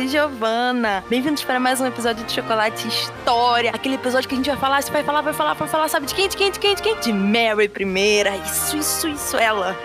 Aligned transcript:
is 0.00 0.10
Giovanna. 0.10 1.04
Bem-vindos 1.10 1.44
para 1.44 1.60
mais 1.60 1.80
um 1.80 1.86
episódio 1.86 2.24
de 2.24 2.32
Chocolate 2.32 2.88
História. 2.88 3.70
Aquele 3.70 3.96
episódio 3.96 4.28
que 4.28 4.34
a 4.34 4.38
gente 4.38 4.48
vai 4.48 4.58
falar, 4.58 4.82
você 4.82 4.90
vai 4.90 5.04
falar, 5.04 5.20
vai 5.20 5.32
falar, 5.32 5.54
vai 5.54 5.68
falar, 5.68 5.88
sabe 5.88 6.06
de 6.06 6.14
quem, 6.14 6.28
de 6.28 6.36
quem, 6.36 6.50
de 6.50 6.58
quem, 6.58 6.74
de 6.74 6.82
quem? 6.82 7.00
De 7.00 7.12
Mary 7.12 7.68
primeira. 7.68 8.34
Isso, 8.36 8.76
isso, 8.76 9.08
isso, 9.08 9.36
ela. 9.36 9.76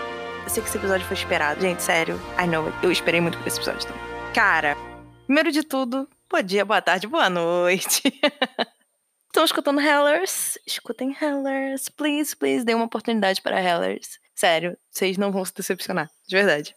Eu 0.43 0.49
sei 0.49 0.63
que 0.63 0.69
esse 0.69 0.77
episódio 0.77 1.05
foi 1.05 1.17
esperado, 1.17 1.59
gente, 1.59 1.83
sério. 1.83 2.19
I 2.41 2.47
know 2.47 2.65
it. 2.67 2.77
Eu 2.81 2.91
esperei 2.91 3.19
muito 3.19 3.37
por 3.37 3.47
esse 3.47 3.57
episódio 3.57 3.87
também. 3.87 4.01
Cara, 4.33 4.77
primeiro 5.25 5.51
de 5.51 5.63
tudo, 5.63 6.07
bom 6.29 6.41
dia, 6.41 6.63
boa 6.63 6.81
tarde, 6.81 7.07
boa 7.07 7.29
noite. 7.29 8.01
Estão 9.27 9.43
escutando 9.43 9.81
Hellers? 9.81 10.57
Escutem 10.65 11.15
Hellers. 11.19 11.89
Please, 11.89 12.35
please, 12.35 12.63
dê 12.63 12.73
uma 12.73 12.85
oportunidade 12.85 13.41
para 13.41 13.61
Hellers. 13.61 14.19
Sério, 14.33 14.77
vocês 14.89 15.17
não 15.17 15.31
vão 15.31 15.43
se 15.43 15.53
decepcionar, 15.53 16.09
de 16.25 16.35
verdade. 16.35 16.75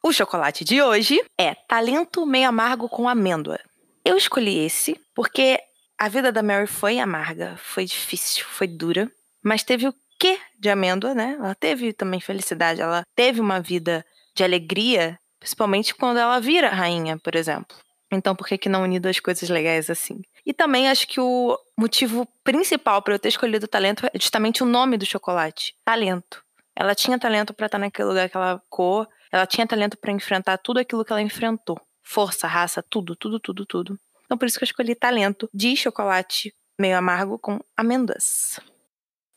O 0.03 0.13
chocolate 0.13 0.65
de 0.65 0.81
hoje 0.81 1.21
é 1.39 1.55
talento 1.55 2.25
meio 2.25 2.49
amargo 2.49 2.89
com 2.89 3.09
amêndoa. 3.09 3.59
Eu 4.05 4.17
escolhi 4.17 4.65
esse 4.65 4.99
porque 5.15 5.59
a 5.99 6.09
vida 6.09 6.31
da 6.33 6.43
Mary 6.43 6.67
foi 6.67 6.99
amarga, 6.99 7.57
foi 7.59 7.85
difícil, 7.85 8.45
foi 8.47 8.67
dura, 8.67 9.11
mas 9.43 9.63
teve 9.63 9.89
o 9.89 9.95
quê 10.19 10.39
de 10.59 10.71
amêndoa, 10.71 11.15
né? 11.15 11.37
Ela 11.39 11.55
teve 11.55 11.93
também 11.93 12.21
felicidade, 12.21 12.81
ela 12.81 13.03
teve 13.15 13.41
uma 13.41 13.61
vida 13.61 14.05
de 14.35 14.45
alegria, 14.45 15.19
principalmente 15.39 15.95
quando 15.95 16.19
ela 16.19 16.41
vira 16.41 16.71
rainha, 16.71 17.19
por 17.19 17.35
exemplo. 17.35 17.77
Então, 18.11 18.35
por 18.35 18.47
que, 18.47 18.59
que 18.59 18.69
não 18.69 18.83
unir 18.83 19.01
duas 19.01 19.21
coisas 19.21 19.49
legais 19.49 19.89
assim? 19.89 20.23
E 20.45 20.53
também 20.53 20.89
acho 20.89 21.07
que 21.07 21.21
o 21.21 21.57
motivo 21.79 22.27
principal 22.43 23.03
para 23.03 23.15
eu 23.15 23.19
ter 23.19 23.29
escolhido 23.29 23.67
o 23.67 23.69
talento 23.69 24.07
é 24.07 24.19
justamente 24.19 24.63
o 24.63 24.67
nome 24.67 24.97
do 24.97 25.07
chocolate: 25.07 25.75
talento. 25.85 26.43
Ela 26.75 26.95
tinha 26.95 27.19
talento 27.19 27.53
para 27.55 27.67
estar 27.67 27.79
naquele 27.79 28.09
lugar 28.09 28.29
que 28.29 28.37
ela 28.37 28.59
ficou, 28.59 29.07
ela 29.31 29.47
tinha 29.47 29.67
talento 29.67 29.97
para 29.97 30.13
enfrentar 30.13 30.59
tudo 30.59 30.81
aquilo 30.81 31.05
que 31.05 31.13
ela 31.13 31.23
enfrentou 31.23 31.81
força, 32.11 32.49
raça, 32.49 32.83
tudo, 32.83 33.15
tudo, 33.15 33.39
tudo, 33.39 33.65
tudo. 33.65 34.01
Então 34.25 34.37
por 34.37 34.47
isso 34.47 34.59
que 34.59 34.65
eu 34.65 34.67
escolhi 34.67 34.95
talento 34.97 35.49
de 35.55 35.77
chocolate 35.77 36.53
meio 36.79 36.97
amargo 36.97 37.39
com 37.39 37.61
amêndoas. 37.77 38.59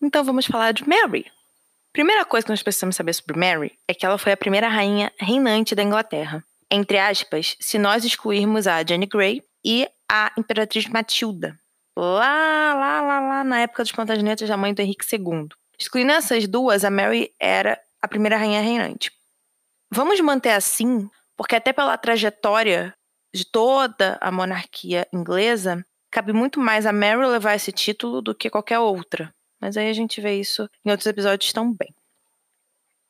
Então 0.01 0.23
vamos 0.23 0.45
falar 0.45 0.71
de 0.71 0.87
Mary. 0.87 1.31
Primeira 1.91 2.25
coisa 2.25 2.45
que 2.45 2.51
nós 2.51 2.63
precisamos 2.63 2.95
saber 2.95 3.13
sobre 3.13 3.37
Mary 3.37 3.77
é 3.87 3.93
que 3.93 4.05
ela 4.05 4.17
foi 4.17 4.31
a 4.31 4.37
primeira 4.37 4.67
rainha 4.67 5.11
reinante 5.19 5.75
da 5.75 5.83
Inglaterra. 5.83 6.43
Entre 6.75 6.97
aspas, 6.97 7.55
se 7.59 7.77
nós 7.77 8.03
excluirmos 8.03 8.65
a 8.65 8.83
Jane 8.83 9.05
Grey 9.05 9.43
e 9.63 9.87
a 10.11 10.31
Imperatriz 10.35 10.87
Matilda. 10.87 11.55
Lá, 11.95 12.73
lá, 12.73 12.99
lá, 12.99 13.19
lá 13.19 13.43
na 13.43 13.59
época 13.59 13.83
dos 13.83 13.91
Plantagenets 13.91 14.49
da 14.49 14.57
mãe 14.57 14.73
do 14.73 14.81
Henrique 14.81 15.05
II. 15.15 15.49
Excluindo 15.77 16.11
essas 16.11 16.47
duas, 16.47 16.83
a 16.83 16.89
Mary 16.89 17.31
era 17.39 17.79
a 18.01 18.07
primeira 18.07 18.37
rainha 18.37 18.59
reinante. 18.59 19.11
Vamos 19.91 20.19
manter 20.21 20.49
assim 20.49 21.07
porque 21.37 21.55
até 21.55 21.71
pela 21.71 21.95
trajetória 21.95 22.95
de 23.31 23.45
toda 23.45 24.17
a 24.19 24.31
monarquia 24.31 25.07
inglesa, 25.13 25.85
cabe 26.11 26.33
muito 26.33 26.59
mais 26.59 26.87
a 26.87 26.91
Mary 26.91 27.23
levar 27.27 27.53
esse 27.53 27.71
título 27.71 28.19
do 28.19 28.33
que 28.33 28.49
qualquer 28.49 28.79
outra. 28.79 29.31
Mas 29.61 29.77
aí 29.77 29.89
a 29.89 29.93
gente 29.93 30.19
vê 30.19 30.39
isso 30.39 30.67
em 30.83 30.89
outros 30.89 31.05
episódios 31.05 31.53
também. 31.53 31.93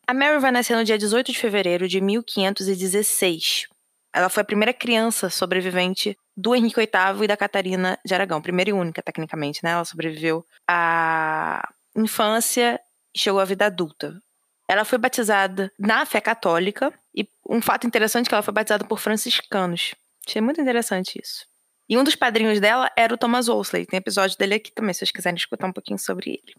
A 0.05 0.13
Mary 0.13 0.37
vai 0.39 0.51
nascer 0.51 0.75
no 0.75 0.83
dia 0.83 0.97
18 0.97 1.31
de 1.31 1.39
fevereiro 1.39 1.87
de 1.87 2.01
1516. 2.01 3.67
Ela 4.13 4.27
foi 4.27 4.41
a 4.41 4.45
primeira 4.45 4.73
criança 4.73 5.29
sobrevivente 5.29 6.17
do 6.35 6.53
Henrique 6.53 6.79
VIII 6.79 7.23
e 7.23 7.27
da 7.27 7.37
Catarina 7.37 7.97
de 8.05 8.13
Aragão, 8.13 8.41
primeira 8.41 8.69
e 8.69 8.73
única, 8.73 9.01
tecnicamente, 9.01 9.61
né? 9.63 9.71
Ela 9.71 9.85
sobreviveu 9.85 10.45
à 10.67 11.73
infância 11.95 12.79
e 13.15 13.19
chegou 13.19 13.39
à 13.39 13.45
vida 13.45 13.65
adulta. 13.65 14.21
Ela 14.67 14.83
foi 14.83 14.97
batizada 14.97 15.71
na 15.79 16.05
fé 16.05 16.19
católica 16.19 16.93
e 17.15 17.27
um 17.49 17.61
fato 17.61 17.87
interessante 17.87 18.25
é 18.25 18.29
que 18.29 18.35
ela 18.35 18.43
foi 18.43 18.53
batizada 18.53 18.83
por 18.83 18.99
franciscanos. 18.99 19.95
Achei 20.27 20.41
muito 20.41 20.59
interessante 20.59 21.19
isso. 21.21 21.45
E 21.87 21.97
um 21.97 22.03
dos 22.03 22.15
padrinhos 22.15 22.59
dela 22.59 22.91
era 22.97 23.13
o 23.13 23.17
Thomas 23.17 23.47
Wolsey. 23.47 23.85
Tem 23.85 23.97
episódio 23.97 24.37
dele 24.37 24.55
aqui 24.55 24.71
também, 24.71 24.93
se 24.93 24.99
vocês 24.99 25.11
quiserem 25.11 25.37
escutar 25.37 25.67
um 25.67 25.73
pouquinho 25.73 25.99
sobre 25.99 26.31
ele. 26.31 26.55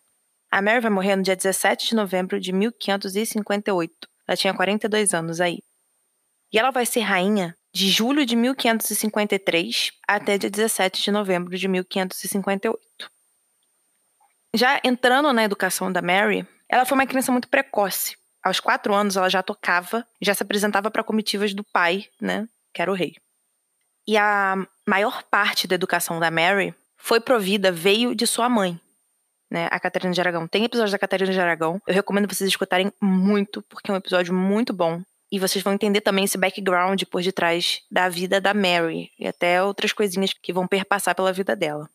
A 0.54 0.62
Mary 0.62 0.78
vai 0.78 0.91
morrer 0.91 1.16
no 1.16 1.22
dia 1.25 1.34
17 1.34 1.88
de 1.88 1.97
novembro 1.97 2.38
de 2.38 2.53
1558. 2.53 3.92
Ela 4.25 4.37
tinha 4.37 4.54
42 4.54 5.12
anos 5.12 5.41
aí. 5.41 5.59
E 6.53 6.56
ela 6.60 6.70
vai 6.70 6.87
ser 6.87 7.00
rainha 7.00 7.56
de 7.75 7.88
julho 7.88 8.25
de 8.25 8.37
1553 8.37 9.91
até 10.06 10.38
dia 10.38 10.48
17 10.48 11.03
de 11.03 11.10
novembro 11.10 11.59
de 11.59 11.66
1558. 11.66 12.78
Já 14.54 14.81
entrando 14.84 15.32
na 15.32 15.43
educação 15.43 15.91
da 15.91 16.00
Mary, 16.00 16.47
ela 16.69 16.84
foi 16.84 16.97
uma 16.97 17.06
criança 17.09 17.32
muito 17.32 17.48
precoce. 17.48 18.16
Aos 18.41 18.60
quatro 18.60 18.94
anos, 18.94 19.16
ela 19.16 19.28
já 19.28 19.43
tocava, 19.43 20.06
já 20.22 20.34
se 20.34 20.44
apresentava 20.44 20.88
para 20.88 21.03
comitivas 21.03 21.53
do 21.53 21.64
pai, 21.64 22.06
né, 22.20 22.48
que 22.72 22.81
era 22.81 22.93
o 22.93 22.94
rei. 22.94 23.16
E 24.06 24.16
a 24.16 24.64
maior 24.87 25.25
parte 25.25 25.67
da 25.67 25.75
educação 25.75 26.20
da 26.20 26.31
Mary 26.31 26.73
foi 26.96 27.19
provida, 27.19 27.73
veio 27.73 28.14
de 28.14 28.25
sua 28.25 28.49
mãe, 28.49 28.81
né, 29.50 29.69
a 29.70 29.79
Catarina 29.79 30.12
de 30.12 30.20
Aragão. 30.20 30.46
Tem 30.46 30.64
episódio 30.64 30.93
da 30.93 30.99
Catarina 30.99 31.32
de 31.32 31.41
Aragão, 31.41 31.81
eu 31.87 31.94
recomendo 31.94 32.32
vocês 32.32 32.49
escutarem 32.49 32.93
muito, 33.00 33.62
porque 33.62 33.91
é 33.91 33.94
um 33.94 33.99
episódio 33.99 34.35
muito 34.35 34.73
bom. 34.73 35.02
E 35.31 35.38
vocês 35.38 35.64
vão 35.64 35.73
entender 35.73 36.00
também 36.00 36.25
esse 36.25 36.38
background 36.38 37.02
por 37.11 37.23
detrás 37.23 37.81
da 37.91 38.08
vida 38.08 38.41
da 38.41 38.55
Mary 38.55 39.11
e 39.19 39.26
até 39.26 39.62
outras 39.62 39.93
coisinhas 39.93 40.32
que 40.32 40.52
vão 40.52 40.67
perpassar 40.67 41.14
pela 41.14 41.32
vida 41.32 41.56
dela. 41.56 41.88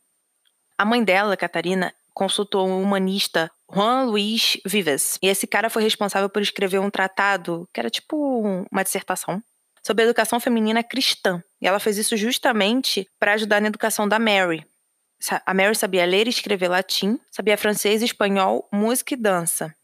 A 0.77 0.83
mãe 0.83 1.03
dela, 1.03 1.37
Catarina, 1.37 1.93
consultou 2.13 2.67
um 2.67 2.81
humanista, 2.81 3.49
Juan 3.73 4.03
Luis 4.03 4.57
Vives. 4.65 5.17
E 5.21 5.27
esse 5.27 5.47
cara 5.47 5.69
foi 5.69 5.83
responsável 5.83 6.29
por 6.29 6.41
escrever 6.41 6.79
um 6.79 6.89
tratado, 6.89 7.67
que 7.73 7.79
era 7.79 7.89
tipo 7.89 8.65
uma 8.69 8.83
dissertação, 8.83 9.41
sobre 9.81 10.03
a 10.03 10.05
educação 10.07 10.39
feminina 10.39 10.83
cristã. 10.83 11.41
E 11.61 11.67
ela 11.67 11.79
fez 11.79 11.97
isso 11.97 12.17
justamente 12.17 13.07
para 13.17 13.33
ajudar 13.33 13.61
na 13.61 13.67
educação 13.67 14.07
da 14.07 14.19
Mary. 14.19 14.65
A 15.45 15.53
Mary 15.53 15.75
sabia 15.75 16.05
ler 16.05 16.27
e 16.27 16.29
escrever 16.29 16.69
latim, 16.69 17.19
sabia 17.29 17.57
francês, 17.57 18.01
espanhol, 18.01 18.67
música 18.71 19.13
e 19.13 19.17
dança. 19.17 19.75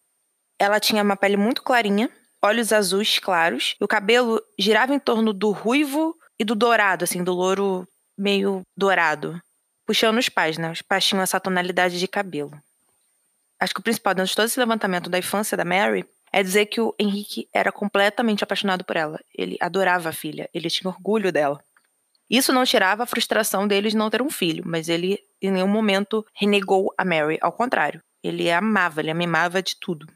Ela 0.57 0.79
tinha 0.79 1.03
uma 1.03 1.17
pele 1.17 1.35
muito 1.35 1.61
clarinha, 1.61 2.09
olhos 2.41 2.71
azuis 2.71 3.19
claros, 3.19 3.75
e 3.79 3.83
o 3.83 3.87
cabelo 3.87 4.41
girava 4.57 4.93
em 4.93 4.99
torno 4.99 5.33
do 5.33 5.51
ruivo 5.51 6.15
e 6.39 6.45
do 6.45 6.55
dourado, 6.55 7.03
assim, 7.03 7.23
do 7.23 7.33
louro 7.33 7.87
meio 8.17 8.61
dourado 8.77 9.41
puxando 9.85 10.17
os 10.17 10.27
pais, 10.27 10.57
né? 10.57 10.71
Os 10.71 10.81
pais 10.81 11.05
tinham 11.05 11.21
essa 11.21 11.39
tonalidade 11.39 11.99
de 11.99 12.07
cabelo. 12.07 12.51
Acho 13.59 13.73
que 13.73 13.79
o 13.79 13.83
principal 13.83 14.13
dentro 14.13 14.29
de 14.29 14.35
todo 14.35 14.45
esse 14.45 14.59
levantamento 14.59 15.09
da 15.09 15.19
infância 15.19 15.55
da 15.55 15.63
Mary 15.63 16.05
é 16.31 16.43
dizer 16.43 16.65
que 16.65 16.81
o 16.81 16.93
Henrique 16.99 17.47
era 17.53 17.71
completamente 17.71 18.43
apaixonado 18.43 18.83
por 18.83 18.97
ela. 18.97 19.19
Ele 19.33 19.57
adorava 19.61 20.09
a 20.09 20.13
filha, 20.13 20.49
ele 20.53 20.69
tinha 20.69 20.89
orgulho 20.89 21.31
dela. 21.31 21.63
Isso 22.29 22.51
não 22.51 22.65
tirava 22.65 23.03
a 23.03 23.07
frustração 23.07 23.67
deles 23.67 23.91
de 23.91 23.97
não 23.97 24.09
ter 24.09 24.21
um 24.21 24.29
filho, 24.29 24.63
mas 24.65 24.89
ele 24.89 25.19
em 25.41 25.51
nenhum 25.51 25.67
momento 25.67 26.25
renegou 26.33 26.93
a 26.97 27.05
Mary, 27.05 27.37
ao 27.41 27.51
contrário. 27.51 28.01
Ele 28.23 28.49
a 28.49 28.57
amava, 28.57 29.01
ele 29.01 29.11
a 29.11 29.13
mimava 29.13 29.61
de 29.61 29.75
tudo. 29.79 30.07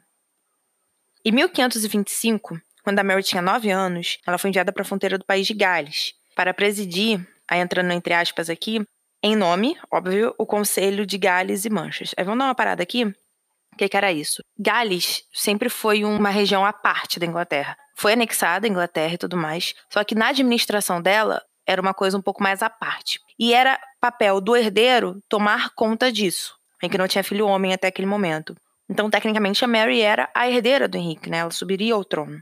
Em 1.24 1.32
1525, 1.32 2.60
quando 2.84 3.00
a 3.00 3.04
Mary 3.04 3.22
tinha 3.22 3.42
9 3.42 3.70
anos, 3.70 4.18
ela 4.26 4.38
foi 4.38 4.50
enviada 4.50 4.72
para 4.72 4.82
a 4.82 4.86
fronteira 4.86 5.18
do 5.18 5.26
país 5.26 5.46
de 5.46 5.54
Gales 5.54 6.14
para 6.36 6.54
presidir 6.54 7.28
aí 7.48 7.60
entrando 7.60 7.92
entre 7.92 8.14
aspas 8.14 8.50
aqui, 8.50 8.86
em 9.22 9.36
nome, 9.36 9.78
óbvio, 9.92 10.34
o 10.38 10.46
Conselho 10.46 11.06
de 11.06 11.18
Gales 11.18 11.66
e 11.66 11.70
Manchas. 11.70 12.14
Aí 12.18 12.24
vamos 12.24 12.40
dar 12.40 12.46
uma 12.46 12.56
parada 12.56 12.82
aqui. 12.82 13.04
O 13.04 13.78
que, 13.78 13.90
que 13.90 13.98
era 13.98 14.12
isso? 14.12 14.42
Gales 14.58 15.24
sempre 15.34 15.70
foi 15.70 16.06
uma 16.06 16.30
região 16.30 16.66
à 16.66 16.72
parte 16.72 17.20
da 17.20 17.26
Inglaterra. 17.26 17.78
Foi 17.96 18.14
anexada 18.14 18.66
à 18.66 18.70
Inglaterra 18.70 19.14
e 19.14 19.18
tudo 19.18 19.36
mais. 19.36 19.74
Só 19.90 20.04
que 20.04 20.16
na 20.16 20.30
administração 20.30 21.02
dela 21.02 21.42
era 21.70 21.80
uma 21.80 21.94
coisa 21.94 22.18
um 22.18 22.22
pouco 22.22 22.42
mais 22.42 22.64
à 22.64 22.70
parte. 22.70 23.22
E 23.38 23.54
era 23.54 23.80
papel 24.02 24.42
do 24.42 24.56
herdeiro 24.56 25.22
tomar 25.30 25.70
conta 25.76 26.12
disso, 26.12 26.56
em 26.82 26.90
que 26.90 26.98
não 26.98 27.08
tinha 27.08 27.24
filho 27.24 27.46
homem 27.46 27.72
até 27.72 27.88
aquele 27.88 28.08
momento. 28.08 28.56
Então, 28.90 29.08
tecnicamente, 29.08 29.64
a 29.64 29.68
Mary 29.68 30.02
era 30.02 30.28
a 30.34 30.50
herdeira 30.50 30.88
do 30.88 30.98
Henrique, 30.98 31.30
né? 31.30 31.38
Ela 31.38 31.52
subiria 31.52 31.94
ao 31.94 32.04
trono. 32.04 32.42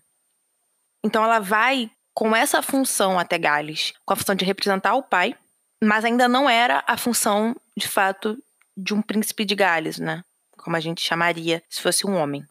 Então, 1.04 1.26
ela 1.26 1.40
vai 1.40 1.92
com 2.14 2.34
essa 2.34 2.62
função 2.62 3.20
até 3.20 3.38
Gales, 3.38 3.94
com 4.06 4.14
a 4.14 4.16
função 4.16 4.34
de 4.34 4.46
representar 4.46 4.96
o 4.96 5.04
pai, 5.04 5.36
mas 5.84 6.06
ainda 6.06 6.30
não 6.30 6.50
era 6.50 6.82
a 6.88 6.96
função, 6.96 7.54
de 7.76 7.86
fato, 7.86 8.42
de 8.78 8.94
um 8.94 9.02
príncipe 9.02 9.44
de 9.44 9.56
Gales, 9.56 10.00
né? 10.00 10.24
Como 10.58 10.78
a 10.78 10.80
gente 10.80 11.02
chamaria 11.02 11.62
se 11.70 11.82
fosse 11.82 12.08
um 12.08 12.16
homem. 12.16 12.46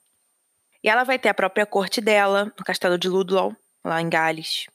E 0.84 0.90
ela 0.90 1.05
vai 1.05 1.19
ter 1.19 1.31
a 1.31 1.34
própria 1.34 1.64
corte 1.64 2.02
dela, 2.02 2.52
no 2.58 2.64
castelo 2.64 2.99
de 2.99 3.08
Ludlow, 3.08 3.56
lá 3.82 4.02
em 4.02 4.11
Gales. 4.11 4.67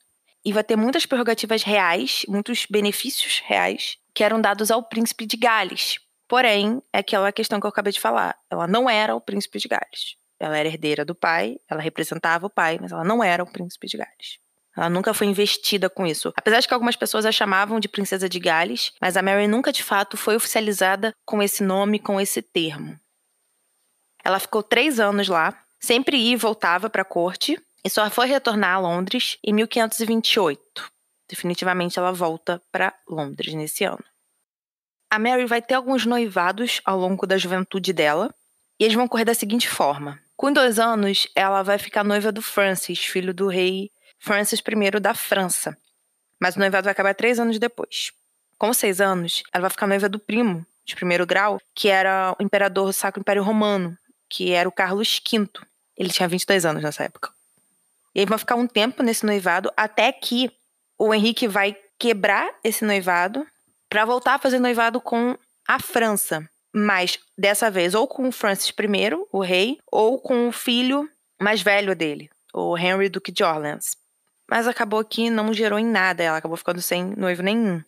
E 0.44 0.52
vai 0.52 0.64
ter 0.64 0.76
muitas 0.76 1.06
prerrogativas 1.06 1.64
reais, 1.64 2.26
muitos 2.28 2.66
benefícios 2.70 3.42
reais, 3.46 3.98
que 4.14 4.24
eram 4.24 4.42
dados 4.42 4.72
ao 4.72 4.84
príncipe 4.84 5.26
de 5.26 5.38
Gales. 5.38 6.00
Porém, 6.28 6.82
é 6.94 7.00
aquela 7.00 7.32
questão 7.32 7.60
que 7.60 7.66
eu 7.66 7.70
acabei 7.70 7.94
de 7.94 8.00
falar. 8.00 8.38
Ela 8.50 8.68
não 8.68 8.90
era 8.90 9.16
o 9.16 9.22
príncipe 9.22 9.60
de 9.60 9.68
Gales. 9.68 10.16
Ela 10.40 10.58
era 10.58 10.68
herdeira 10.68 11.06
do 11.06 11.14
pai, 11.14 11.58
ela 11.70 11.82
representava 11.82 12.48
o 12.48 12.50
pai, 12.50 12.80
mas 12.82 12.92
ela 12.92 13.04
não 13.04 13.24
era 13.24 13.44
o 13.44 13.52
príncipe 13.52 13.88
de 13.88 13.98
Gales. 13.98 14.40
Ela 14.76 14.90
nunca 14.90 15.14
foi 15.14 15.28
investida 15.28 15.90
com 15.90 16.08
isso. 16.08 16.32
Apesar 16.36 16.60
de 16.60 16.68
que 16.68 16.74
algumas 16.74 16.96
pessoas 16.96 17.26
a 17.26 17.32
chamavam 17.32 17.80
de 17.80 17.90
princesa 17.90 18.30
de 18.30 18.40
Gales, 18.40 18.94
mas 19.02 19.18
a 19.18 19.22
Mary 19.22 19.48
nunca 19.48 19.72
de 19.72 19.84
fato 19.84 20.18
foi 20.18 20.36
oficializada 20.36 21.14
com 21.26 21.44
esse 21.44 21.62
nome, 21.62 22.00
com 22.00 22.20
esse 22.20 22.42
termo. 22.42 22.98
Ela 24.24 24.40
ficou 24.40 24.64
três 24.64 25.00
anos 25.00 25.28
lá, 25.28 25.58
sempre 25.80 26.18
ia 26.18 26.34
e 26.34 26.38
voltava 26.38 26.90
para 26.90 27.02
a 27.02 27.06
corte, 27.06 27.62
e 27.84 27.90
só 27.90 28.10
foi 28.10 28.28
retornar 28.28 28.76
a 28.76 28.80
Londres 28.80 29.38
em 29.44 29.54
1528. 29.54 30.92
Definitivamente 31.30 31.98
ela 31.98 32.12
volta 32.12 32.62
para 32.72 32.94
Londres 33.08 33.54
nesse 33.54 33.84
ano. 33.84 34.04
A 35.10 35.20
Mary 35.20 35.46
vai 35.46 35.62
ter 35.62 35.74
alguns 35.74 36.06
noivados 36.06 36.82
ao 36.86 36.98
longo 36.98 37.26
da 37.26 37.38
juventude 37.38 37.92
dela, 37.94 38.34
e 38.80 38.84
eles 38.84 38.96
vão 38.96 39.08
correr 39.08 39.26
da 39.26 39.34
seguinte 39.34 39.70
forma: 39.70 40.20
com 40.36 40.52
dois 40.52 40.80
anos, 40.80 41.28
ela 41.36 41.62
vai 41.62 41.78
ficar 41.78 42.04
noiva 42.04 42.32
do 42.32 42.42
Francis, 42.42 43.00
filho 43.00 43.34
do 43.34 43.48
rei 43.48 43.92
Francis 44.18 44.60
I 44.60 45.00
da 45.00 45.14
França. 45.14 45.78
Mas 46.40 46.56
o 46.56 46.60
noivado 46.60 46.86
vai 46.86 46.92
acabar 46.92 47.14
três 47.14 47.40
anos 47.40 47.60
depois. 47.60 48.12
Com 48.58 48.74
seis 48.74 49.00
anos, 49.00 49.44
ela 49.54 49.62
vai 49.62 49.70
ficar 49.70 49.88
noiva 49.88 50.10
do 50.10 50.20
primo, 50.20 50.66
de 50.86 50.96
primeiro 50.96 51.26
grau, 51.26 51.60
que 51.76 51.90
era 51.90 52.36
o 52.40 52.44
imperador 52.44 52.88
do 52.88 52.94
Sacro 52.94 53.22
Império 53.22 53.44
Romano, 53.44 53.98
que 54.30 54.52
era 54.52 54.68
o 54.68 54.72
Carlos 54.72 55.22
V. 55.32 55.48
Ele 55.98 56.10
tinha 56.10 56.28
22 56.28 56.66
anos 56.66 56.84
nessa 56.84 57.04
época. 57.04 57.32
E 58.14 58.20
aí 58.20 58.26
vão 58.26 58.38
ficar 58.38 58.56
um 58.56 58.68
tempo 58.68 59.04
nesse 59.04 59.26
noivado 59.26 59.72
até 59.76 60.12
que 60.12 60.52
o 60.98 61.14
Henrique 61.14 61.48
vai 61.48 61.76
quebrar 61.98 62.54
esse 62.64 62.84
noivado 62.84 63.46
para 63.90 64.06
voltar 64.06 64.36
a 64.36 64.40
fazer 64.40 64.60
noivado 64.60 65.00
com 65.00 65.38
a 65.68 65.80
França. 65.80 66.48
Mas 66.74 67.20
dessa 67.38 67.70
vez 67.70 67.94
ou 67.94 68.08
com 68.08 68.28
o 68.28 68.32
Francis 68.32 68.70
I, 68.70 69.28
o 69.32 69.42
rei, 69.42 69.78
ou 69.92 70.20
com 70.20 70.48
o 70.48 70.52
filho 70.52 71.10
mais 71.40 71.62
velho 71.62 71.96
dele, 71.96 72.30
o 72.54 72.78
Henry 72.78 73.10
Duque 73.10 73.32
de 73.32 73.44
Orleans 73.44 74.02
mas 74.52 74.68
acabou 74.68 75.02
que 75.06 75.30
não 75.30 75.54
gerou 75.54 75.80
em 75.80 75.86
nada, 75.86 76.22
ela 76.22 76.36
acabou 76.36 76.58
ficando 76.58 76.82
sem 76.82 77.16
noivo 77.16 77.42
nenhum. 77.42 77.82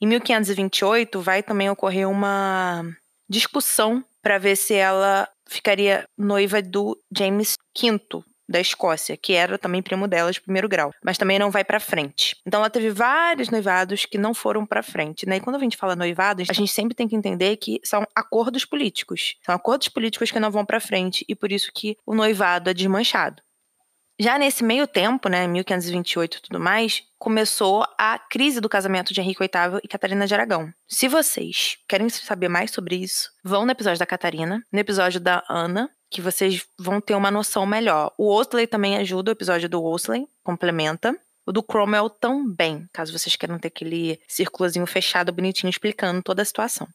Em 0.00 0.06
1528 0.06 1.20
vai 1.20 1.42
também 1.42 1.68
ocorrer 1.68 2.08
uma 2.08 2.84
discussão 3.28 4.04
para 4.22 4.38
ver 4.38 4.54
se 4.54 4.74
ela 4.74 5.28
ficaria 5.48 6.04
noiva 6.16 6.62
do 6.62 6.96
James 7.10 7.56
V 7.76 8.22
da 8.48 8.60
Escócia, 8.60 9.16
que 9.16 9.32
era 9.34 9.58
também 9.58 9.82
primo 9.82 10.06
dela 10.06 10.32
de 10.32 10.40
primeiro 10.40 10.68
grau, 10.68 10.92
mas 11.02 11.18
também 11.18 11.38
não 11.38 11.50
vai 11.50 11.64
para 11.64 11.80
frente. 11.80 12.36
Então 12.46 12.60
ela 12.60 12.70
teve 12.70 12.90
vários 12.90 13.48
noivados 13.48 14.04
que 14.04 14.18
não 14.18 14.34
foram 14.34 14.66
para 14.66 14.82
frente, 14.82 15.26
né? 15.26 15.36
E 15.36 15.40
quando 15.40 15.56
a 15.56 15.58
gente 15.58 15.76
fala 15.76 15.96
noivados, 15.96 16.48
a 16.50 16.52
gente 16.52 16.72
sempre 16.72 16.94
tem 16.94 17.08
que 17.08 17.16
entender 17.16 17.56
que 17.56 17.80
são 17.84 18.06
acordos 18.14 18.64
políticos. 18.64 19.36
São 19.44 19.54
acordos 19.54 19.88
políticos 19.88 20.30
que 20.30 20.40
não 20.40 20.50
vão 20.50 20.64
para 20.64 20.80
frente 20.80 21.24
e 21.28 21.34
por 21.34 21.52
isso 21.52 21.70
que 21.74 21.96
o 22.06 22.14
noivado 22.14 22.70
é 22.70 22.74
desmanchado. 22.74 23.42
Já 24.20 24.38
nesse 24.38 24.62
meio 24.62 24.86
tempo, 24.86 25.28
né, 25.28 25.46
1528 25.46 26.36
e 26.36 26.42
tudo 26.42 26.60
mais, 26.60 27.02
começou 27.18 27.84
a 27.98 28.18
crise 28.18 28.60
do 28.60 28.68
casamento 28.68 29.12
de 29.12 29.20
Henrique 29.20 29.40
VIII 29.40 29.80
e 29.82 29.88
Catarina 29.88 30.26
de 30.26 30.34
Aragão. 30.34 30.72
Se 30.86 31.08
vocês 31.08 31.78
querem 31.88 32.08
saber 32.08 32.48
mais 32.48 32.70
sobre 32.70 32.96
isso, 32.96 33.30
vão 33.42 33.64
no 33.64 33.72
episódio 33.72 33.98
da 33.98 34.06
Catarina, 34.06 34.62
no 34.70 34.78
episódio 34.78 35.18
da 35.18 35.42
Ana, 35.48 35.90
que 36.12 36.20
vocês 36.20 36.64
vão 36.78 37.00
ter 37.00 37.14
uma 37.14 37.30
noção 37.30 37.66
melhor. 37.66 38.12
O 38.16 38.28
Osley 38.28 38.66
também 38.66 38.96
ajuda, 38.96 39.30
o 39.30 39.32
episódio 39.32 39.68
do 39.68 39.82
Osley 39.82 40.26
complementa. 40.44 41.18
O 41.44 41.50
do 41.50 41.62
Cromwell 41.62 42.08
também, 42.08 42.86
caso 42.92 43.16
vocês 43.16 43.34
queiram 43.34 43.58
ter 43.58 43.68
aquele 43.68 44.20
círculozinho 44.28 44.86
fechado, 44.86 45.32
bonitinho, 45.32 45.70
explicando 45.70 46.22
toda 46.22 46.42
a 46.42 46.44
situação. 46.44 46.86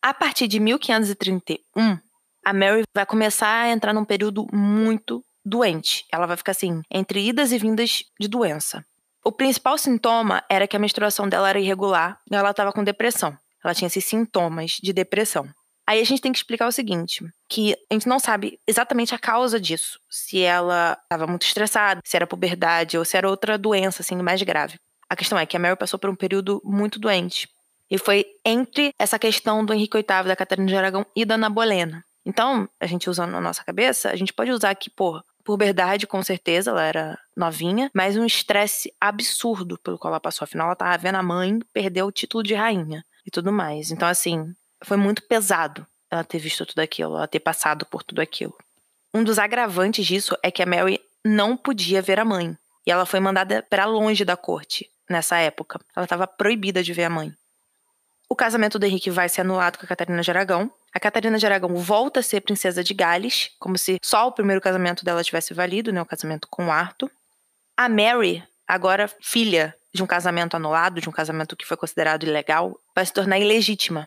A 0.00 0.14
partir 0.14 0.48
de 0.48 0.58
1531, 0.58 1.98
a 2.44 2.52
Mary 2.52 2.82
vai 2.94 3.04
começar 3.04 3.62
a 3.64 3.68
entrar 3.68 3.92
num 3.92 4.04
período 4.04 4.46
muito 4.52 5.22
doente. 5.44 6.04
Ela 6.10 6.26
vai 6.26 6.36
ficar 6.36 6.52
assim, 6.52 6.80
entre 6.90 7.28
idas 7.28 7.52
e 7.52 7.58
vindas 7.58 8.02
de 8.18 8.28
doença. 8.28 8.84
O 9.24 9.30
principal 9.30 9.76
sintoma 9.78 10.42
era 10.48 10.66
que 10.66 10.76
a 10.76 10.80
menstruação 10.80 11.28
dela 11.28 11.50
era 11.50 11.60
irregular 11.60 12.18
e 12.30 12.34
ela 12.34 12.50
estava 12.50 12.72
com 12.72 12.82
depressão. 12.82 13.36
Ela 13.62 13.74
tinha 13.74 13.86
esses 13.86 14.04
sintomas 14.04 14.78
de 14.82 14.92
depressão. 14.92 15.48
Aí 15.86 16.00
a 16.00 16.04
gente 16.04 16.22
tem 16.22 16.32
que 16.32 16.38
explicar 16.38 16.66
o 16.68 16.72
seguinte, 16.72 17.24
que 17.48 17.76
a 17.90 17.94
gente 17.94 18.08
não 18.08 18.18
sabe 18.18 18.58
exatamente 18.66 19.14
a 19.14 19.18
causa 19.18 19.60
disso, 19.60 19.98
se 20.08 20.40
ela 20.40 20.96
estava 21.02 21.26
muito 21.26 21.46
estressada, 21.46 22.00
se 22.04 22.16
era 22.16 22.26
puberdade 22.26 22.96
ou 22.96 23.04
se 23.04 23.16
era 23.16 23.28
outra 23.28 23.58
doença 23.58 24.02
assim 24.02 24.16
mais 24.16 24.42
grave. 24.42 24.78
A 25.08 25.16
questão 25.16 25.38
é 25.38 25.44
que 25.44 25.56
a 25.56 25.60
Mary 25.60 25.76
passou 25.76 25.98
por 25.98 26.08
um 26.08 26.14
período 26.14 26.62
muito 26.64 26.98
doente. 26.98 27.48
E 27.90 27.98
foi 27.98 28.24
entre 28.44 28.92
essa 28.98 29.18
questão 29.18 29.64
do 29.64 29.74
Henrique 29.74 29.98
VIII, 29.98 30.28
da 30.28 30.36
Catarina 30.36 30.66
de 30.66 30.76
Aragão 30.76 31.04
e 31.14 31.24
da 31.24 31.34
Ana 31.34 31.50
Bolena. 31.50 32.02
Então, 32.24 32.68
a 32.80 32.86
gente 32.86 33.10
usando 33.10 33.32
na 33.32 33.40
nossa 33.40 33.62
cabeça, 33.64 34.08
a 34.08 34.16
gente 34.16 34.32
pode 34.32 34.50
usar 34.50 34.74
que, 34.74 34.88
pô, 34.88 35.20
Puberdade, 35.44 36.06
com 36.06 36.22
certeza, 36.22 36.70
ela 36.70 36.84
era 36.84 37.18
novinha, 37.36 37.90
mas 37.94 38.16
um 38.16 38.24
estresse 38.24 38.92
absurdo 39.00 39.78
pelo 39.78 39.98
qual 39.98 40.12
ela 40.12 40.20
passou. 40.20 40.44
Afinal, 40.44 40.68
ela 40.68 40.76
tava 40.76 40.96
vendo 40.96 41.16
a 41.16 41.22
mãe 41.22 41.58
perder 41.72 42.02
o 42.04 42.12
título 42.12 42.42
de 42.42 42.54
rainha 42.54 43.04
e 43.26 43.30
tudo 43.30 43.52
mais. 43.52 43.90
Então, 43.90 44.06
assim, 44.06 44.54
foi 44.84 44.96
muito 44.96 45.22
pesado 45.22 45.86
ela 46.10 46.24
ter 46.24 46.38
visto 46.38 46.66
tudo 46.66 46.80
aquilo, 46.80 47.16
ela 47.16 47.26
ter 47.26 47.40
passado 47.40 47.86
por 47.86 48.02
tudo 48.02 48.20
aquilo. 48.20 48.54
Um 49.14 49.24
dos 49.24 49.38
agravantes 49.38 50.06
disso 50.06 50.36
é 50.42 50.50
que 50.50 50.62
a 50.62 50.66
Mary 50.66 51.00
não 51.24 51.56
podia 51.56 52.02
ver 52.02 52.18
a 52.18 52.24
mãe. 52.24 52.56
E 52.86 52.90
ela 52.90 53.06
foi 53.06 53.20
mandada 53.20 53.64
para 53.68 53.84
longe 53.84 54.24
da 54.24 54.36
corte 54.36 54.90
nessa 55.08 55.38
época. 55.38 55.80
Ela 55.94 56.04
estava 56.04 56.26
proibida 56.26 56.82
de 56.82 56.92
ver 56.92 57.04
a 57.04 57.10
mãe. 57.10 57.32
O 58.28 58.34
casamento 58.34 58.78
do 58.78 58.86
Henrique 58.86 59.10
vai 59.10 59.28
ser 59.28 59.42
anulado 59.42 59.78
com 59.78 59.84
a 59.84 59.88
Catarina 59.88 60.22
de 60.22 60.30
Aragão, 60.30 60.72
a 60.94 61.00
Catarina 61.00 61.38
de 61.38 61.46
Aragão 61.46 61.74
volta 61.76 62.20
a 62.20 62.22
ser 62.22 62.42
princesa 62.42 62.84
de 62.84 62.92
Gales, 62.92 63.50
como 63.58 63.78
se 63.78 63.98
só 64.02 64.26
o 64.26 64.32
primeiro 64.32 64.60
casamento 64.60 65.04
dela 65.04 65.24
tivesse 65.24 65.54
valido, 65.54 65.90
né, 65.90 66.02
o 66.02 66.06
casamento 66.06 66.46
com 66.50 66.70
Arthur. 66.70 67.10
A 67.76 67.88
Mary, 67.88 68.42
agora 68.68 69.10
filha 69.20 69.74
de 69.94 70.02
um 70.02 70.06
casamento 70.06 70.54
anulado, 70.54 71.00
de 71.00 71.08
um 71.08 71.12
casamento 71.12 71.56
que 71.56 71.66
foi 71.66 71.78
considerado 71.78 72.24
ilegal, 72.24 72.78
vai 72.94 73.06
se 73.06 73.12
tornar 73.12 73.38
ilegítima. 73.38 74.06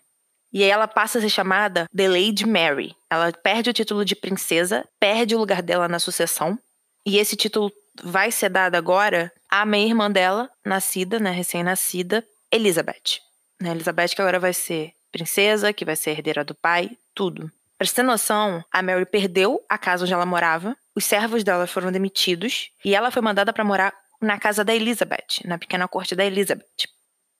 E 0.56 0.64
aí 0.64 0.70
ela 0.70 0.88
passa 0.88 1.18
a 1.18 1.22
ser 1.22 1.28
chamada 1.28 1.86
The 1.94 2.08
Lady 2.08 2.46
Mary. 2.48 2.96
Ela 3.10 3.30
perde 3.34 3.70
o 3.70 3.74
título 3.74 4.06
de 4.06 4.16
princesa, 4.16 4.88
perde 4.98 5.36
o 5.36 5.38
lugar 5.38 5.62
dela 5.62 5.90
na 5.90 6.00
sucessão, 6.00 6.58
e 7.06 7.18
esse 7.18 7.36
título 7.36 7.70
vai 8.02 8.32
ser 8.32 8.48
dado 8.48 8.76
agora 8.76 9.30
à 9.50 9.66
meia-irmã 9.66 10.10
dela, 10.10 10.50
nascida, 10.66 11.20
né, 11.20 11.30
recém-nascida, 11.30 12.26
Elizabeth. 12.50 13.20
Né, 13.62 13.72
Elizabeth 13.72 14.16
que 14.16 14.22
agora 14.22 14.40
vai 14.40 14.54
ser 14.54 14.94
princesa, 15.12 15.74
que 15.74 15.84
vai 15.84 15.98
ser 15.98 16.12
herdeira 16.12 16.46
do 16.46 16.56
pai, 16.56 16.98
tudo. 17.14 17.52
Pra 17.78 17.86
você 17.86 17.96
ter 17.96 18.04
noção, 18.04 18.64
a 18.72 18.82
Mary 18.82 19.06
perdeu 19.06 19.62
a 19.68 19.78
casa 19.78 20.06
onde 20.06 20.14
ela 20.14 20.26
morava, 20.26 20.74
os 20.96 21.04
servos 21.04 21.44
dela 21.44 21.68
foram 21.68 21.92
demitidos 21.92 22.70
e 22.84 22.96
ela 22.96 23.12
foi 23.12 23.22
mandada 23.22 23.52
para 23.52 23.66
morar 23.66 23.94
na 24.22 24.40
casa 24.40 24.64
da 24.64 24.74
Elizabeth, 24.74 25.44
na 25.44 25.58
pequena 25.58 25.86
corte 25.86 26.16
da 26.16 26.24
Elizabeth. 26.24 26.95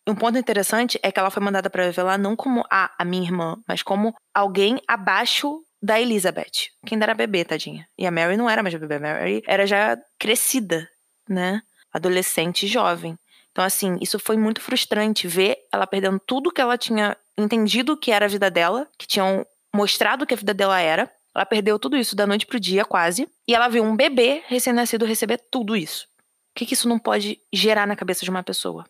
Um 0.08 0.14
ponto 0.14 0.38
interessante 0.38 1.00
é 1.02 1.12
que 1.12 1.20
ela 1.20 1.32
foi 1.32 1.42
mandada 1.42 1.70
para 1.70 1.92
lá 2.04 2.18
não 2.18 2.36
como 2.36 2.64
a, 2.70 2.94
a 2.98 3.04
minha 3.04 3.24
irmã, 3.24 3.58
mas 3.68 3.82
como 3.82 4.14
alguém 4.34 4.80
abaixo 4.88 5.62
da 5.82 6.00
Elizabeth, 6.00 6.70
que 6.86 6.94
ainda 6.94 7.06
era 7.06 7.14
bebê, 7.14 7.44
tadinha. 7.44 7.88
E 7.98 8.06
a 8.06 8.12
Mary 8.12 8.38
não 8.38 8.50
era 8.50 8.62
mais 8.62 8.74
bebê, 8.76 8.96
a 8.96 9.00
Mary 9.00 9.44
era 9.48 9.66
já 9.66 9.98
crescida, 10.20 10.88
né? 11.28 11.62
Adolescente 11.92 12.68
jovem. 12.68 13.16
Então, 13.52 13.64
assim, 13.64 13.98
isso 14.02 14.20
foi 14.20 14.36
muito 14.36 14.62
frustrante 14.62 15.28
ver 15.28 15.58
ela 15.72 15.88
perdendo 15.88 16.20
tudo 16.20 16.52
que 16.52 16.60
ela 16.60 16.78
tinha 16.78 17.16
entendido 17.38 17.98
que 17.98 18.12
era 18.12 18.26
a 18.26 18.30
vida 18.30 18.52
dela, 18.52 18.88
que 18.98 19.08
tinham 19.08 19.46
mostrado 19.74 20.26
que 20.26 20.34
a 20.34 20.38
vida 20.38 20.54
dela 20.54 20.80
era. 20.80 21.10
Ela 21.34 21.46
perdeu 21.46 21.80
tudo 21.80 21.98
isso 21.98 22.16
da 22.16 22.28
noite 22.28 22.46
pro 22.46 22.60
dia, 22.60 22.84
quase. 22.84 23.30
E 23.48 23.56
ela 23.56 23.68
viu 23.68 23.84
um 23.84 23.96
bebê 23.96 24.44
recém-nascido 24.48 25.06
receber 25.06 25.38
tudo 25.50 25.76
isso. 25.76 26.06
O 26.52 26.58
que, 26.58 26.66
que 26.66 26.74
isso 26.74 26.88
não 26.88 27.00
pode 27.00 27.40
gerar 27.54 27.86
na 27.88 27.96
cabeça 27.96 28.24
de 28.24 28.30
uma 28.30 28.44
pessoa? 28.44 28.86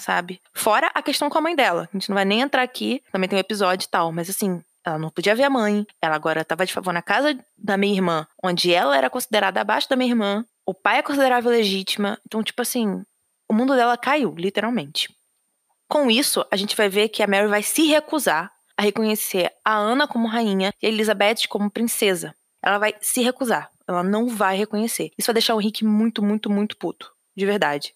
Sabe? 0.00 0.40
Fora 0.52 0.90
a 0.92 1.02
questão 1.02 1.30
com 1.30 1.38
a 1.38 1.40
mãe 1.40 1.54
dela. 1.54 1.88
A 1.92 1.96
gente 1.96 2.08
não 2.08 2.14
vai 2.14 2.24
nem 2.24 2.40
entrar 2.40 2.62
aqui, 2.62 3.02
também 3.12 3.28
tem 3.28 3.36
um 3.36 3.40
episódio 3.40 3.86
e 3.86 3.88
tal, 3.88 4.10
mas 4.10 4.28
assim, 4.28 4.60
ela 4.84 4.98
não 4.98 5.10
podia 5.10 5.34
ver 5.34 5.44
a 5.44 5.50
mãe. 5.50 5.86
Ela 6.02 6.16
agora 6.16 6.40
estava 6.40 6.66
de 6.66 6.72
favor 6.72 6.92
na 6.92 7.02
casa 7.02 7.38
da 7.56 7.76
minha 7.76 7.94
irmã, 7.94 8.26
onde 8.42 8.72
ela 8.72 8.96
era 8.96 9.10
considerada 9.10 9.60
abaixo 9.60 9.88
da 9.88 9.96
minha 9.96 10.10
irmã. 10.10 10.44
O 10.66 10.74
pai 10.74 10.98
é 10.98 11.02
considerável 11.02 11.50
legítima. 11.50 12.18
Então, 12.26 12.42
tipo 12.42 12.62
assim, 12.62 13.04
o 13.48 13.54
mundo 13.54 13.74
dela 13.74 13.96
caiu, 13.96 14.34
literalmente. 14.36 15.14
Com 15.88 16.10
isso, 16.10 16.44
a 16.50 16.56
gente 16.56 16.76
vai 16.76 16.88
ver 16.88 17.08
que 17.08 17.22
a 17.22 17.26
Mary 17.26 17.48
vai 17.48 17.62
se 17.62 17.86
recusar 17.86 18.52
a 18.76 18.82
reconhecer 18.82 19.52
a 19.64 19.76
Ana 19.76 20.06
como 20.06 20.28
rainha 20.28 20.72
e 20.80 20.86
a 20.86 20.88
Elizabeth 20.88 21.48
como 21.48 21.70
princesa. 21.70 22.34
Ela 22.62 22.78
vai 22.78 22.94
se 23.00 23.22
recusar. 23.22 23.70
Ela 23.86 24.02
não 24.02 24.28
vai 24.28 24.56
reconhecer. 24.56 25.10
Isso 25.18 25.26
vai 25.26 25.34
deixar 25.34 25.54
o 25.54 25.58
Rick 25.58 25.84
muito, 25.84 26.22
muito, 26.22 26.48
muito 26.48 26.76
puto. 26.76 27.12
De 27.36 27.44
verdade. 27.44 27.94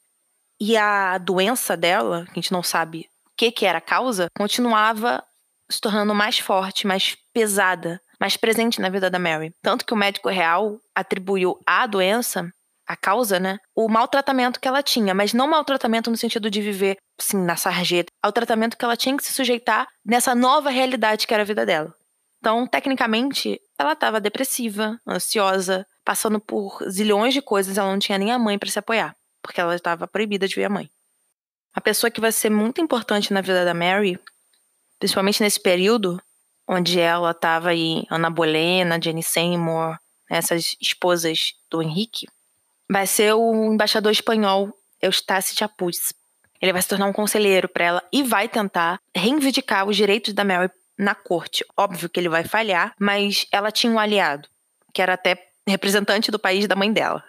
E 0.61 0.77
a 0.77 1.19
doença 1.19 1.77
dela, 1.77 2.25
que 2.27 2.33
a 2.33 2.35
gente 2.35 2.53
não 2.53 2.63
sabe 2.63 3.09
o 3.27 3.37
que, 3.37 3.51
que 3.51 3.67
era 3.67 3.79
a 3.79 3.83
causa, 3.83 4.29
continuava 4.37 5.23
se 5.71 5.81
tornando 5.81 6.15
mais 6.15 6.39
forte, 6.39 6.87
mais 6.87 7.17
pesada, 7.33 8.01
mais 8.21 8.37
presente 8.37 8.81
na 8.81 8.89
vida 8.89 9.11
da 9.11 9.19
Mary. 9.19 9.53
Tanto 9.63 9.85
que 9.85 9.93
o 9.93 9.97
médico 9.97 10.29
real 10.29 10.79
atribuiu 10.95 11.59
à 11.67 11.87
doença, 11.87 12.49
a 12.87 12.97
causa, 12.97 13.41
né, 13.41 13.59
o 13.75 13.89
maltratamento 13.89 14.61
que 14.61 14.69
ela 14.69 14.83
tinha, 14.83 15.15
mas 15.15 15.33
não 15.33 15.49
maltratamento 15.49 16.11
no 16.11 16.17
sentido 16.17 16.51
de 16.51 16.61
viver, 16.61 16.97
assim, 17.19 17.39
na 17.43 17.57
sarjeta, 17.57 18.13
ao 18.23 18.33
tratamento 18.33 18.77
que 18.77 18.85
ela 18.85 18.97
tinha 18.97 19.17
que 19.17 19.25
se 19.25 19.33
sujeitar 19.33 19.89
nessa 20.05 20.35
nova 20.35 20.71
realidade 20.71 21.27
que 21.27 21.35
era 21.35 21.43
a 21.43 21.47
vida 21.47 21.65
dela. 21.65 21.93
Então, 22.39 22.67
tecnicamente, 22.67 23.59
ela 23.79 23.95
estava 23.95 24.21
depressiva, 24.21 24.99
ansiosa, 25.09 25.87
passando 26.05 26.39
por 26.39 26.79
zilhões 26.91 27.33
de 27.33 27.41
coisas, 27.41 27.79
ela 27.79 27.91
não 27.91 27.99
tinha 27.99 28.19
nem 28.19 28.31
a 28.31 28.39
mãe 28.39 28.59
para 28.59 28.71
se 28.71 28.79
apoiar, 28.79 29.17
porque 29.45 29.61
ela 29.61 29.75
estava 29.75 30.09
proibida 30.09 30.49
de 30.49 30.55
ver 30.55 30.65
a 30.65 30.71
mãe. 30.71 30.91
A 31.75 31.81
pessoa 31.81 32.11
que 32.11 32.21
vai 32.21 32.33
ser 32.33 32.51
muito 32.51 32.81
importante 32.81 33.31
na 33.33 33.43
vida 33.43 33.63
da 33.63 33.75
Mary 33.75 34.19
principalmente 34.99 35.43
nesse 35.43 35.61
período 35.61 36.19
onde 36.67 36.99
ela 36.99 37.33
estava 37.33 37.69
aí, 37.69 38.07
Ana 38.11 38.31
Bolena, 38.31 38.99
Jenny 38.99 39.23
Seymour, 39.23 39.99
essas 40.31 40.77
esposas 40.81 41.53
do 41.71 41.83
Henrique, 41.83 42.27
vai 42.91 43.07
ser 43.07 43.35
o 43.35 43.73
embaixador 43.73 44.11
espanhol 44.11 44.73
Eustace 45.03 45.55
Chapuz. 45.55 46.15
Ele 46.59 46.73
vai 46.73 46.81
se 46.81 46.89
tornar 46.89 47.07
um 47.07 47.13
conselheiro 47.13 47.69
para 47.69 47.85
ela 47.85 48.03
e 48.11 48.23
vai 48.23 48.49
tentar 48.49 48.99
reivindicar 49.15 49.87
os 49.87 49.95
direitos 49.95 50.33
da 50.33 50.43
Mary 50.43 50.71
na 50.97 51.15
corte. 51.15 51.63
Óbvio 51.77 52.09
que 52.09 52.19
ele 52.19 52.31
vai 52.31 52.45
falhar, 52.45 52.95
mas 52.99 53.47
ela 53.53 53.71
tinha 53.71 53.93
um 53.93 53.99
aliado, 53.99 54.49
que 54.95 55.03
era 55.03 55.13
até 55.13 55.51
representante 55.67 56.31
do 56.31 56.39
país 56.39 56.67
da 56.67 56.75
mãe 56.75 56.91
dela. 56.91 57.23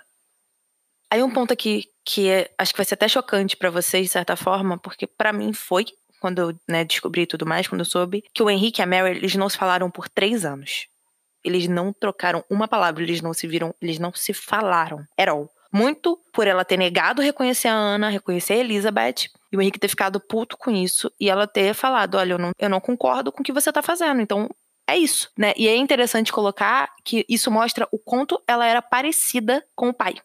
Aí 1.15 1.23
um 1.23 1.29
ponto 1.29 1.53
aqui 1.53 1.85
que 2.03 2.29
é, 2.29 2.51
acho 2.57 2.73
que 2.73 2.77
vai 2.77 2.85
ser 2.85 2.95
até 2.95 3.07
chocante 3.07 3.55
para 3.55 3.69
vocês 3.69 4.07
de 4.07 4.11
certa 4.11 4.35
forma, 4.35 4.77
porque 4.77 5.07
para 5.07 5.31
mim 5.31 5.53
foi 5.53 5.85
quando 6.19 6.39
eu 6.39 6.59
né, 6.67 6.83
descobri 6.83 7.25
tudo 7.25 7.45
mais, 7.45 7.69
quando 7.69 7.79
eu 7.79 7.85
soube, 7.85 8.21
que 8.33 8.43
o 8.43 8.49
Henrique 8.49 8.81
e 8.81 8.83
a 8.83 8.85
Mary, 8.85 9.15
eles 9.15 9.33
não 9.35 9.47
se 9.47 9.57
falaram 9.57 9.89
por 9.89 10.09
três 10.09 10.43
anos. 10.43 10.87
Eles 11.41 11.69
não 11.69 11.93
trocaram 11.93 12.43
uma 12.49 12.67
palavra, 12.67 13.01
eles 13.01 13.21
não 13.21 13.33
se 13.33 13.47
viram, 13.47 13.73
eles 13.81 13.97
não 13.97 14.11
se 14.13 14.33
falaram 14.33 15.07
at 15.17 15.29
all. 15.29 15.49
Muito 15.71 16.19
por 16.33 16.47
ela 16.47 16.65
ter 16.65 16.75
negado 16.75 17.21
reconhecer 17.21 17.69
a 17.69 17.73
Ana, 17.73 18.09
reconhecer 18.09 18.55
a 18.55 18.57
Elizabeth, 18.57 19.29
e 19.53 19.55
o 19.55 19.61
Henrique 19.61 19.79
ter 19.79 19.87
ficado 19.87 20.19
puto 20.19 20.57
com 20.57 20.69
isso, 20.69 21.09
e 21.17 21.29
ela 21.29 21.47
ter 21.47 21.73
falado: 21.73 22.15
olha, 22.15 22.33
eu 22.33 22.37
não, 22.37 22.51
eu 22.59 22.69
não 22.69 22.81
concordo 22.81 23.31
com 23.31 23.39
o 23.39 23.43
que 23.43 23.53
você 23.53 23.71
tá 23.71 23.81
fazendo, 23.81 24.19
então 24.19 24.49
é 24.85 24.97
isso, 24.97 25.31
né? 25.37 25.53
E 25.55 25.65
é 25.65 25.77
interessante 25.77 26.33
colocar 26.33 26.93
que 27.05 27.25
isso 27.29 27.49
mostra 27.49 27.87
o 27.89 27.97
quanto 27.97 28.37
ela 28.45 28.67
era 28.67 28.81
parecida 28.81 29.65
com 29.73 29.87
o 29.87 29.93
pai. 29.93 30.15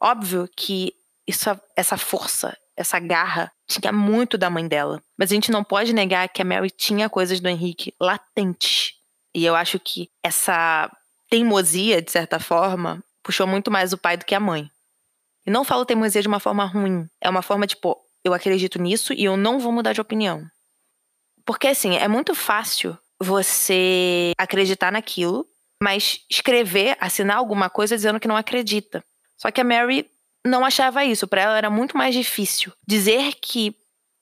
Óbvio 0.00 0.48
que 0.54 0.92
isso, 1.26 1.48
essa 1.74 1.96
força, 1.96 2.56
essa 2.76 2.98
garra 2.98 3.50
tinha 3.66 3.92
muito 3.92 4.38
da 4.38 4.50
mãe 4.50 4.66
dela. 4.68 5.02
Mas 5.18 5.30
a 5.30 5.34
gente 5.34 5.50
não 5.50 5.64
pode 5.64 5.92
negar 5.92 6.28
que 6.28 6.42
a 6.42 6.44
Mary 6.44 6.70
tinha 6.70 7.08
coisas 7.08 7.40
do 7.40 7.48
Henrique 7.48 7.94
latentes. 8.00 8.94
E 9.34 9.44
eu 9.44 9.54
acho 9.54 9.78
que 9.78 10.08
essa 10.22 10.90
teimosia, 11.28 12.00
de 12.00 12.10
certa 12.10 12.38
forma, 12.38 13.02
puxou 13.22 13.46
muito 13.46 13.70
mais 13.70 13.92
o 13.92 13.98
pai 13.98 14.16
do 14.16 14.24
que 14.24 14.34
a 14.34 14.40
mãe. 14.40 14.70
E 15.46 15.50
não 15.50 15.64
falo 15.64 15.84
teimosia 15.84 16.22
de 16.22 16.28
uma 16.28 16.40
forma 16.40 16.64
ruim. 16.64 17.08
É 17.20 17.28
uma 17.28 17.42
forma 17.42 17.66
tipo, 17.66 17.96
eu 18.24 18.32
acredito 18.34 18.80
nisso 18.80 19.12
e 19.12 19.24
eu 19.24 19.36
não 19.36 19.58
vou 19.58 19.72
mudar 19.72 19.92
de 19.92 20.00
opinião. 20.00 20.44
Porque 21.44 21.68
assim, 21.68 21.96
é 21.96 22.08
muito 22.08 22.34
fácil 22.34 22.98
você 23.20 24.32
acreditar 24.36 24.92
naquilo, 24.92 25.46
mas 25.82 26.20
escrever, 26.30 26.96
assinar 27.00 27.36
alguma 27.36 27.70
coisa 27.70 27.96
dizendo 27.96 28.20
que 28.20 28.28
não 28.28 28.36
acredita. 28.36 29.04
Só 29.38 29.50
que 29.50 29.60
a 29.60 29.64
Mary 29.64 30.10
não 30.46 30.64
achava 30.64 31.04
isso. 31.04 31.26
Para 31.26 31.42
ela 31.42 31.58
era 31.58 31.70
muito 31.70 31.96
mais 31.96 32.14
difícil 32.14 32.72
dizer 32.86 33.34
que 33.40 33.76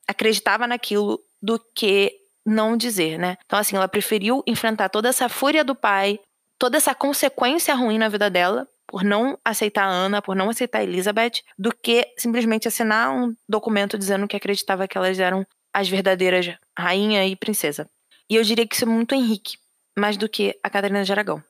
acreditava 0.08 0.66
naquilo 0.66 1.20
do 1.40 1.58
que 1.74 2.14
não 2.44 2.76
dizer, 2.76 3.18
né? 3.18 3.36
Então, 3.44 3.58
assim, 3.58 3.76
ela 3.76 3.88
preferiu 3.88 4.42
enfrentar 4.46 4.88
toda 4.88 5.08
essa 5.08 5.28
fúria 5.28 5.64
do 5.64 5.74
pai, 5.74 6.18
toda 6.58 6.76
essa 6.76 6.94
consequência 6.94 7.74
ruim 7.74 7.98
na 7.98 8.08
vida 8.08 8.28
dela, 8.28 8.68
por 8.86 9.02
não 9.02 9.38
aceitar 9.44 9.84
a 9.84 9.90
Ana, 9.90 10.20
por 10.20 10.36
não 10.36 10.50
aceitar 10.50 10.80
a 10.80 10.82
Elizabeth, 10.82 11.42
do 11.58 11.74
que 11.74 12.06
simplesmente 12.18 12.68
assinar 12.68 13.10
um 13.10 13.34
documento 13.48 13.98
dizendo 13.98 14.28
que 14.28 14.36
acreditava 14.36 14.86
que 14.86 14.96
elas 14.96 15.18
eram 15.18 15.46
as 15.72 15.88
verdadeiras 15.88 16.54
rainha 16.78 17.26
e 17.26 17.34
princesa. 17.34 17.88
E 18.28 18.36
eu 18.36 18.42
diria 18.42 18.66
que 18.66 18.74
isso 18.74 18.84
é 18.84 18.88
muito 18.88 19.14
Henrique, 19.14 19.56
mais 19.98 20.16
do 20.16 20.28
que 20.28 20.58
a 20.62 20.68
Catarina 20.68 21.02
de 21.02 21.12
Aragão. 21.12 21.42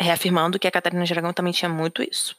Reafirmando 0.00 0.58
que 0.58 0.66
a 0.66 0.70
Catarina 0.70 1.04
de 1.04 1.12
Aragão 1.12 1.32
também 1.32 1.52
tinha 1.52 1.68
muito 1.68 2.02
isso 2.02 2.36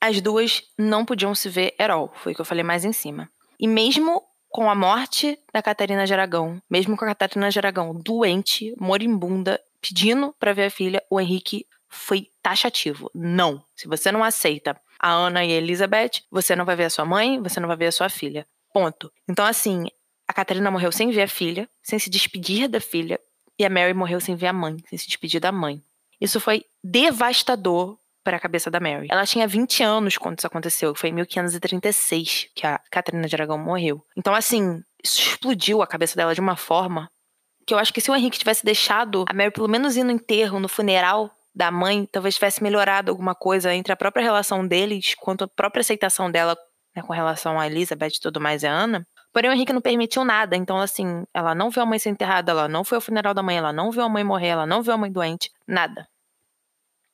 as 0.00 0.20
duas 0.20 0.62
não 0.78 1.04
podiam 1.04 1.34
se 1.34 1.48
ver 1.48 1.74
at 1.78 1.90
all, 1.90 2.12
foi 2.16 2.32
o 2.32 2.34
que 2.34 2.40
eu 2.40 2.44
falei 2.46 2.64
mais 2.64 2.84
em 2.84 2.92
cima. 2.92 3.28
E 3.58 3.68
mesmo 3.68 4.22
com 4.48 4.68
a 4.68 4.74
morte 4.74 5.38
da 5.52 5.62
Catarina 5.62 6.04
de 6.04 6.12
Aragão, 6.12 6.60
mesmo 6.68 6.96
com 6.96 7.04
a 7.04 7.08
Catarina 7.08 7.50
de 7.50 7.58
Aragão 7.58 7.94
doente, 7.94 8.74
moribunda, 8.80 9.60
pedindo 9.80 10.34
para 10.38 10.52
ver 10.52 10.66
a 10.66 10.70
filha, 10.70 11.02
o 11.08 11.20
Henrique 11.20 11.66
foi 11.88 12.28
taxativo. 12.42 13.10
Não. 13.14 13.62
Se 13.76 13.86
você 13.86 14.10
não 14.10 14.24
aceita 14.24 14.80
a 14.98 15.10
Ana 15.10 15.44
e 15.44 15.52
a 15.52 15.56
Elizabeth, 15.56 16.22
você 16.30 16.56
não 16.56 16.64
vai 16.64 16.76
ver 16.76 16.84
a 16.84 16.90
sua 16.90 17.04
mãe, 17.04 17.40
você 17.40 17.60
não 17.60 17.68
vai 17.68 17.76
ver 17.76 17.86
a 17.86 17.92
sua 17.92 18.08
filha. 18.08 18.46
Ponto. 18.72 19.12
Então, 19.28 19.44
assim, 19.44 19.86
a 20.26 20.32
Catarina 20.32 20.70
morreu 20.70 20.92
sem 20.92 21.10
ver 21.10 21.22
a 21.22 21.28
filha, 21.28 21.68
sem 21.82 21.98
se 21.98 22.08
despedir 22.08 22.68
da 22.68 22.80
filha, 22.80 23.20
e 23.58 23.64
a 23.64 23.70
Mary 23.70 23.92
morreu 23.92 24.20
sem 24.20 24.36
ver 24.36 24.46
a 24.46 24.52
mãe, 24.52 24.76
sem 24.88 24.98
se 24.98 25.06
despedir 25.06 25.40
da 25.40 25.52
mãe. 25.52 25.82
Isso 26.20 26.38
foi 26.38 26.64
devastador 26.82 27.98
para 28.22 28.36
a 28.36 28.40
cabeça 28.40 28.70
da 28.70 28.80
Mary. 28.80 29.08
Ela 29.10 29.26
tinha 29.26 29.46
20 29.46 29.82
anos 29.82 30.18
quando 30.18 30.38
isso 30.38 30.46
aconteceu, 30.46 30.94
foi 30.94 31.10
em 31.10 31.12
1536 31.12 32.48
que 32.54 32.66
a 32.66 32.80
Catarina 32.90 33.26
de 33.26 33.34
Aragão 33.34 33.58
morreu. 33.58 34.04
Então, 34.16 34.34
assim, 34.34 34.82
isso 35.02 35.20
explodiu 35.20 35.82
a 35.82 35.86
cabeça 35.86 36.16
dela 36.16 36.34
de 36.34 36.40
uma 36.40 36.56
forma 36.56 37.10
que 37.66 37.74
eu 37.74 37.78
acho 37.78 37.92
que 37.92 38.00
se 38.00 38.10
o 38.10 38.14
Henrique 38.14 38.38
tivesse 38.38 38.64
deixado 38.64 39.24
a 39.28 39.34
Mary 39.34 39.50
pelo 39.50 39.68
menos 39.68 39.96
ir 39.96 40.04
no 40.04 40.10
enterro, 40.10 40.58
no 40.58 40.68
funeral 40.68 41.30
da 41.54 41.70
mãe, 41.70 42.08
talvez 42.10 42.34
tivesse 42.34 42.62
melhorado 42.62 43.10
alguma 43.10 43.34
coisa 43.34 43.74
entre 43.74 43.92
a 43.92 43.96
própria 43.96 44.22
relação 44.22 44.66
deles, 44.66 45.14
quanto 45.14 45.44
a 45.44 45.48
própria 45.48 45.80
aceitação 45.80 46.30
dela 46.30 46.56
né, 46.94 47.02
com 47.02 47.12
relação 47.12 47.58
a 47.58 47.66
Elizabeth 47.66 48.16
e 48.16 48.20
tudo 48.20 48.40
mais 48.40 48.62
e 48.62 48.66
a 48.66 48.72
Ana. 48.72 49.06
Porém, 49.32 49.50
o 49.50 49.54
Henrique 49.54 49.72
não 49.72 49.80
permitiu 49.80 50.24
nada. 50.24 50.56
Então, 50.56 50.78
assim, 50.78 51.24
ela 51.32 51.54
não 51.54 51.70
viu 51.70 51.82
a 51.82 51.86
mãe 51.86 51.98
ser 51.98 52.10
enterrada, 52.10 52.52
ela 52.52 52.68
não 52.68 52.84
foi 52.84 52.96
ao 52.96 53.02
funeral 53.02 53.32
da 53.32 53.42
mãe, 53.42 53.56
ela 53.56 53.72
não 53.72 53.90
viu 53.90 54.02
a 54.02 54.08
mãe 54.08 54.24
morrer, 54.24 54.48
ela 54.48 54.66
não 54.66 54.82
viu 54.82 54.92
a 54.92 54.96
mãe 54.96 55.10
doente, 55.10 55.50
nada. 55.66 56.06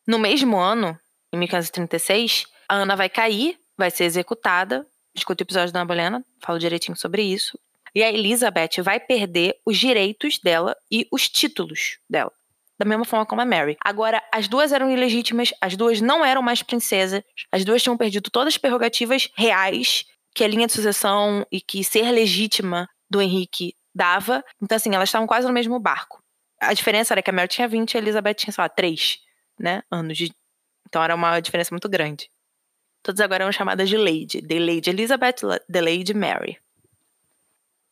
No 0.07 0.21
mesmo 0.21 0.57
ano, 0.57 0.97
em 1.33 1.39
1536, 1.39 2.47
a 2.69 2.77
Ana 2.77 2.95
vai 2.95 3.09
cair, 3.09 3.59
vai 3.77 3.91
ser 3.91 4.05
executada. 4.05 4.87
Escuta 5.13 5.43
o 5.43 5.45
episódio 5.45 5.73
da 5.73 5.81
Ana 5.81 5.87
Bolena, 5.87 6.25
falo 6.41 6.61
direitinho 6.61 6.97
sobre 6.97 7.23
isso. 7.23 7.59
E 7.93 8.05
a 8.05 8.13
Elizabeth 8.13 8.83
vai 8.83 9.01
perder 9.01 9.57
os 9.67 9.77
direitos 9.77 10.39
dela 10.39 10.77
e 10.93 11.09
os 11.11 11.29
títulos 11.29 11.99
dela. 12.09 12.31
Da 12.79 12.85
mesma 12.85 13.05
forma 13.05 13.27
como 13.27 13.41
a 13.41 13.45
Mary. 13.45 13.77
Agora, 13.83 14.23
as 14.31 14.47
duas 14.47 14.71
eram 14.71 14.91
ilegítimas, 14.91 15.53
as 15.61 15.77
duas 15.77 16.01
não 16.01 16.25
eram 16.25 16.43
mais 16.43 16.63
princesas, 16.63 17.23
as 17.51 17.65
duas 17.65 17.83
tinham 17.83 17.97
perdido 17.97 18.31
todas 18.31 18.55
as 18.55 18.59
prerrogativas 18.59 19.31
reais 19.35 20.05
que 20.35 20.45
a 20.45 20.49
linha 20.49 20.67
de 20.67 20.75
sucessão 20.75 21.45
e 21.51 21.61
que 21.61 21.83
ser 21.83 22.13
legítima 22.13 22.89
do 23.11 23.21
Henrique 23.21 23.75
dava. 23.95 24.45
Então, 24.63 24.77
assim, 24.77 24.95
elas 24.95 25.09
estavam 25.09 25.27
quase 25.27 25.47
no 25.47 25.53
mesmo 25.53 25.81
barco. 25.81 26.23
A 26.61 26.75
diferença 26.75 27.15
era 27.15 27.23
que 27.23 27.31
a 27.31 27.33
Mary 27.33 27.49
tinha 27.49 27.67
20 27.67 27.95
e 27.95 27.97
a 27.97 28.01
Elizabeth 28.01 28.35
tinha, 28.35 28.53
sei 28.53 28.63
lá, 28.63 28.69
3 28.69 29.26
né, 29.59 29.83
anos 29.91 30.17
de. 30.17 30.33
Então 30.89 31.03
era 31.03 31.15
uma 31.15 31.41
diferença 31.41 31.73
muito 31.73 31.89
grande. 31.89 32.31
Todas 33.03 33.21
agora 33.21 33.45
eram 33.45 33.53
chamadas 33.53 33.89
de 33.89 33.97
Lady. 33.97 34.43
The 34.43 34.59
Lady 34.59 34.91
Elizabeth, 34.91 35.37
The 35.71 35.81
Lady 35.81 36.15
Mary. 36.15 36.59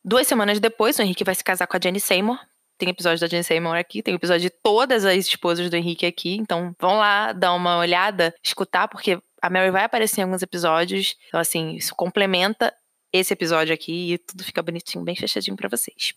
Duas 0.03 0.27
semanas 0.27 0.59
depois, 0.59 0.99
o 0.99 1.01
Henrique 1.01 1.23
vai 1.23 1.33
se 1.33 1.43
casar 1.43 1.67
com 1.67 1.77
a 1.77 1.79
Jenny 1.81 1.99
Seymour. 1.99 2.37
Tem 2.77 2.89
episódio 2.89 3.21
da 3.21 3.27
Jenny 3.27 3.43
Seymour 3.43 3.77
aqui, 3.77 4.03
tem 4.03 4.13
episódio 4.13 4.41
de 4.41 4.49
todas 4.49 5.05
as 5.05 5.15
esposas 5.15 5.69
do 5.69 5.75
Henrique 5.75 6.05
aqui. 6.05 6.35
Então 6.35 6.75
vão 6.79 6.97
lá 6.97 7.31
dar 7.31 7.53
uma 7.53 7.77
olhada, 7.77 8.35
escutar, 8.43 8.87
porque 8.87 9.17
a 9.41 9.49
Mary 9.49 9.71
vai 9.71 9.85
aparecer 9.85 10.21
em 10.21 10.23
alguns 10.25 10.41
episódios. 10.41 11.15
Então, 11.27 11.39
assim, 11.39 11.75
isso 11.75 11.95
complementa 11.95 12.73
esse 13.13 13.33
episódio 13.33 13.73
aqui 13.73 14.13
e 14.13 14.17
tudo 14.17 14.43
fica 14.43 14.61
bonitinho, 14.61 15.03
bem 15.03 15.15
fechadinho 15.15 15.55
para 15.55 15.69
vocês. 15.69 16.13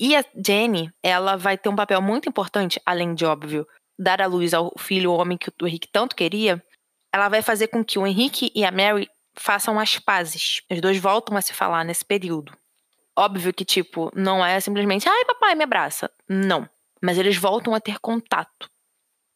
E 0.00 0.14
a 0.14 0.24
Jenny, 0.44 0.90
ela 1.02 1.36
vai 1.36 1.56
ter 1.58 1.68
um 1.68 1.76
papel 1.76 2.00
muito 2.00 2.28
importante, 2.28 2.80
além 2.84 3.14
de 3.14 3.24
óbvio, 3.24 3.66
dar 3.98 4.22
à 4.22 4.26
luz 4.26 4.54
ao 4.54 4.72
filho, 4.78 5.10
o 5.10 5.16
homem 5.16 5.36
que 5.36 5.50
o 5.60 5.66
Henrique 5.66 5.88
tanto 5.90 6.14
queria, 6.14 6.62
ela 7.12 7.28
vai 7.28 7.42
fazer 7.42 7.68
com 7.68 7.84
que 7.84 7.98
o 7.98 8.06
Henrique 8.06 8.52
e 8.54 8.64
a 8.64 8.70
Mary 8.70 9.08
façam 9.34 9.78
as 9.78 9.98
pazes. 9.98 10.62
Os 10.70 10.80
dois 10.80 10.98
voltam 10.98 11.36
a 11.36 11.40
se 11.42 11.52
falar 11.52 11.84
nesse 11.84 12.04
período. 12.04 12.52
Óbvio 13.16 13.52
que, 13.52 13.64
tipo, 13.64 14.12
não 14.14 14.44
é 14.44 14.60
simplesmente, 14.60 15.08
ai, 15.08 15.24
papai, 15.24 15.54
me 15.54 15.64
abraça. 15.64 16.10
Não. 16.28 16.68
Mas 17.02 17.18
eles 17.18 17.36
voltam 17.36 17.74
a 17.74 17.80
ter 17.80 17.98
contato. 17.98 18.70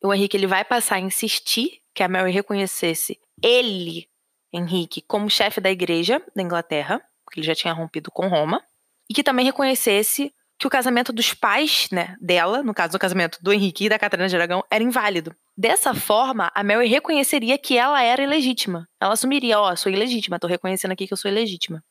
O 0.03 0.13
Henrique 0.13 0.37
ele 0.37 0.47
vai 0.47 0.65
passar 0.65 0.97
a 0.97 1.01
insistir 1.01 1.81
que 1.95 2.03
a 2.03 2.09
Mary 2.09 2.31
reconhecesse 2.31 3.19
ele, 3.43 4.09
Henrique, 4.53 5.03
como 5.03 5.31
chefe 5.31 5.61
da 5.61 5.71
igreja 5.71 6.23
da 6.35 6.43
Inglaterra, 6.43 7.03
porque 7.25 7.41
ele 7.41 7.47
já 7.47 7.55
tinha 7.55 7.73
rompido 7.73 8.11
com 8.11 8.29
Roma, 8.29 8.63
e 9.09 9.15
que 9.15 9.23
também 9.23 9.45
reconhecesse 9.45 10.33
que 10.63 10.67
o 10.67 10.71
casamento 10.71 11.13
dos 11.13 11.35
pais, 11.35 11.89
né, 11.91 12.17
dela, 12.21 12.63
no 12.63 12.73
caso 12.73 12.93
do 12.93 12.99
casamento 12.99 13.37
do 13.43 13.53
Henrique 13.53 13.87
e 13.87 13.89
da 13.89 13.99
Catarina 13.99 14.29
de 14.29 14.37
Aragão, 14.37 14.63
era 14.71 14.83
inválido. 14.83 15.35
Dessa 15.57 15.93
forma, 15.93 16.53
a 16.55 16.63
Mary 16.63 16.87
reconheceria 16.87 17.59
que 17.59 17.77
ela 17.77 18.01
era 18.01 18.23
ilegítima. 18.23 18.89
Ela 19.01 19.15
assumiria, 19.15 19.59
ó, 19.59 19.73
oh, 19.73 19.77
sou 19.77 19.91
ilegítima, 19.91 20.39
tô 20.39 20.47
reconhecendo 20.47 20.93
aqui 20.93 21.09
que 21.09 21.13
eu 21.13 21.17
sou 21.17 21.29
ilegítima. 21.29 21.83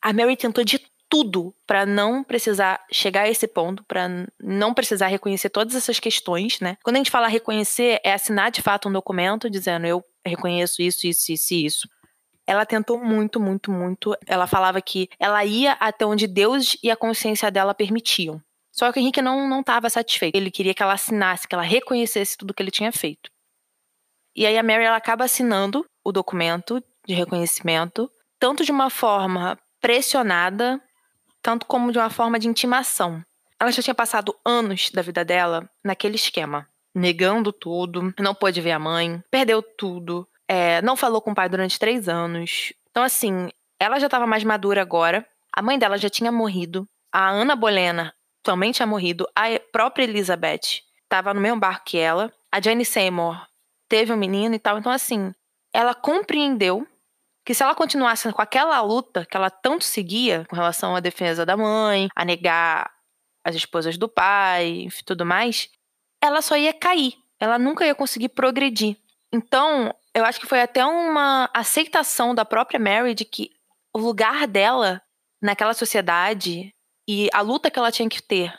A 0.00 0.10
Mary 0.10 0.38
tentou 0.38 0.64
de 0.64 0.80
tudo 1.06 1.54
para 1.66 1.84
não 1.84 2.24
precisar 2.24 2.82
chegar 2.90 3.24
a 3.24 3.28
esse 3.28 3.46
ponto, 3.46 3.84
para 3.84 4.08
não 4.40 4.72
precisar 4.72 5.08
reconhecer 5.08 5.50
todas 5.50 5.74
essas 5.74 6.00
questões, 6.00 6.60
né? 6.60 6.78
Quando 6.82 6.96
a 6.96 6.98
gente 6.98 7.10
fala 7.10 7.28
reconhecer, 7.28 8.00
é 8.02 8.14
assinar 8.14 8.50
de 8.50 8.62
fato 8.62 8.88
um 8.88 8.92
documento 8.92 9.50
dizendo 9.50 9.86
eu 9.86 10.02
reconheço 10.24 10.80
isso, 10.80 11.06
isso, 11.06 11.30
isso 11.30 11.54
e 11.54 11.66
isso. 11.66 11.88
Ela 12.48 12.64
tentou 12.64 12.98
muito, 12.98 13.38
muito, 13.38 13.70
muito. 13.70 14.16
Ela 14.26 14.46
falava 14.46 14.80
que 14.80 15.10
ela 15.20 15.44
ia 15.44 15.72
até 15.72 16.06
onde 16.06 16.26
Deus 16.26 16.78
e 16.82 16.90
a 16.90 16.96
consciência 16.96 17.50
dela 17.50 17.74
permitiam. 17.74 18.42
Só 18.72 18.90
que 18.90 18.98
o 18.98 19.02
Henrique 19.02 19.20
não 19.20 19.60
estava 19.60 19.90
satisfeito. 19.90 20.34
Ele 20.34 20.50
queria 20.50 20.72
que 20.72 20.82
ela 20.82 20.94
assinasse, 20.94 21.46
que 21.46 21.54
ela 21.54 21.62
reconhecesse 21.62 22.38
tudo 22.38 22.54
que 22.54 22.62
ele 22.62 22.70
tinha 22.70 22.90
feito. 22.90 23.30
E 24.34 24.46
aí 24.46 24.56
a 24.56 24.62
Mary 24.62 24.82
ela 24.82 24.96
acaba 24.96 25.26
assinando 25.26 25.84
o 26.02 26.10
documento 26.10 26.82
de 27.06 27.12
reconhecimento, 27.12 28.10
tanto 28.38 28.64
de 28.64 28.72
uma 28.72 28.88
forma 28.88 29.58
pressionada, 29.78 30.80
tanto 31.42 31.66
como 31.66 31.92
de 31.92 31.98
uma 31.98 32.08
forma 32.08 32.38
de 32.38 32.48
intimação. 32.48 33.22
Ela 33.60 33.70
já 33.70 33.82
tinha 33.82 33.94
passado 33.94 34.34
anos 34.42 34.90
da 34.90 35.02
vida 35.02 35.22
dela 35.22 35.68
naquele 35.84 36.14
esquema, 36.14 36.66
negando 36.94 37.52
tudo, 37.52 38.14
não 38.18 38.34
pôde 38.34 38.62
ver 38.62 38.72
a 38.72 38.78
mãe, 38.78 39.22
perdeu 39.30 39.60
tudo, 39.60 40.26
é, 40.48 40.80
não 40.82 40.96
falou 40.96 41.20
com 41.20 41.32
o 41.32 41.34
pai 41.34 41.48
durante 41.48 41.78
três 41.78 42.08
anos. 42.08 42.72
Então, 42.90 43.02
assim, 43.02 43.50
ela 43.78 43.98
já 43.98 44.06
estava 44.06 44.26
mais 44.26 44.42
madura 44.42 44.80
agora. 44.80 45.24
A 45.52 45.60
mãe 45.60 45.78
dela 45.78 45.98
já 45.98 46.08
tinha 46.08 46.32
morrido. 46.32 46.88
A 47.12 47.28
Ana 47.28 47.54
Bolena 47.54 48.14
também 48.42 48.72
tinha 48.72 48.86
morrido. 48.86 49.28
A 49.36 49.60
própria 49.70 50.04
Elizabeth 50.04 50.82
estava 51.02 51.34
no 51.34 51.40
mesmo 51.40 51.60
barco 51.60 51.84
que 51.84 51.98
ela. 51.98 52.32
A 52.50 52.60
Jane 52.60 52.84
Seymour 52.84 53.46
teve 53.88 54.12
um 54.12 54.16
menino 54.16 54.54
e 54.54 54.58
tal. 54.58 54.78
Então, 54.78 54.90
assim, 54.90 55.32
ela 55.72 55.94
compreendeu 55.94 56.86
que 57.44 57.54
se 57.54 57.62
ela 57.62 57.74
continuasse 57.74 58.30
com 58.32 58.42
aquela 58.42 58.80
luta 58.80 59.24
que 59.24 59.36
ela 59.36 59.50
tanto 59.50 59.84
seguia 59.84 60.44
com 60.48 60.56
relação 60.56 60.94
à 60.94 61.00
defesa 61.00 61.46
da 61.46 61.56
mãe, 61.56 62.08
a 62.14 62.24
negar 62.24 62.90
as 63.44 63.54
esposas 63.54 63.96
do 63.96 64.08
pai, 64.08 64.88
e 64.88 65.04
tudo 65.04 65.24
mais, 65.24 65.70
ela 66.20 66.42
só 66.42 66.56
ia 66.56 66.72
cair. 66.72 67.14
Ela 67.40 67.58
nunca 67.58 67.86
ia 67.86 67.94
conseguir 67.94 68.30
progredir. 68.30 68.96
Então, 69.32 69.94
eu 70.18 70.24
acho 70.24 70.40
que 70.40 70.46
foi 70.46 70.60
até 70.60 70.84
uma 70.84 71.48
aceitação 71.54 72.34
da 72.34 72.44
própria 72.44 72.80
Mary 72.80 73.14
de 73.14 73.24
que 73.24 73.50
o 73.94 73.98
lugar 73.98 74.46
dela 74.46 75.00
naquela 75.40 75.72
sociedade 75.72 76.74
e 77.08 77.28
a 77.32 77.40
luta 77.40 77.70
que 77.70 77.78
ela 77.78 77.92
tinha 77.92 78.08
que 78.08 78.22
ter 78.22 78.52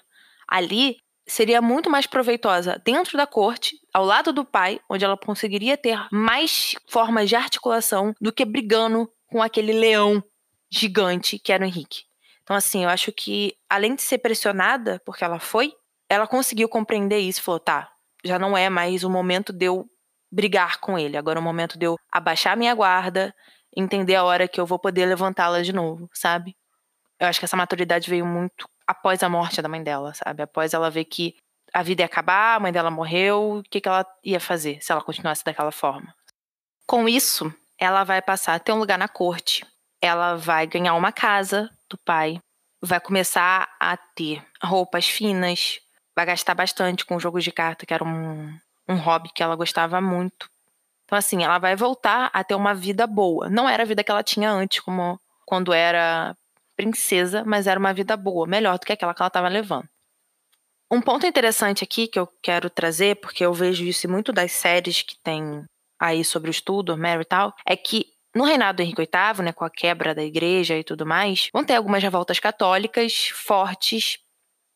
ali 0.48 0.98
seria 1.28 1.62
muito 1.62 1.90
mais 1.90 2.08
proveitosa 2.08 2.82
dentro 2.84 3.16
da 3.16 3.28
corte, 3.28 3.80
ao 3.94 4.04
lado 4.04 4.34
do 4.34 4.44
pai, 4.44 4.80
onde 4.90 5.06
ela 5.06 5.16
conseguiria 5.16 5.78
ter 5.78 6.00
mais 6.12 6.76
formas 6.88 7.30
de 7.30 7.36
articulação 7.36 8.14
do 8.20 8.34
que 8.34 8.44
brigando 8.44 9.08
com 9.28 9.42
aquele 9.42 9.74
leão 9.74 10.24
gigante 10.72 11.38
que 11.38 11.52
era 11.52 11.64
o 11.64 11.68
Henrique. 11.68 12.04
Então, 12.42 12.56
assim, 12.56 12.84
eu 12.84 12.90
acho 12.90 13.12
que, 13.12 13.54
além 13.70 13.94
de 13.94 14.02
ser 14.02 14.18
pressionada, 14.18 15.00
porque 15.06 15.24
ela 15.24 15.40
foi, 15.40 15.72
ela 16.10 16.26
conseguiu 16.26 16.68
compreender 16.68 17.20
isso 17.20 17.40
e 17.40 17.44
falou: 17.44 17.60
tá, 17.60 17.92
já 18.24 18.40
não 18.40 18.58
é 18.58 18.70
mais 18.70 19.04
o 19.04 19.10
momento 19.10 19.54
de 19.54 19.66
eu 19.66 19.88
brigar 20.32 20.80
com 20.80 20.98
ele. 20.98 21.18
Agora 21.18 21.40
é 21.40 21.42
o 21.42 21.44
momento 21.44 21.78
de 21.78 21.86
eu 21.86 21.98
abaixar 22.12 22.58
minha 22.58 22.74
guarda, 22.74 23.34
entender 23.76 24.16
a 24.16 24.24
hora 24.24 24.48
que 24.48 24.60
eu 24.60 24.66
vou 24.66 24.80
poder 24.80 25.06
levantá-la 25.06 25.62
de 25.62 25.74
novo, 25.74 26.10
sabe? 26.14 26.56
Eu 27.20 27.28
acho 27.28 27.40
que 27.40 27.46
essa 27.46 27.58
maturidade 27.58 28.10
veio 28.10 28.26
muito 28.26 28.68
após 28.88 29.22
a 29.22 29.30
morte 29.30 29.62
da 29.62 29.70
mãe 29.70 29.84
dela, 29.84 30.14
sabe? 30.14 30.44
Após 30.44 30.74
ela 30.74 30.90
ver 30.90 31.06
que 31.06 31.36
a 31.74 31.84
vida 31.84 32.02
ia 32.02 32.06
acabar, 32.06 32.56
a 32.56 32.60
mãe 32.60 32.72
dela 32.72 32.90
morreu, 32.90 33.60
o 33.60 33.64
que, 33.64 33.82
que 33.82 33.88
ela 33.88 34.06
ia 34.24 34.40
fazer 34.40 34.82
se 34.82 34.92
ela 34.92 35.02
continuasse 35.02 35.44
daquela 35.44 35.72
forma? 35.72 36.14
Com 36.88 37.08
isso, 37.08 37.54
ela 37.78 38.04
vai 38.04 38.22
passar 38.22 38.56
a 38.56 38.60
ter 38.60 38.72
um 38.72 38.80
lugar 38.80 38.98
na 38.98 39.08
corte. 39.08 39.66
Ela 40.02 40.36
vai 40.36 40.66
ganhar 40.66 40.96
uma 40.96 41.12
casa 41.12 41.70
do 41.90 41.98
pai, 41.98 42.42
vai 42.82 43.00
começar 43.00 43.70
a 43.80 43.98
ter 43.98 44.44
roupas 44.64 45.08
finas, 45.08 45.80
vai 46.16 46.26
gastar 46.26 46.56
bastante 46.56 47.06
com 47.06 47.20
jogos 47.20 47.44
de 47.44 47.52
carta, 47.52 47.86
que 47.86 47.94
era 47.94 48.04
um, 48.04 48.58
um 48.90 48.96
hobby 48.96 49.30
que 49.34 49.44
ela 49.44 49.56
gostava 49.56 50.02
muito. 50.02 50.50
Então, 51.06 51.18
assim, 51.18 51.44
ela 51.44 51.60
vai 51.60 51.76
voltar 51.76 52.30
a 52.34 52.44
ter 52.44 52.56
uma 52.56 52.74
vida 52.74 53.08
boa. 53.08 53.50
Não 53.50 53.70
era 53.70 53.84
a 53.84 53.86
vida 53.86 54.04
que 54.04 54.12
ela 54.12 54.24
tinha 54.24 54.52
antes, 54.52 54.80
como 54.80 55.20
quando 55.46 55.72
era 55.72 56.36
princesa, 56.76 57.44
mas 57.46 57.68
era 57.68 57.80
uma 57.80 57.94
vida 57.94 58.16
boa, 58.18 58.48
melhor 58.48 58.78
do 58.80 58.86
que 58.86 58.94
aquela 58.94 59.14
que 59.14 59.22
ela 59.22 59.28
estava 59.28 59.48
levando. 59.48 59.88
Um 60.92 61.02
ponto 61.02 61.26
interessante 61.28 61.84
aqui 61.84 62.08
que 62.08 62.20
eu 62.20 62.28
quero 62.42 62.70
trazer, 62.70 63.18
porque 63.18 63.46
eu 63.46 63.54
vejo 63.54 63.84
isso 63.84 64.10
muito 64.10 64.32
das 64.34 64.52
séries 64.52 65.02
que 65.02 65.16
tem 65.24 65.64
aí 66.00 66.24
sobre 66.24 66.50
o 66.50 66.52
estudo, 66.52 66.98
Mary 66.98 67.22
e 67.22 67.26
tal, 67.26 67.54
é 67.66 67.76
que 67.76 68.06
no 68.34 68.44
reinado 68.44 68.78
do 68.78 68.82
Henrique 68.82 69.02
VIII, 69.02 69.44
né, 69.44 69.52
com 69.52 69.66
a 69.66 69.70
quebra 69.70 70.16
da 70.16 70.24
igreja 70.24 70.78
e 70.78 70.84
tudo 70.84 71.06
mais, 71.06 71.50
vão 71.54 71.66
ter 71.66 71.76
algumas 71.76 72.02
revoltas 72.02 72.40
católicas 72.40 73.28
fortes, 73.34 74.18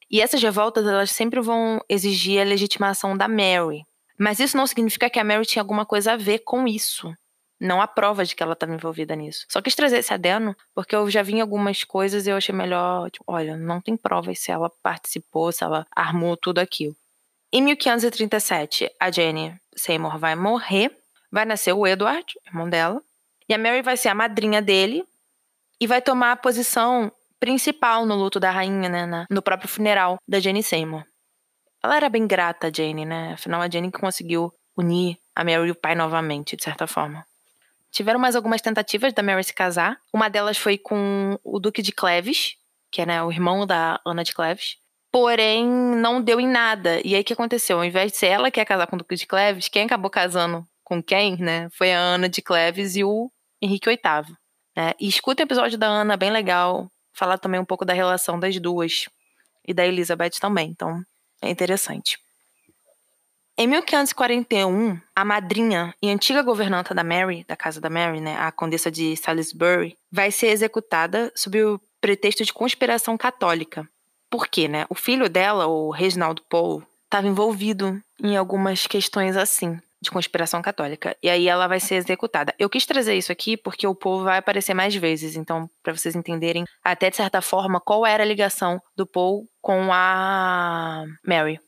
e 0.10 0.22
essas 0.22 0.42
revoltas 0.42 0.86
elas 0.86 1.12
sempre 1.12 1.40
vão 1.40 1.80
exigir 1.88 2.42
a 2.42 2.46
legitimação 2.46 3.16
da 3.16 3.28
Mary, 3.28 3.84
mas 4.24 4.40
isso 4.40 4.56
não 4.56 4.66
significa 4.66 5.10
que 5.10 5.20
a 5.20 5.24
Mary 5.24 5.46
tinha 5.46 5.62
alguma 5.62 5.86
coisa 5.86 6.14
a 6.14 6.16
ver 6.16 6.40
com 6.40 6.66
isso. 6.66 7.14
Não 7.60 7.82
há 7.82 7.88
prova 7.88 8.24
de 8.24 8.34
que 8.34 8.42
ela 8.42 8.54
estava 8.54 8.74
envolvida 8.74 9.18
nisso. 9.18 9.46
Só 9.50 9.62
quis 9.62 9.76
trazer 9.76 9.98
esse 9.98 10.14
adeno, 10.14 10.56
porque 10.74 10.96
eu 10.96 11.10
já 11.10 11.22
vi 11.22 11.42
algumas 11.42 11.84
coisas 11.84 12.26
e 12.26 12.30
eu 12.30 12.38
achei 12.38 12.56
melhor, 12.56 13.12
tipo, 13.12 13.26
olha, 13.28 13.58
não 13.58 13.82
tem 13.82 13.98
provas 13.98 14.40
se 14.40 14.50
ela 14.50 14.72
participou, 14.82 15.52
se 15.52 15.62
ela 15.62 15.86
armou 15.94 16.38
tudo 16.38 16.60
aquilo. 16.60 16.96
Em 17.52 17.62
1537, 17.62 18.90
a 18.98 19.12
Jenny 19.12 19.60
Seymour 19.76 20.18
vai 20.18 20.36
morrer, 20.36 20.98
vai 21.30 21.44
nascer 21.44 21.74
o 21.74 21.86
Edward, 21.86 22.26
irmão 22.48 22.70
dela, 22.70 23.02
e 23.50 23.54
a 23.54 23.58
Mary 23.58 23.82
vai 23.82 23.98
ser 23.98 24.08
a 24.08 24.16
madrinha 24.16 24.62
dele 24.62 25.04
e 25.82 25.86
vai 25.86 26.02
tomar 26.02 26.32
a 26.32 26.38
posição 26.38 27.12
principal 27.42 28.06
no 28.06 28.16
luto 28.16 28.40
da 28.40 28.52
rainha, 28.52 28.88
né, 28.88 29.26
no 29.30 29.42
próprio 29.42 29.68
funeral 29.68 30.18
da 30.26 30.40
Jenny 30.40 30.64
Seymour. 30.64 31.04
Ela 31.84 31.98
era 31.98 32.10
bem 32.10 32.26
grata 32.26 32.68
a 32.68 32.72
Jane, 32.74 33.06
né? 33.06 33.34
Afinal, 33.34 33.62
a 33.62 33.70
Jane 33.70 33.92
que 33.92 34.00
conseguiu 34.00 34.54
unir 34.78 35.18
a 35.36 35.44
Mary 35.44 35.68
e 35.68 35.72
o 35.72 35.76
pai 35.76 35.96
novamente, 35.96 36.56
de 36.56 36.64
certa 36.64 36.88
forma. 36.88 37.26
Tiveram 37.92 38.20
mais 38.20 38.36
algumas 38.36 38.62
tentativas 38.62 39.14
da 39.14 39.22
Mary 39.22 39.44
se 39.44 39.54
casar. 39.54 40.00
Uma 40.12 40.30
delas 40.30 40.58
foi 40.58 40.78
com 40.78 41.38
o 41.44 41.60
Duque 41.60 41.82
de 41.82 41.92
Cleves, 41.92 42.56
que 42.90 43.02
é 43.02 43.06
né, 43.06 43.22
o 43.22 43.32
irmão 43.32 43.68
da 43.68 44.00
Ana 44.06 44.24
de 44.24 44.34
Cleves. 44.34 44.78
Porém, 45.12 45.68
não 45.68 46.22
deu 46.22 46.40
em 46.40 46.48
nada. 46.48 47.00
E 47.06 47.14
aí 47.14 47.22
o 47.22 47.24
que 47.24 47.34
aconteceu? 47.34 47.78
Ao 47.78 47.86
invés 47.86 48.12
de 48.12 48.18
ser 48.18 48.28
ela 48.28 48.50
que 48.50 48.60
ia 48.60 48.66
casar 48.66 48.88
com 48.88 48.96
o 48.96 49.00
Duque 49.00 49.16
de 49.16 49.28
Cleves, 49.28 49.68
quem 49.68 49.86
acabou 49.86 50.10
casando 50.10 50.66
com 50.84 51.04
quem, 51.04 51.38
né? 51.38 51.70
Foi 51.72 51.94
a 51.94 52.00
Ana 52.00 52.28
de 52.28 52.42
Cleves 52.42 52.96
e 52.96 53.04
o 53.04 53.30
Henrique 53.62 53.90
VIII. 53.90 54.36
Né? 54.76 54.94
E 55.00 55.08
escuta 55.08 55.44
o 55.44 55.46
episódio 55.46 55.78
da 55.78 55.88
Ana, 55.88 56.18
bem 56.18 56.32
legal. 56.32 56.90
Falar 57.14 57.38
também 57.38 57.60
um 57.60 57.66
pouco 57.66 57.86
da 57.86 57.94
relação 57.94 58.40
das 58.40 58.60
duas. 58.60 59.08
E 59.68 59.74
da 59.74 59.86
Elizabeth 59.86 60.40
também. 60.42 60.70
Então, 60.72 61.04
é 61.44 61.50
interessante. 61.50 62.18
Em 63.56 63.68
1541, 63.68 65.00
a 65.16 65.24
madrinha 65.24 65.94
e 66.02 66.10
antiga 66.10 66.42
governanta 66.42 66.94
da 66.94 67.04
Mary, 67.04 67.46
da 67.48 67.56
casa 67.56 67.80
da 67.80 67.90
Mary, 67.90 68.20
né, 68.20 68.36
a 68.40 68.52
condessa 68.52 68.90
de 68.90 69.16
Salisbury, 69.16 69.96
vai 70.12 70.32
ser 70.32 70.48
executada 70.48 71.32
sob 71.36 71.64
o 71.64 71.80
pretexto 72.02 72.44
de 72.44 72.52
conspiração 72.52 73.16
católica. 73.16 73.88
Por 74.30 74.48
quê, 74.48 74.68
né? 74.68 74.86
O 74.90 74.96
filho 74.96 75.30
dela, 75.30 75.68
o 75.68 75.92
Reginald 75.92 76.42
Pole, 76.50 76.84
estava 77.06 77.28
envolvido 77.28 78.02
em 78.20 78.36
algumas 78.36 78.88
questões 78.88 79.38
assim, 79.38 79.80
de 80.04 80.12
conspiração 80.12 80.62
católica. 80.62 81.18
E 81.24 81.30
aí 81.30 81.48
ela 81.48 81.68
vai 81.68 81.80
ser 81.80 81.96
executada. 81.96 82.54
Eu 82.60 82.70
quis 82.70 82.86
trazer 82.86 83.16
isso 83.16 83.32
aqui 83.32 83.58
porque 83.58 83.88
o 83.88 83.96
Paul 83.96 84.24
vai 84.24 84.38
aparecer 84.38 84.74
mais 84.74 84.94
vezes, 84.94 85.36
então 85.36 85.70
para 85.82 85.96
vocês 85.96 86.16
entenderem 86.16 86.66
até 86.84 87.10
de 87.10 87.16
certa 87.16 87.42
forma 87.42 87.80
qual 87.80 88.06
era 88.06 88.22
a 88.22 88.26
ligação 88.26 88.80
do 88.96 89.08
Paul 89.08 89.48
com 89.62 89.92
a 89.92 91.06
Mary. 91.26 91.60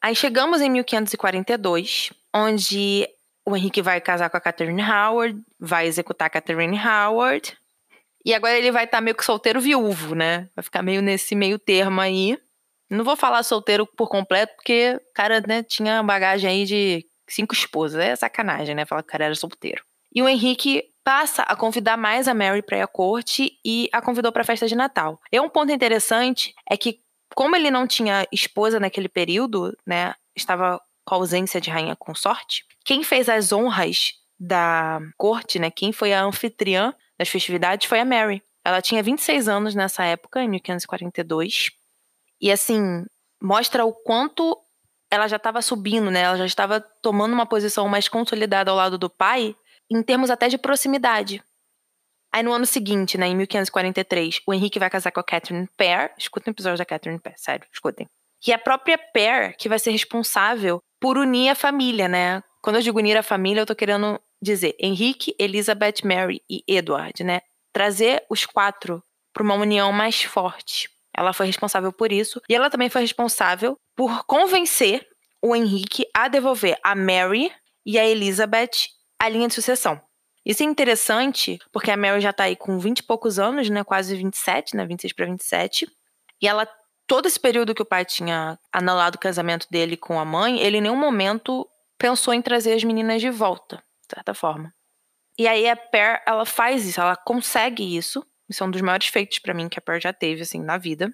Aí 0.00 0.14
chegamos 0.14 0.60
em 0.60 0.70
1542, 0.70 2.12
onde 2.34 3.06
o 3.44 3.56
Henrique 3.56 3.82
vai 3.82 4.00
casar 4.00 4.30
com 4.30 4.36
a 4.36 4.40
Catherine 4.40 4.82
Howard, 4.82 5.40
vai 5.58 5.86
executar 5.86 6.26
a 6.26 6.30
Catherine 6.30 6.78
Howard. 6.78 7.56
E 8.24 8.32
agora 8.32 8.56
ele 8.56 8.70
vai 8.70 8.84
estar 8.84 8.98
tá 8.98 9.02
meio 9.02 9.16
que 9.16 9.24
solteiro 9.24 9.60
viúvo, 9.60 10.14
né? 10.14 10.48
Vai 10.54 10.62
ficar 10.62 10.82
meio 10.82 11.02
nesse 11.02 11.34
meio 11.34 11.58
termo 11.58 12.00
aí. 12.00 12.38
Não 12.88 13.04
vou 13.04 13.16
falar 13.16 13.42
solteiro 13.42 13.86
por 13.86 14.08
completo, 14.08 14.54
porque 14.54 14.96
o 14.96 15.12
cara 15.14 15.40
né, 15.40 15.62
tinha 15.62 16.02
bagagem 16.02 16.50
aí 16.50 16.64
de 16.64 17.06
cinco 17.34 17.54
esposas. 17.54 18.00
É 18.00 18.16
sacanagem, 18.16 18.74
né? 18.74 18.84
Falar 18.84 19.02
que 19.02 19.08
o 19.08 19.12
cara 19.12 19.24
era 19.24 19.34
solteiro. 19.34 19.82
E 20.14 20.22
o 20.22 20.28
Henrique 20.28 20.84
passa 21.04 21.42
a 21.42 21.56
convidar 21.56 21.96
mais 21.96 22.28
a 22.28 22.34
Mary 22.34 22.62
para 22.62 22.78
ir 22.78 22.82
à 22.82 22.86
corte 22.86 23.58
e 23.64 23.88
a 23.92 24.00
convidou 24.00 24.30
para 24.30 24.42
a 24.42 24.44
festa 24.44 24.66
de 24.66 24.76
Natal. 24.76 25.18
E 25.32 25.40
um 25.40 25.48
ponto 25.48 25.72
interessante 25.72 26.54
é 26.70 26.76
que, 26.76 27.00
como 27.34 27.56
ele 27.56 27.70
não 27.70 27.86
tinha 27.86 28.26
esposa 28.30 28.78
naquele 28.78 29.08
período, 29.08 29.76
né, 29.86 30.14
estava 30.36 30.80
com 31.04 31.14
ausência 31.14 31.60
de 31.60 31.70
rainha 31.70 31.96
consorte, 31.96 32.64
quem 32.84 33.02
fez 33.02 33.28
as 33.28 33.52
honras 33.52 34.12
da 34.38 35.00
corte, 35.16 35.58
né, 35.58 35.70
quem 35.70 35.92
foi 35.92 36.12
a 36.12 36.22
anfitriã 36.22 36.94
das 37.18 37.28
festividades 37.28 37.88
foi 37.88 38.00
a 38.00 38.04
Mary. 38.04 38.42
Ela 38.64 38.80
tinha 38.80 39.02
26 39.02 39.48
anos 39.48 39.74
nessa 39.74 40.04
época, 40.04 40.42
em 40.42 40.48
1542. 40.48 41.70
E 42.40 42.50
assim, 42.52 43.04
mostra 43.42 43.84
o 43.84 43.92
quanto 43.92 44.56
ela 45.12 45.28
já 45.28 45.36
estava 45.36 45.60
subindo, 45.60 46.10
né? 46.10 46.22
Ela 46.22 46.38
já 46.38 46.46
estava 46.46 46.80
tomando 46.80 47.34
uma 47.34 47.44
posição 47.44 47.86
mais 47.86 48.08
consolidada 48.08 48.70
ao 48.70 48.76
lado 48.78 48.96
do 48.96 49.10
pai, 49.10 49.54
em 49.90 50.02
termos 50.02 50.30
até 50.30 50.48
de 50.48 50.56
proximidade. 50.56 51.44
Aí 52.32 52.42
no 52.42 52.50
ano 52.50 52.64
seguinte, 52.64 53.18
né, 53.18 53.26
em 53.26 53.36
1543, 53.36 54.40
o 54.46 54.54
Henrique 54.54 54.78
vai 54.78 54.88
casar 54.88 55.12
com 55.12 55.20
a 55.20 55.22
Catherine 55.22 55.68
Pear. 55.76 56.14
Escutem 56.16 56.50
o 56.50 56.54
episódio 56.54 56.78
da 56.78 56.86
Catherine 56.86 57.20
Pear, 57.20 57.34
sério, 57.36 57.68
escutem. 57.70 58.08
E 58.46 58.54
a 58.54 58.58
própria 58.58 58.96
Pear 58.96 59.54
que 59.58 59.68
vai 59.68 59.78
ser 59.78 59.90
responsável 59.90 60.80
por 60.98 61.18
unir 61.18 61.50
a 61.50 61.54
família, 61.54 62.08
né? 62.08 62.42
Quando 62.62 62.76
eu 62.76 62.82
digo 62.82 62.98
unir 62.98 63.18
a 63.18 63.22
família, 63.22 63.60
eu 63.60 63.66
tô 63.66 63.76
querendo 63.76 64.18
dizer 64.42 64.74
Henrique, 64.80 65.36
Elizabeth, 65.38 65.96
Mary 66.04 66.40
e 66.48 66.64
Edward, 66.66 67.22
né? 67.22 67.42
Trazer 67.70 68.24
os 68.30 68.46
quatro 68.46 69.02
para 69.30 69.42
uma 69.42 69.56
união 69.56 69.92
mais 69.92 70.22
forte. 70.22 70.88
Ela 71.16 71.32
foi 71.32 71.46
responsável 71.46 71.92
por 71.92 72.12
isso. 72.12 72.40
E 72.48 72.54
ela 72.54 72.70
também 72.70 72.88
foi 72.88 73.02
responsável 73.02 73.76
por 73.94 74.24
convencer 74.24 75.06
o 75.42 75.54
Henrique 75.54 76.06
a 76.14 76.28
devolver 76.28 76.78
a 76.82 76.94
Mary 76.94 77.52
e 77.84 77.98
a 77.98 78.06
Elizabeth 78.06 78.88
a 79.18 79.28
linha 79.28 79.48
de 79.48 79.54
sucessão. 79.54 80.00
Isso 80.44 80.62
é 80.62 80.66
interessante, 80.66 81.58
porque 81.72 81.90
a 81.90 81.96
Mary 81.96 82.20
já 82.20 82.32
tá 82.32 82.44
aí 82.44 82.56
com 82.56 82.78
20 82.78 82.98
e 82.98 83.02
poucos 83.04 83.38
anos, 83.38 83.68
né? 83.70 83.84
Quase 83.84 84.16
27, 84.16 84.76
né? 84.76 84.84
26 84.84 85.12
para 85.12 85.26
27. 85.26 85.86
E 86.40 86.48
ela, 86.48 86.66
todo 87.06 87.26
esse 87.26 87.38
período 87.38 87.74
que 87.74 87.82
o 87.82 87.86
pai 87.86 88.04
tinha 88.04 88.58
anulado 88.72 89.14
o 89.14 89.20
casamento 89.20 89.68
dele 89.70 89.96
com 89.96 90.18
a 90.18 90.24
mãe, 90.24 90.60
ele 90.60 90.78
em 90.78 90.80
nenhum 90.80 90.96
momento 90.96 91.68
pensou 91.96 92.34
em 92.34 92.42
trazer 92.42 92.72
as 92.72 92.82
meninas 92.82 93.20
de 93.20 93.30
volta, 93.30 93.76
de 93.76 94.14
certa 94.14 94.34
forma. 94.34 94.74
E 95.38 95.46
aí 95.46 95.68
a 95.68 95.76
Per, 95.76 96.20
ela 96.26 96.44
faz 96.44 96.84
isso, 96.86 97.00
ela 97.00 97.16
consegue 97.16 97.96
isso. 97.96 98.26
Isso 98.52 98.62
é 98.62 98.66
um 98.66 98.70
dos 98.70 98.82
maiores 98.82 99.06
feitos 99.06 99.38
para 99.38 99.54
mim 99.54 99.68
que 99.68 99.78
a 99.78 99.82
Per 99.82 100.00
já 100.00 100.12
teve, 100.12 100.42
assim, 100.42 100.60
na 100.60 100.76
vida. 100.76 101.10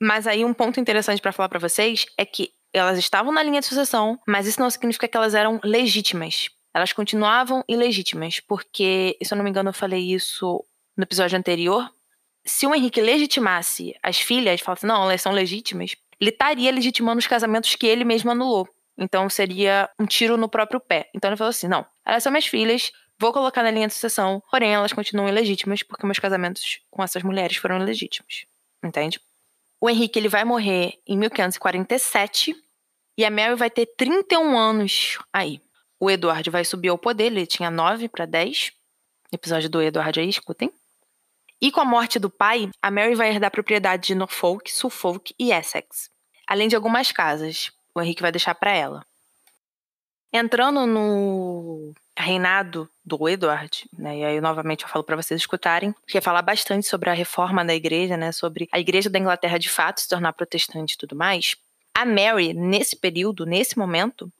Mas 0.00 0.26
aí 0.26 0.44
um 0.44 0.54
ponto 0.54 0.78
interessante 0.78 1.20
para 1.20 1.32
falar 1.32 1.48
para 1.48 1.58
vocês 1.58 2.06
é 2.16 2.24
que 2.24 2.52
elas 2.72 2.98
estavam 2.98 3.32
na 3.32 3.42
linha 3.42 3.60
de 3.60 3.66
sucessão, 3.66 4.18
mas 4.26 4.46
isso 4.46 4.60
não 4.60 4.70
significa 4.70 5.08
que 5.08 5.16
elas 5.16 5.34
eram 5.34 5.60
legítimas. 5.64 6.48
Elas 6.72 6.92
continuavam 6.92 7.64
ilegítimas, 7.68 8.40
porque, 8.40 9.16
se 9.22 9.32
eu 9.32 9.36
não 9.36 9.44
me 9.44 9.50
engano, 9.50 9.70
eu 9.70 9.74
falei 9.74 10.12
isso 10.12 10.64
no 10.96 11.02
episódio 11.02 11.36
anterior. 11.36 11.88
Se 12.44 12.66
o 12.66 12.74
Henrique 12.74 13.00
legitimasse 13.00 13.94
as 14.02 14.20
filhas, 14.20 14.60
falasse, 14.60 14.86
não, 14.86 15.04
elas 15.04 15.22
são 15.22 15.32
legítimas, 15.32 15.96
ele 16.20 16.30
estaria 16.30 16.70
legitimando 16.70 17.18
os 17.18 17.26
casamentos 17.26 17.74
que 17.74 17.86
ele 17.86 18.04
mesmo 18.04 18.30
anulou. 18.30 18.68
Então 18.96 19.28
seria 19.28 19.88
um 19.98 20.06
tiro 20.06 20.36
no 20.36 20.48
próprio 20.48 20.80
pé. 20.80 21.10
Então 21.14 21.28
ele 21.30 21.36
falou 21.36 21.50
assim: 21.50 21.68
não, 21.68 21.84
elas 22.04 22.22
são 22.22 22.30
minhas 22.30 22.46
filhas, 22.46 22.92
vou 23.18 23.32
colocar 23.32 23.62
na 23.62 23.70
linha 23.70 23.86
de 23.86 23.94
sucessão, 23.94 24.42
porém 24.50 24.72
elas 24.72 24.92
continuam 24.92 25.28
ilegítimas 25.28 25.82
porque 25.82 26.06
meus 26.06 26.18
casamentos 26.18 26.80
com 26.90 27.02
essas 27.02 27.22
mulheres 27.22 27.56
foram 27.56 27.80
ilegítimos. 27.80 28.46
Entende? 28.82 29.20
O 29.80 29.88
Henrique 29.88 30.18
ele 30.18 30.28
vai 30.28 30.44
morrer 30.44 30.98
em 31.06 31.16
1547 31.18 32.56
e 33.16 33.24
a 33.24 33.30
Mary 33.30 33.54
vai 33.54 33.70
ter 33.70 33.86
31 33.86 34.56
anos 34.56 35.18
aí. 35.32 35.60
O 36.00 36.10
Eduardo 36.10 36.50
vai 36.50 36.64
subir 36.64 36.88
ao 36.88 36.98
poder, 36.98 37.26
ele 37.26 37.46
tinha 37.46 37.70
9 37.70 38.08
para 38.08 38.26
10. 38.26 38.72
Episódio 39.32 39.70
do 39.70 39.82
Eduardo 39.82 40.20
aí, 40.20 40.28
escutem. 40.28 40.70
E 41.60 41.70
com 41.70 41.80
a 41.80 41.84
morte 41.84 42.18
do 42.18 42.28
pai, 42.28 42.70
a 42.82 42.90
Mary 42.90 43.14
vai 43.14 43.30
herdar 43.30 43.50
propriedade 43.50 44.08
de 44.08 44.14
Norfolk, 44.14 44.70
Suffolk 44.70 45.34
e 45.38 45.52
Essex, 45.52 46.10
além 46.46 46.68
de 46.68 46.76
algumas 46.76 47.12
casas. 47.12 47.70
O 47.94 48.02
Henrique 48.02 48.22
vai 48.22 48.32
deixar 48.32 48.54
para 48.54 48.72
ela. 48.72 49.06
Entrando 50.32 50.84
no 50.86 51.94
reinado 52.16 52.88
do 53.04 53.28
Edward, 53.28 53.88
né? 53.98 54.18
E 54.18 54.24
aí 54.24 54.40
novamente 54.40 54.84
eu 54.84 54.88
falo 54.88 55.04
para 55.04 55.16
vocês 55.16 55.40
escutarem, 55.40 55.94
que 56.06 56.20
falar 56.20 56.42
bastante 56.42 56.86
sobre 56.86 57.10
a 57.10 57.12
reforma 57.12 57.64
da 57.64 57.74
igreja, 57.74 58.16
né? 58.16 58.32
Sobre 58.32 58.68
a 58.72 58.78
igreja 58.78 59.10
da 59.10 59.18
Inglaterra 59.18 59.58
de 59.58 59.68
fato 59.68 60.00
se 60.00 60.08
tornar 60.08 60.32
protestante 60.32 60.94
e 60.94 60.98
tudo 60.98 61.16
mais. 61.16 61.56
A 61.94 62.04
Mary, 62.04 62.52
nesse 62.54 62.96
período, 62.96 63.46
nesse 63.46 63.78
momento, 63.78 64.32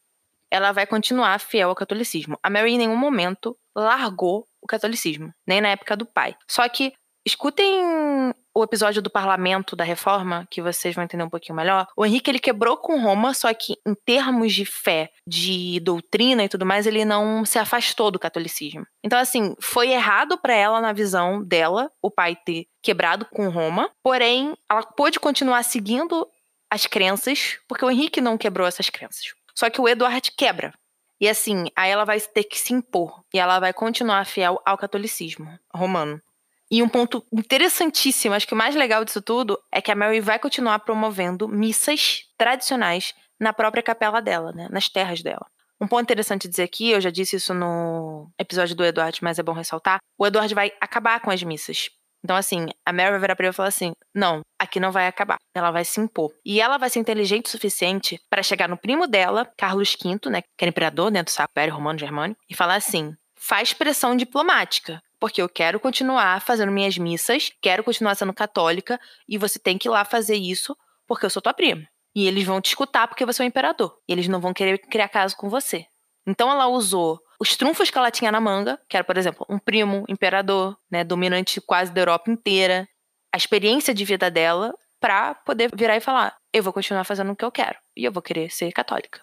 ela 0.50 0.72
vai 0.72 0.86
continuar 0.86 1.38
fiel 1.40 1.68
ao 1.68 1.74
catolicismo. 1.74 2.38
A 2.42 2.48
Mary 2.48 2.72
em 2.72 2.78
nenhum 2.78 2.96
momento 2.96 3.56
largou 3.74 4.46
o 4.60 4.66
catolicismo, 4.66 5.32
nem 5.46 5.60
na 5.60 5.68
época 5.68 5.96
do 5.96 6.06
pai. 6.06 6.36
Só 6.48 6.68
que 6.68 6.92
escutem 7.24 8.32
o 8.54 8.62
episódio 8.62 9.02
do 9.02 9.10
parlamento 9.10 9.74
da 9.74 9.82
reforma, 9.82 10.46
que 10.50 10.62
vocês 10.62 10.94
vão 10.94 11.04
entender 11.04 11.24
um 11.24 11.30
pouquinho 11.30 11.56
melhor, 11.56 11.86
o 11.96 12.06
Henrique 12.06 12.30
ele 12.30 12.38
quebrou 12.38 12.76
com 12.76 13.00
Roma, 13.00 13.34
só 13.34 13.52
que 13.52 13.74
em 13.86 13.94
termos 13.94 14.52
de 14.52 14.64
fé, 14.64 15.10
de 15.26 15.80
doutrina 15.80 16.44
e 16.44 16.48
tudo 16.48 16.64
mais, 16.64 16.86
ele 16.86 17.04
não 17.04 17.44
se 17.44 17.58
afastou 17.58 18.10
do 18.10 18.18
catolicismo. 18.18 18.86
Então 19.02 19.18
assim, 19.18 19.54
foi 19.60 19.90
errado 19.90 20.38
para 20.38 20.54
ela 20.54 20.80
na 20.80 20.92
visão 20.92 21.42
dela, 21.42 21.90
o 22.00 22.10
pai 22.10 22.36
ter 22.36 22.66
quebrado 22.82 23.26
com 23.26 23.48
Roma, 23.48 23.90
porém 24.02 24.54
ela 24.70 24.82
pôde 24.82 25.18
continuar 25.18 25.62
seguindo 25.64 26.28
as 26.70 26.86
crenças, 26.86 27.58
porque 27.68 27.84
o 27.84 27.90
Henrique 27.90 28.20
não 28.20 28.38
quebrou 28.38 28.66
essas 28.66 28.88
crenças. 28.88 29.34
Só 29.54 29.70
que 29.70 29.80
o 29.80 29.88
Eduardo 29.88 30.28
quebra. 30.36 30.72
E 31.20 31.28
assim, 31.28 31.66
aí 31.76 31.90
ela 31.90 32.04
vai 32.04 32.20
ter 32.20 32.44
que 32.44 32.58
se 32.58 32.74
impor. 32.74 33.22
E 33.32 33.38
ela 33.38 33.60
vai 33.60 33.72
continuar 33.72 34.26
fiel 34.26 34.60
ao 34.66 34.76
catolicismo 34.76 35.58
romano. 35.72 36.20
E 36.70 36.82
um 36.82 36.88
ponto 36.88 37.24
interessantíssimo, 37.32 38.34
acho 38.34 38.46
que 38.46 38.54
o 38.54 38.56
mais 38.56 38.74
legal 38.74 39.04
disso 39.04 39.20
tudo, 39.20 39.58
é 39.70 39.80
que 39.80 39.92
a 39.92 39.94
Mary 39.94 40.20
vai 40.20 40.38
continuar 40.38 40.78
promovendo 40.80 41.46
missas 41.48 42.22
tradicionais 42.38 43.14
na 43.38 43.52
própria 43.52 43.82
capela 43.82 44.20
dela, 44.20 44.52
né? 44.52 44.68
Nas 44.70 44.88
terras 44.88 45.22
dela. 45.22 45.46
Um 45.80 45.86
ponto 45.86 46.02
interessante 46.02 46.48
dizer 46.48 46.62
aqui, 46.62 46.90
eu 46.90 47.00
já 47.00 47.10
disse 47.10 47.36
isso 47.36 47.52
no 47.52 48.30
episódio 48.38 48.74
do 48.74 48.84
Eduardo, 48.84 49.18
mas 49.22 49.38
é 49.38 49.42
bom 49.42 49.52
ressaltar: 49.52 49.98
o 50.18 50.26
Eduardo 50.26 50.54
vai 50.54 50.72
acabar 50.80 51.20
com 51.20 51.30
as 51.30 51.42
missas. 51.42 51.90
Então, 52.24 52.34
assim, 52.36 52.68
a 52.86 52.92
Mary 52.92 53.10
vai 53.10 53.20
virar 53.20 53.36
pra 53.36 53.44
ele 53.44 53.52
e 53.52 53.56
falar 53.56 53.68
assim: 53.68 53.92
não, 54.14 54.40
aqui 54.58 54.80
não 54.80 54.90
vai 54.90 55.06
acabar. 55.06 55.36
Ela 55.54 55.70
vai 55.70 55.84
se 55.84 56.00
impor. 56.00 56.32
E 56.44 56.60
ela 56.60 56.78
vai 56.78 56.88
ser 56.88 57.00
inteligente 57.00 57.46
o 57.46 57.50
suficiente 57.50 58.18
para 58.30 58.42
chegar 58.42 58.68
no 58.68 58.78
primo 58.78 59.06
dela, 59.06 59.46
Carlos 59.58 59.94
V, 60.02 60.30
né, 60.30 60.40
que 60.40 60.64
era 60.64 60.70
imperador 60.70 61.10
dentro 61.10 61.32
do 61.32 61.36
saco 61.36 61.52
Império 61.52 61.74
Romano 61.74 61.98
Germânico, 61.98 62.40
e 62.48 62.54
falar 62.54 62.76
assim: 62.76 63.14
faz 63.36 63.74
pressão 63.74 64.16
diplomática 64.16 65.02
porque 65.24 65.40
eu 65.40 65.48
quero 65.48 65.80
continuar 65.80 66.42
fazendo 66.42 66.70
minhas 66.70 66.98
missas, 66.98 67.50
quero 67.62 67.82
continuar 67.82 68.14
sendo 68.14 68.34
católica, 68.34 69.00
e 69.26 69.38
você 69.38 69.58
tem 69.58 69.78
que 69.78 69.88
ir 69.88 69.90
lá 69.90 70.04
fazer 70.04 70.34
isso 70.34 70.76
porque 71.06 71.24
eu 71.24 71.30
sou 71.30 71.40
tua 71.40 71.54
prima. 71.54 71.88
E 72.14 72.28
eles 72.28 72.44
vão 72.44 72.60
te 72.60 72.66
escutar 72.66 73.08
porque 73.08 73.24
você 73.24 73.42
é 73.42 73.46
o 73.46 73.48
imperador. 73.48 73.96
E 74.06 74.12
eles 74.12 74.28
não 74.28 74.38
vão 74.38 74.52
querer 74.52 74.76
criar 74.76 75.08
caso 75.08 75.34
com 75.34 75.48
você. 75.48 75.86
Então 76.26 76.50
ela 76.50 76.66
usou 76.66 77.18
os 77.40 77.56
trunfos 77.56 77.88
que 77.88 77.96
ela 77.96 78.10
tinha 78.10 78.30
na 78.30 78.38
manga, 78.38 78.78
que 78.86 78.98
era, 78.98 79.02
por 79.04 79.16
exemplo, 79.16 79.46
um 79.48 79.58
primo 79.58 80.04
imperador, 80.10 80.76
né, 80.90 81.02
dominante 81.02 81.58
quase 81.58 81.90
da 81.90 82.02
Europa 82.02 82.30
inteira, 82.30 82.86
a 83.32 83.38
experiência 83.38 83.94
de 83.94 84.04
vida 84.04 84.30
dela, 84.30 84.74
para 85.00 85.36
poder 85.36 85.70
virar 85.74 85.96
e 85.96 86.00
falar: 86.00 86.36
eu 86.52 86.62
vou 86.62 86.70
continuar 86.70 87.04
fazendo 87.04 87.32
o 87.32 87.36
que 87.36 87.46
eu 87.46 87.50
quero 87.50 87.78
e 87.96 88.04
eu 88.04 88.12
vou 88.12 88.22
querer 88.22 88.50
ser 88.50 88.70
católica. 88.72 89.22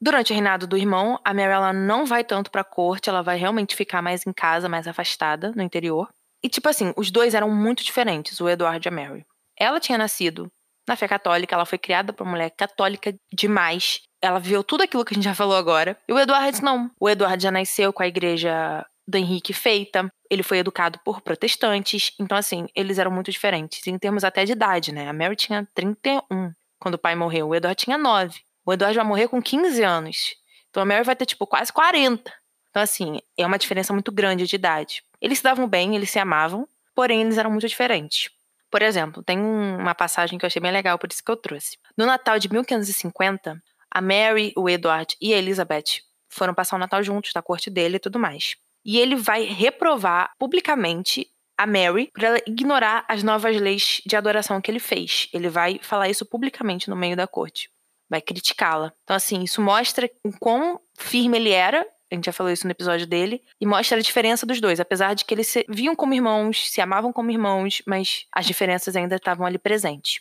Durante 0.00 0.32
o 0.32 0.34
reinado 0.34 0.66
do 0.66 0.76
irmão, 0.76 1.18
a 1.24 1.34
Mary 1.34 1.52
ela 1.52 1.72
não 1.72 2.06
vai 2.06 2.22
tanto 2.22 2.50
pra 2.50 2.62
corte, 2.62 3.08
ela 3.08 3.22
vai 3.22 3.36
realmente 3.36 3.74
ficar 3.74 4.00
mais 4.00 4.26
em 4.26 4.32
casa, 4.32 4.68
mais 4.68 4.86
afastada, 4.86 5.52
no 5.56 5.62
interior. 5.62 6.08
E 6.42 6.48
tipo 6.48 6.68
assim, 6.68 6.92
os 6.96 7.10
dois 7.10 7.34
eram 7.34 7.50
muito 7.50 7.82
diferentes, 7.82 8.40
o 8.40 8.48
Edward 8.48 8.86
e 8.86 8.88
a 8.88 8.92
Mary. 8.92 9.26
Ela 9.58 9.80
tinha 9.80 9.98
nascido 9.98 10.48
na 10.88 10.96
fé 10.96 11.08
católica, 11.08 11.54
ela 11.54 11.66
foi 11.66 11.78
criada 11.78 12.12
por 12.12 12.24
uma 12.24 12.30
mulher 12.30 12.50
católica 12.56 13.14
demais. 13.32 14.00
Ela 14.22 14.38
viu 14.38 14.64
tudo 14.64 14.82
aquilo 14.82 15.04
que 15.04 15.14
a 15.14 15.16
gente 15.16 15.24
já 15.24 15.34
falou 15.34 15.56
agora. 15.56 15.96
E 16.08 16.12
o 16.12 16.18
Edward 16.18 16.62
não. 16.62 16.90
O 16.98 17.08
Edward 17.08 17.42
já 17.42 17.50
nasceu 17.50 17.92
com 17.92 18.02
a 18.02 18.08
igreja 18.08 18.86
do 19.06 19.16
Henrique 19.16 19.52
feita. 19.52 20.08
Ele 20.30 20.42
foi 20.42 20.58
educado 20.58 20.98
por 21.04 21.20
protestantes. 21.20 22.12
Então, 22.18 22.36
assim, 22.36 22.66
eles 22.74 22.98
eram 22.98 23.10
muito 23.10 23.30
diferentes. 23.30 23.86
Em 23.86 23.98
termos 23.98 24.24
até 24.24 24.44
de 24.44 24.52
idade, 24.52 24.92
né? 24.92 25.08
A 25.08 25.12
Mary 25.12 25.36
tinha 25.36 25.68
31 25.74 26.52
quando 26.80 26.94
o 26.94 26.98
pai 26.98 27.14
morreu. 27.14 27.48
O 27.48 27.54
Edward 27.54 27.76
tinha 27.76 27.98
9. 27.98 28.40
O 28.68 28.72
Eduardo 28.74 28.96
vai 28.96 29.04
morrer 29.06 29.28
com 29.28 29.40
15 29.40 29.82
anos. 29.82 30.34
Então 30.68 30.82
a 30.82 30.84
Mary 30.84 31.02
vai 31.02 31.16
ter, 31.16 31.24
tipo, 31.24 31.46
quase 31.46 31.72
40. 31.72 32.30
Então, 32.68 32.82
assim, 32.82 33.18
é 33.34 33.46
uma 33.46 33.56
diferença 33.56 33.94
muito 33.94 34.12
grande 34.12 34.46
de 34.46 34.56
idade. 34.56 35.02
Eles 35.22 35.38
se 35.38 35.44
davam 35.44 35.66
bem, 35.66 35.96
eles 35.96 36.10
se 36.10 36.18
amavam, 36.18 36.68
porém 36.94 37.22
eles 37.22 37.38
eram 37.38 37.50
muito 37.50 37.66
diferentes. 37.66 38.28
Por 38.70 38.82
exemplo, 38.82 39.22
tem 39.22 39.38
uma 39.38 39.94
passagem 39.94 40.38
que 40.38 40.44
eu 40.44 40.48
achei 40.48 40.60
bem 40.60 40.70
legal, 40.70 40.98
por 40.98 41.10
isso 41.10 41.24
que 41.24 41.30
eu 41.30 41.36
trouxe. 41.36 41.78
No 41.96 42.04
Natal 42.04 42.38
de 42.38 42.46
1550, 42.52 43.58
a 43.90 44.00
Mary, 44.02 44.52
o 44.54 44.68
Edward 44.68 45.16
e 45.18 45.32
a 45.32 45.38
Elizabeth 45.38 46.02
foram 46.28 46.52
passar 46.52 46.76
o 46.76 46.78
Natal 46.78 47.02
juntos 47.02 47.32
na 47.34 47.40
corte 47.40 47.70
dele 47.70 47.96
e 47.96 48.00
tudo 48.00 48.18
mais. 48.18 48.54
E 48.84 48.98
ele 48.98 49.16
vai 49.16 49.44
reprovar 49.44 50.32
publicamente 50.38 51.26
a 51.56 51.66
Mary 51.66 52.10
por 52.12 52.22
ela 52.22 52.38
ignorar 52.46 53.06
as 53.08 53.22
novas 53.22 53.58
leis 53.58 54.02
de 54.04 54.14
adoração 54.14 54.60
que 54.60 54.70
ele 54.70 54.78
fez. 54.78 55.26
Ele 55.32 55.48
vai 55.48 55.80
falar 55.80 56.10
isso 56.10 56.26
publicamente 56.26 56.90
no 56.90 56.96
meio 56.96 57.16
da 57.16 57.26
corte 57.26 57.70
vai 58.08 58.20
criticá-la. 58.20 58.92
Então, 59.04 59.16
assim, 59.16 59.42
isso 59.42 59.60
mostra 59.60 60.10
o 60.24 60.32
quão 60.38 60.80
firme 60.96 61.36
ele 61.38 61.50
era 61.50 61.86
a 62.10 62.14
gente 62.14 62.26
já 62.26 62.32
falou 62.32 62.50
isso 62.50 62.66
no 62.66 62.70
episódio 62.70 63.06
dele, 63.06 63.42
e 63.60 63.66
mostra 63.66 63.98
a 63.98 64.00
diferença 64.00 64.46
dos 64.46 64.60
dois, 64.60 64.80
apesar 64.80 65.14
de 65.14 65.24
que 65.24 65.34
eles 65.34 65.46
se 65.46 65.66
viam 65.68 65.94
como 65.94 66.14
irmãos, 66.14 66.70
se 66.70 66.80
amavam 66.80 67.12
como 67.12 67.30
irmãos, 67.30 67.82
mas 67.86 68.26
as 68.32 68.46
diferenças 68.46 68.96
ainda 68.96 69.16
estavam 69.16 69.46
ali 69.46 69.58
presentes. 69.58 70.20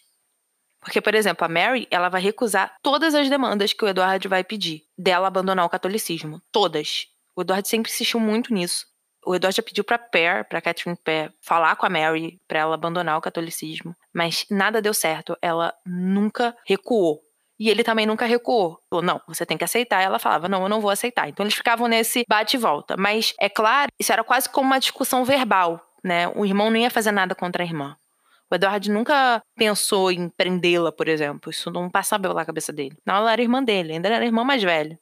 Porque, 0.82 1.02
por 1.02 1.16
exemplo, 1.16 1.46
a 1.46 1.50
Mary, 1.50 1.88
ela 1.90 2.10
vai 2.10 2.22
recusar 2.22 2.76
todas 2.82 3.16
as 3.16 3.30
demandas 3.30 3.74
que 3.74 3.84
o 3.84 3.88
Edward 3.88 4.26
vai 4.28 4.44
pedir 4.44 4.84
dela 4.98 5.28
abandonar 5.28 5.66
o 5.66 5.70
catolicismo. 5.70 6.42
Todas. 6.52 7.08
O 7.36 7.42
Edward 7.42 7.68
sempre 7.68 7.92
insistiu 7.92 8.20
muito 8.20 8.54
nisso. 8.54 8.86
O 9.26 9.36
Edward 9.36 9.56
já 9.56 9.64
pediu 9.64 9.84
pra 9.84 9.98
Pear, 9.98 10.48
pra 10.48 10.62
Catherine 10.62 10.98
Pear, 11.04 11.34
falar 11.42 11.76
com 11.76 11.86
a 11.86 11.90
Mary 11.90 12.40
pra 12.48 12.60
ela 12.60 12.76
abandonar 12.76 13.18
o 13.18 13.22
catolicismo. 13.22 13.96
Mas 14.14 14.46
nada 14.50 14.82
deu 14.82 14.94
certo. 14.94 15.38
Ela 15.42 15.74
nunca 15.86 16.56
recuou. 16.66 17.22
E 17.60 17.70
ele 17.70 17.84
também 17.84 18.06
nunca 18.06 18.26
recuou. 18.26 18.80
Falou, 18.90 19.04
não, 19.04 19.22
você 19.28 19.46
tem 19.46 19.58
que 19.58 19.64
aceitar. 19.64 20.02
E 20.02 20.06
ela 20.06 20.20
falava, 20.20 20.48
não, 20.48 20.64
eu 20.64 20.70
não 20.70 20.80
vou 20.80 20.92
aceitar. 20.92 21.28
Então 21.28 21.44
eles 21.44 21.56
ficavam 21.56 21.88
nesse 21.88 22.24
bate 22.28 22.56
e 22.56 22.60
volta. 22.60 22.96
Mas, 22.98 23.34
é 23.40 23.50
claro, 23.50 23.92
isso 24.00 24.14
era 24.14 24.24
quase 24.24 24.50
como 24.50 24.68
uma 24.68 24.80
discussão 24.80 25.26
verbal, 25.26 25.82
né? 26.04 26.28
O 26.30 26.46
irmão 26.46 26.70
não 26.70 26.78
ia 26.78 26.92
fazer 26.92 27.12
nada 27.12 27.34
contra 27.34 27.64
a 27.64 27.66
irmã. 27.66 27.96
O 28.50 28.56
Edward 28.56 28.90
nunca 28.90 29.42
pensou 29.58 30.10
em 30.10 30.30
prendê-la, 30.30 30.92
por 30.92 31.08
exemplo. 31.08 31.52
Isso 31.52 31.70
não 31.70 31.90
passava 31.90 32.30
pela 32.30 32.46
cabeça 32.46 32.72
dele. 32.72 32.96
Não, 33.06 33.16
ela 33.16 33.34
era 33.34 33.42
irmã 33.42 33.62
dele, 33.62 33.94
ainda 33.94 34.08
era 34.08 34.26
irmã 34.26 34.44
mais 34.44 34.64
velha. 34.64 34.98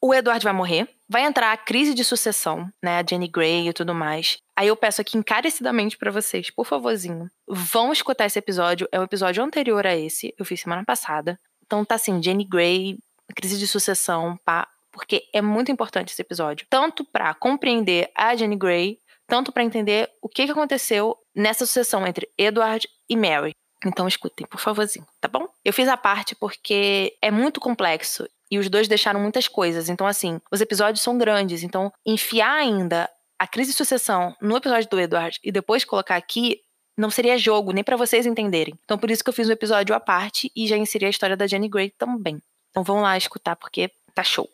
O 0.00 0.14
Edward 0.14 0.44
vai 0.44 0.52
morrer, 0.52 0.88
vai 1.08 1.22
entrar 1.22 1.52
a 1.52 1.56
crise 1.56 1.94
de 1.94 2.04
sucessão, 2.04 2.70
né? 2.84 2.98
A 3.00 3.04
Jenny 3.08 3.26
Gray 3.28 3.68
e 3.68 3.72
tudo 3.72 3.94
mais. 3.94 4.38
Aí 4.54 4.68
eu 4.68 4.76
peço 4.76 5.00
aqui 5.00 5.18
encarecidamente 5.18 5.96
para 5.96 6.12
vocês, 6.12 6.50
por 6.50 6.64
favorzinho, 6.64 7.28
vão 7.48 7.92
escutar 7.92 8.26
esse 8.26 8.38
episódio. 8.38 8.86
É 8.92 9.00
o 9.00 9.02
episódio 9.02 9.42
anterior 9.42 9.84
a 9.86 9.96
esse, 9.96 10.32
eu 10.38 10.44
fiz 10.44 10.60
semana 10.60 10.84
passada. 10.84 11.40
Então 11.66 11.84
tá 11.84 11.96
assim, 11.96 12.22
Jenny 12.22 12.44
Gray, 12.44 12.98
crise 13.34 13.58
de 13.58 13.66
sucessão, 13.66 14.38
pá, 14.44 14.68
porque 14.92 15.24
é 15.32 15.42
muito 15.42 15.70
importante 15.70 16.12
esse 16.12 16.22
episódio. 16.22 16.66
Tanto 16.70 17.04
para 17.04 17.34
compreender 17.34 18.10
a 18.16 18.34
Jenny 18.34 18.56
Gray, 18.56 18.98
tanto 19.26 19.52
para 19.52 19.64
entender 19.64 20.10
o 20.22 20.28
que, 20.28 20.46
que 20.46 20.52
aconteceu 20.52 21.16
nessa 21.34 21.66
sucessão 21.66 22.06
entre 22.06 22.28
Edward 22.38 22.88
e 23.08 23.16
Mary. 23.16 23.52
Então 23.84 24.08
escutem, 24.08 24.46
por 24.46 24.58
favorzinho, 24.58 25.06
tá 25.20 25.28
bom? 25.28 25.46
Eu 25.64 25.72
fiz 25.72 25.88
a 25.88 25.96
parte 25.96 26.34
porque 26.34 27.14
é 27.20 27.30
muito 27.30 27.60
complexo 27.60 28.26
e 28.50 28.58
os 28.58 28.70
dois 28.70 28.88
deixaram 28.88 29.20
muitas 29.20 29.48
coisas. 29.48 29.88
Então, 29.88 30.06
assim, 30.06 30.40
os 30.50 30.60
episódios 30.60 31.02
são 31.02 31.18
grandes. 31.18 31.62
Então, 31.62 31.92
enfiar 32.04 32.54
ainda 32.54 33.10
a 33.38 33.46
crise 33.46 33.72
de 33.72 33.76
sucessão 33.76 34.34
no 34.40 34.56
episódio 34.56 34.88
do 34.88 34.98
Edward 34.98 35.38
e 35.44 35.52
depois 35.52 35.84
colocar 35.84 36.16
aqui 36.16 36.60
não 36.96 37.10
seria 37.10 37.36
jogo, 37.36 37.72
nem 37.72 37.84
para 37.84 37.96
vocês 37.96 38.26
entenderem. 38.26 38.74
Então, 38.84 38.96
por 38.98 39.10
isso 39.10 39.22
que 39.22 39.28
eu 39.28 39.34
fiz 39.34 39.48
um 39.48 39.52
episódio 39.52 39.94
à 39.94 40.00
parte 40.00 40.50
e 40.56 40.66
já 40.66 40.76
inseri 40.76 41.04
a 41.04 41.10
história 41.10 41.36
da 41.36 41.46
Jenny 41.46 41.68
Grey 41.68 41.90
também. 41.90 42.40
Então, 42.70 42.82
vão 42.82 43.00
lá 43.00 43.16
escutar, 43.16 43.56
porque 43.56 43.90
tá 44.14 44.22
show. 44.22 44.48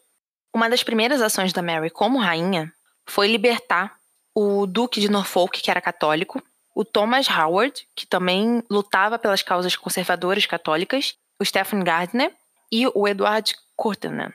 Uma 0.55 0.68
das 0.68 0.83
primeiras 0.83 1.22
ações 1.22 1.52
da 1.52 1.62
Mary 1.62 1.90
como 1.90 2.18
rainha 2.18 2.72
foi 3.07 3.26
libertar 3.28 3.96
o 4.35 4.66
Duque 4.66 5.00
de 5.00 5.11
Norfolk, 5.11 5.62
que 5.62 5.70
era 5.70 5.81
católico, 5.81 6.42
o 6.74 6.85
Thomas 6.85 7.28
Howard, 7.28 7.87
que 7.94 8.07
também 8.07 8.62
lutava 8.70 9.18
pelas 9.18 9.42
causas 9.42 9.76
conservadoras 9.76 10.46
católicas, 10.46 11.14
o 11.38 11.44
Stephen 11.44 11.85
Gardner 11.85 12.35
e 12.70 12.87
o 12.87 13.07
Edward 13.07 13.55
Courtenay, 13.76 14.31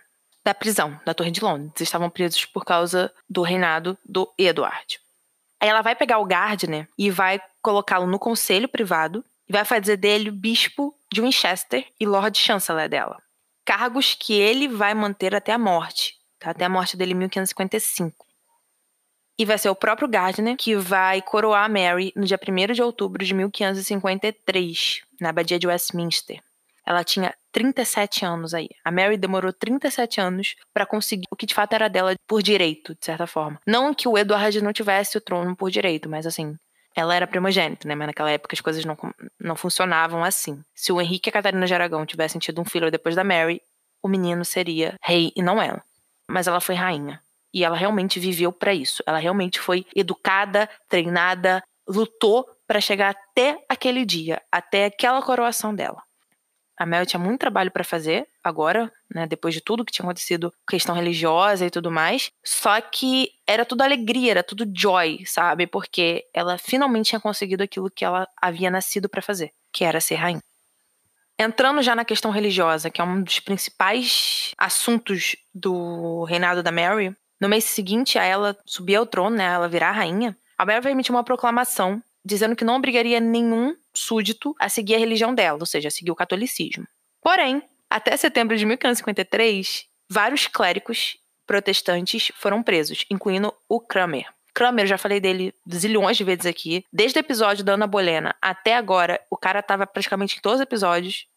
da 0.45 0.53
prisão, 0.53 0.99
da 1.05 1.13
Torre 1.13 1.31
de 1.31 1.41
Londres. 1.41 1.81
Estavam 1.81 2.09
presos 2.09 2.45
por 2.45 2.63
causa 2.63 3.11
do 3.29 3.41
reinado 3.41 3.97
do 4.05 4.31
Edward. 4.37 4.99
Aí 5.59 5.69
ela 5.69 5.81
vai 5.81 5.95
pegar 5.95 6.19
o 6.19 6.25
Gardner 6.25 6.87
e 6.97 7.09
vai 7.09 7.41
colocá-lo 7.61 8.05
no 8.07 8.19
conselho 8.19 8.67
privado 8.67 9.23
e 9.47 9.53
vai 9.53 9.65
fazer 9.65 9.97
dele 9.97 10.29
bispo 10.29 10.95
de 11.11 11.21
Winchester 11.21 11.85
e 11.99 12.05
Lord 12.05 12.37
Chancellor 12.37 12.87
dela. 12.87 13.21
Cargos 13.65 14.13
que 14.13 14.33
ele 14.33 14.67
vai 14.67 14.93
manter 14.93 15.35
até 15.35 15.51
a 15.51 15.57
morte, 15.57 16.15
tá? 16.39 16.51
até 16.51 16.65
a 16.65 16.69
morte 16.69 16.95
dele 16.95 17.13
em 17.13 17.17
1555. 17.17 18.25
E 19.39 19.45
vai 19.45 19.57
ser 19.57 19.69
o 19.69 19.75
próprio 19.75 20.07
Gardner 20.07 20.55
que 20.57 20.75
vai 20.75 21.21
coroar 21.21 21.69
Mary 21.69 22.11
no 22.15 22.25
dia 22.25 22.39
1 22.41 22.73
de 22.73 22.81
outubro 22.81 23.23
de 23.23 23.33
1553, 23.33 25.01
na 25.19 25.29
abadia 25.29 25.59
de 25.59 25.67
Westminster. 25.67 26.41
Ela 26.87 27.03
tinha 27.03 27.35
37 27.51 28.23
anos 28.23 28.53
aí. 28.53 28.69
A 28.81 28.89
Mary 28.89 29.17
demorou 29.17 29.51
37 29.51 30.21
anos 30.21 30.55
para 30.73 30.85
conseguir 30.85 31.25
o 31.29 31.35
que 31.35 31.45
de 31.45 31.53
fato 31.53 31.73
era 31.73 31.89
dela 31.89 32.15
por 32.25 32.41
direito, 32.41 32.95
de 32.95 33.05
certa 33.05 33.27
forma. 33.27 33.59
Não 33.67 33.93
que 33.93 34.07
o 34.07 34.17
Edward 34.17 34.61
não 34.61 34.71
tivesse 34.71 35.17
o 35.17 35.21
trono 35.21 35.53
por 35.53 35.69
direito, 35.69 36.07
mas 36.07 36.25
assim, 36.25 36.55
ela 36.95 37.13
era 37.13 37.27
primogênita, 37.27 37.85
né? 37.87 37.93
Mas 37.93 38.07
naquela 38.07 38.31
época 38.31 38.55
as 38.55 38.61
coisas 38.61 38.85
não, 38.85 38.95
não 39.37 39.55
funcionavam 39.57 40.23
assim. 40.23 40.63
Se 40.73 40.93
o 40.93 41.01
Henrique 41.01 41.27
e 41.27 41.31
a 41.31 41.33
Catarina 41.33 41.65
de 41.65 41.73
Aragão 41.73 42.05
tivessem 42.05 42.39
tido 42.39 42.61
um 42.61 42.65
filho 42.65 42.89
depois 42.89 43.15
da 43.15 43.23
Mary, 43.23 43.61
o 44.01 44.07
menino 44.07 44.45
seria 44.45 44.95
rei 45.03 45.33
e 45.35 45.43
não 45.43 45.61
ela. 45.61 45.83
Mas 46.25 46.47
ela 46.47 46.61
foi 46.61 46.75
rainha. 46.75 47.21
E 47.53 47.65
ela 47.65 47.75
realmente 47.75 48.17
viveu 48.17 48.51
para 48.53 48.73
isso. 48.73 49.03
Ela 49.05 49.17
realmente 49.17 49.59
foi 49.59 49.85
educada, 49.93 50.69
treinada, 50.87 51.61
lutou 51.87 52.47
para 52.65 52.79
chegar 52.79 53.09
até 53.09 53.57
aquele 53.67 54.05
dia, 54.05 54.41
até 54.51 54.85
aquela 54.85 55.21
coroação 55.21 55.75
dela. 55.75 56.06
A 56.77 56.85
Mel 56.85 57.05
tinha 57.05 57.19
muito 57.19 57.39
trabalho 57.39 57.71
para 57.71 57.83
fazer 57.83 58.27
agora, 58.43 58.91
né, 59.13 59.25
depois 59.25 59.53
de 59.53 59.61
tudo 59.61 59.83
que 59.83 59.91
tinha 59.91 60.05
acontecido, 60.05 60.53
questão 60.69 60.93
religiosa 60.93 61.65
e 61.65 61.71
tudo 61.71 61.89
mais. 61.89 62.31
Só 62.43 62.79
que 62.79 63.31
era 63.47 63.65
tudo 63.65 63.81
alegria, 63.81 64.31
era 64.31 64.43
tudo 64.43 64.71
joy, 64.73 65.25
sabe? 65.25 65.65
Porque 65.65 66.25
ela 66.33 66.57
finalmente 66.59 67.09
tinha 67.09 67.19
conseguido 67.19 67.63
aquilo 67.63 67.89
que 67.89 68.05
ela 68.05 68.27
havia 68.39 68.69
nascido 68.69 69.09
para 69.09 69.23
fazer, 69.23 69.51
que 69.73 69.83
era 69.83 69.99
ser 69.99 70.15
rainha. 70.15 70.41
Entrando 71.39 71.81
já 71.81 71.95
na 71.95 72.05
questão 72.05 72.31
religiosa, 72.31 72.89
que 72.89 73.01
é 73.01 73.03
um 73.03 73.21
dos 73.21 73.39
principais 73.39 74.53
assuntos 74.57 75.35
do 75.53 76.23
reinado 76.25 76.61
da 76.61 76.71
Mary, 76.71 77.15
no 77.39 77.49
mês 77.49 77.63
seguinte 77.63 78.17
a 78.17 78.23
ela 78.23 78.57
subir 78.65 78.95
ao 78.95 79.05
trono, 79.05 79.35
né, 79.35 79.45
ela 79.45 79.67
virar 79.67 79.91
rainha, 79.91 80.37
a 80.57 80.65
Mary 80.65 80.89
emitir 80.89 81.13
uma 81.13 81.23
proclamação 81.23 82.01
dizendo 82.27 82.55
que 82.55 82.65
não 82.65 82.75
obrigaria 82.75 83.21
nenhum 83.21 83.75
súdito 83.95 84.53
a 84.59 84.67
seguir 84.67 84.95
a 84.95 84.99
religião 84.99 85.33
dela, 85.33 85.57
ou 85.59 85.65
seja, 85.65 85.87
a 85.87 85.91
seguir 85.91 86.11
o 86.11 86.15
catolicismo. 86.15 86.85
Porém, 87.23 87.63
até 87.89 88.15
setembro 88.17 88.57
de 88.57 88.65
1553, 88.65 89.85
vários 90.09 90.45
clérigos 90.45 91.17
protestantes 91.45 92.29
foram 92.35 92.61
presos, 92.61 93.05
incluindo 93.09 93.53
o 93.69 93.79
Kramer. 93.79 94.27
Kramer, 94.53 94.85
já 94.85 94.97
falei 94.97 95.21
dele 95.21 95.53
zilhões 95.71 96.17
de 96.17 96.23
vezes 96.23 96.45
aqui. 96.45 96.83
Desde 96.91 97.17
o 97.17 97.21
episódio 97.21 97.63
da 97.63 97.73
Ana 97.73 97.87
Bolena 97.87 98.35
até 98.41 98.75
agora, 98.75 99.21
o 99.29 99.37
cara 99.37 99.61
tava 99.61 99.87
praticamente 99.87 100.37
em 100.37 100.41
todos 100.41 100.59
os 100.59 100.63
episódios. 100.63 101.27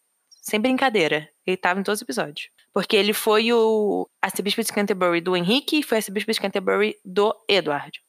Sem 0.41 0.59
brincadeira. 0.59 1.29
Ele 1.45 1.55
tava 1.55 1.79
em 1.79 1.83
todos 1.83 1.99
os 1.99 2.01
episódios. 2.01 2.49
Porque 2.73 2.95
ele 2.95 3.13
foi 3.13 3.53
o 3.53 4.09
arcebispo 4.21 4.63
de 4.63 4.73
Canterbury 4.73 5.21
do 5.21 5.37
Henrique 5.37 5.79
e 5.79 5.83
foi 5.83 5.99
arcebispo 5.99 6.31
de 6.31 6.41
Canterbury 6.41 6.95
do 7.05 7.33
Edward. 7.47 8.01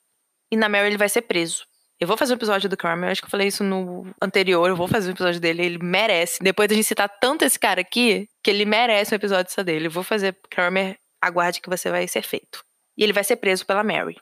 E 0.51 0.57
na 0.57 0.69
Mary 0.69 0.87
ele 0.87 0.97
vai 0.97 1.11
ser 1.11 1.23
preso. 1.23 1.67
Eu 2.03 2.09
vou 2.09 2.17
fazer 2.17 2.33
um 2.33 2.37
episódio 2.37 2.69
do 2.69 2.77
Kramer, 2.77 3.13
acho 3.13 3.21
que 3.21 3.27
eu 3.27 3.31
falei 3.31 3.47
isso 3.47 3.63
no 3.63 4.13
anterior, 4.21 4.69
eu 4.69 4.75
vou 4.75 4.89
fazer 4.89 5.11
um 5.11 5.13
episódio 5.13 5.41
dele, 5.41 5.65
ele 5.65 5.79
merece. 5.79 6.43
Depois 6.43 6.67
de 6.67 6.75
a 6.75 6.77
gente 6.77 6.85
citar 6.85 7.09
tanto 7.09 7.45
esse 7.45 7.57
cara 7.57 7.81
aqui, 7.81 8.29
que 8.43 8.51
ele 8.51 8.65
merece 8.65 9.15
um 9.15 9.17
episódio 9.17 9.53
só 9.53 9.63
dele. 9.63 9.87
Eu 9.87 9.91
vou 9.93 10.03
fazer 10.03 10.37
Kramer, 10.51 10.99
aguarde 11.21 11.61
que 11.61 11.71
você 11.71 11.93
vai 11.93 12.09
ser 12.09 12.23
feito. 12.23 12.65
E 12.99 13.05
ele 13.05 13.13
vai 13.13 13.23
ser 13.23 13.37
preso 13.37 13.65
pela 13.65 13.85
Mary. 13.85 14.17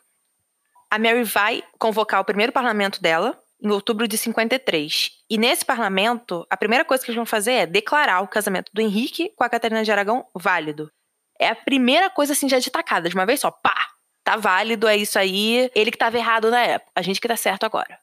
A 0.91 0.99
Mary 0.99 1.25
vai 1.25 1.63
convocar 1.79 2.21
o 2.21 2.25
primeiro 2.25 2.53
parlamento 2.53 3.01
dela 3.01 3.43
em 3.63 3.71
outubro 3.71 4.07
de 4.07 4.19
53. 4.19 5.13
E 5.31 5.39
nesse 5.39 5.65
parlamento, 5.65 6.47
a 6.51 6.59
primeira 6.59 6.85
coisa 6.85 7.03
que 7.03 7.11
eles 7.11 7.17
vão 7.17 7.25
fazer 7.25 7.53
é 7.53 7.67
declarar 7.67 8.21
o 8.21 8.29
casamento 8.29 8.71
do 8.75 8.83
Henrique 8.83 9.33
com 9.35 9.43
a 9.43 9.49
Catarina 9.49 9.83
de 9.83 9.91
Aragão 9.91 10.27
válido. 10.35 10.93
É 11.41 11.49
a 11.49 11.57
primeira 11.57 12.11
coisa 12.11 12.35
assim 12.35 12.47
já 12.47 12.59
de 12.59 12.71
tacada, 12.71 13.09
de 13.09 13.15
uma 13.15 13.25
vez 13.25 13.41
só, 13.41 13.51
pá! 13.51 13.90
Tá 14.25 14.37
válido, 14.37 14.87
é 14.87 14.97
isso 14.97 15.19
aí. 15.19 15.71
Ele 15.75 15.91
que 15.91 15.97
estava 15.97 16.17
errado 16.17 16.51
na 16.51 16.61
época, 16.61 16.91
a 16.95 17.03
gente 17.03 17.21
que 17.21 17.29
tá 17.29 17.37
certo 17.37 17.65
agora. 17.65 17.99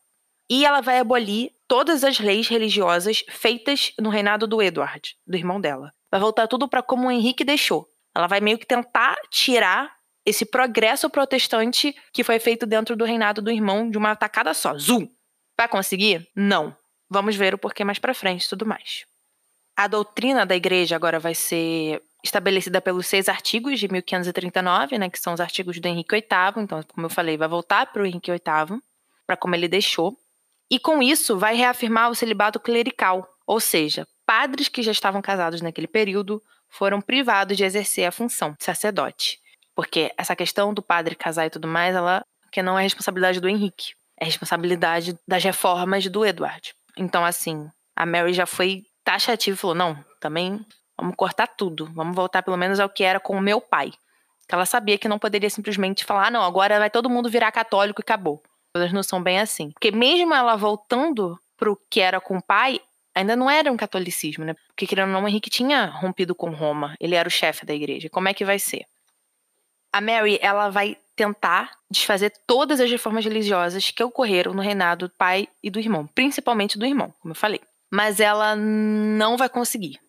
E 0.49 0.65
ela 0.65 0.81
vai 0.81 0.99
abolir 0.99 1.51
todas 1.67 2.03
as 2.03 2.19
leis 2.19 2.47
religiosas 2.47 3.23
feitas 3.29 3.91
no 3.99 4.09
reinado 4.09 4.47
do 4.47 4.61
Edward, 4.61 5.15
do 5.25 5.35
irmão 5.35 5.59
dela. 5.59 5.91
Vai 6.09 6.21
voltar 6.21 6.47
tudo 6.47 6.69
para 6.69 6.81
como 6.81 7.07
o 7.07 7.11
Henrique 7.11 7.43
deixou. 7.43 7.87
Ela 8.15 8.27
vai 8.27 8.39
meio 8.39 8.57
que 8.57 8.65
tentar 8.65 9.15
tirar 9.29 9.93
esse 10.25 10.45
progresso 10.45 11.09
protestante 11.09 11.95
que 12.13 12.23
foi 12.23 12.39
feito 12.39 12.65
dentro 12.65 12.95
do 12.95 13.05
reinado 13.05 13.41
do 13.41 13.51
irmão 13.51 13.89
de 13.89 13.97
uma 13.97 14.15
tacada 14.15 14.53
só. 14.53 14.77
Zoom! 14.77 15.07
Vai 15.57 15.67
conseguir? 15.67 16.27
Não. 16.35 16.75
Vamos 17.09 17.35
ver 17.35 17.53
o 17.53 17.57
porquê 17.57 17.83
mais 17.83 17.99
para 17.99 18.13
frente 18.13 18.49
tudo 18.49 18.65
mais. 18.65 19.05
A 19.75 19.87
doutrina 19.87 20.45
da 20.45 20.55
igreja 20.55 20.95
agora 20.95 21.19
vai 21.19 21.35
ser 21.35 22.01
estabelecida 22.27 22.79
pelos 22.81 23.07
seis 23.07 23.27
artigos 23.27 23.79
de 23.79 23.87
1539, 23.87 24.97
né, 24.97 25.09
que 25.09 25.19
são 25.19 25.33
os 25.33 25.39
artigos 25.39 25.79
do 25.79 25.87
Henrique 25.87 26.15
VIII. 26.15 26.63
Então, 26.63 26.83
como 26.83 27.05
eu 27.05 27.09
falei, 27.09 27.37
vai 27.37 27.47
voltar 27.47 27.87
para 27.87 28.01
o 28.01 28.05
Henrique 28.05 28.31
VIII, 28.31 28.79
para 29.25 29.37
como 29.37 29.55
ele 29.55 29.67
deixou. 29.67 30.17
E 30.69 30.79
com 30.79 31.01
isso, 31.01 31.37
vai 31.37 31.55
reafirmar 31.55 32.09
o 32.09 32.15
celibato 32.15 32.59
clerical, 32.59 33.27
ou 33.45 33.59
seja, 33.59 34.05
padres 34.25 34.67
que 34.67 34.83
já 34.83 34.91
estavam 34.91 35.21
casados 35.21 35.61
naquele 35.61 35.87
período 35.87 36.41
foram 36.69 36.99
privados 36.99 37.55
de 37.55 37.63
exercer 37.63 38.05
a 38.05 38.11
função 38.11 38.51
de 38.51 38.63
sacerdote. 38.63 39.39
Porque 39.73 40.11
essa 40.17 40.35
questão 40.35 40.73
do 40.73 40.81
padre 40.81 41.15
casar 41.15 41.45
e 41.45 41.49
tudo 41.49 41.67
mais, 41.67 41.95
ela 41.95 42.25
que 42.51 42.61
não 42.61 42.77
é 42.77 42.83
responsabilidade 42.83 43.39
do 43.39 43.47
Henrique, 43.47 43.93
é 44.19 44.25
responsabilidade 44.25 45.17
das 45.27 45.43
reformas 45.43 46.07
do 46.07 46.25
Edward. 46.25 46.73
Então, 46.97 47.23
assim, 47.23 47.69
a 47.95 48.05
Mary 48.05 48.33
já 48.33 48.45
foi 48.45 48.83
taxativa 49.03 49.55
e 49.55 49.59
falou: 49.59 49.75
não, 49.75 50.03
também 50.19 50.65
Vamos 50.99 51.15
cortar 51.15 51.47
tudo. 51.47 51.89
Vamos 51.93 52.15
voltar 52.15 52.41
pelo 52.41 52.57
menos 52.57 52.79
ao 52.79 52.89
que 52.89 53.03
era 53.03 53.19
com 53.19 53.37
o 53.37 53.41
meu 53.41 53.61
pai. 53.61 53.91
Ela 54.49 54.65
sabia 54.65 54.97
que 54.97 55.07
não 55.07 55.19
poderia 55.19 55.49
simplesmente 55.49 56.05
falar, 56.05 56.27
ah, 56.27 56.31
não, 56.31 56.41
agora 56.41 56.79
vai 56.79 56.89
todo 56.89 57.09
mundo 57.09 57.29
virar 57.29 57.51
católico 57.51 58.01
e 58.01 58.03
acabou. 58.03 58.41
Elas 58.73 58.93
não 58.93 59.03
são 59.03 59.21
bem 59.21 59.39
assim. 59.39 59.71
Porque 59.71 59.91
mesmo 59.91 60.33
ela 60.33 60.55
voltando 60.55 61.37
pro 61.57 61.79
que 61.89 61.99
era 61.99 62.21
com 62.21 62.37
o 62.37 62.41
pai, 62.41 62.79
ainda 63.13 63.35
não 63.35 63.49
era 63.49 63.71
um 63.71 63.77
catolicismo, 63.77 64.45
né? 64.45 64.55
Porque 64.67 64.87
querendo 64.87 65.07
ou 65.07 65.21
não, 65.21 65.27
Henrique 65.27 65.49
tinha 65.49 65.85
rompido 65.85 66.33
com 66.33 66.51
Roma. 66.51 66.95
Ele 66.99 67.15
era 67.15 67.27
o 67.27 67.31
chefe 67.31 67.65
da 67.65 67.73
igreja. 67.73 68.09
Como 68.09 68.29
é 68.29 68.33
que 68.33 68.45
vai 68.45 68.57
ser? 68.57 68.85
A 69.91 69.99
Mary, 69.99 70.37
ela 70.41 70.69
vai 70.69 70.97
tentar 71.15 71.71
desfazer 71.89 72.31
todas 72.45 72.79
as 72.79 72.89
reformas 72.89 73.25
religiosas 73.25 73.89
que 73.89 74.03
ocorreram 74.03 74.53
no 74.53 74.61
reinado 74.61 75.07
do 75.07 75.13
pai 75.15 75.47
e 75.63 75.69
do 75.69 75.79
irmão, 75.79 76.07
principalmente 76.07 76.77
do 76.77 76.85
irmão, 76.85 77.13
como 77.19 77.31
eu 77.31 77.35
falei. 77.35 77.59
Mas 77.89 78.19
ela 78.19 78.55
não 78.55 79.35
vai 79.35 79.49
conseguir. 79.49 79.99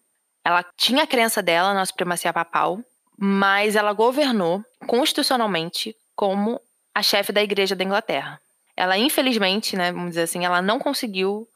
Ela 0.49 0.65
tinha 0.79 1.03
a 1.03 1.07
crença 1.07 1.43
dela 1.43 1.75
na 1.75 1.85
supremacia 1.85 2.33
papal, 2.33 2.83
mas 3.19 3.77
ela 3.77 3.93
governou 3.93 4.65
constitucionalmente 4.87 5.95
como 6.17 6.59
a 6.95 7.03
chefe 7.03 7.33
da 7.33 7.43
igreja 7.43 7.77
da 7.77 7.85
Inglaterra. 7.85 8.41
Ela, 8.75 8.97
infelizmente, 8.97 9.77
né, 9.77 9.93
vamos 9.93 10.13
dizer 10.13 10.23
assim, 10.23 10.47
ela 10.47 10.63
não 10.63 10.79
conseguiu 10.79 11.47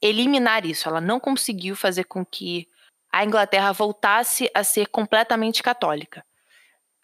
eliminar 0.00 0.64
isso, 0.64 0.88
ela 0.88 0.98
não 0.98 1.20
conseguiu 1.20 1.76
fazer 1.76 2.04
com 2.04 2.24
que 2.24 2.66
a 3.12 3.22
Inglaterra 3.22 3.70
voltasse 3.70 4.50
a 4.54 4.64
ser 4.64 4.86
completamente 4.86 5.62
católica. 5.62 6.24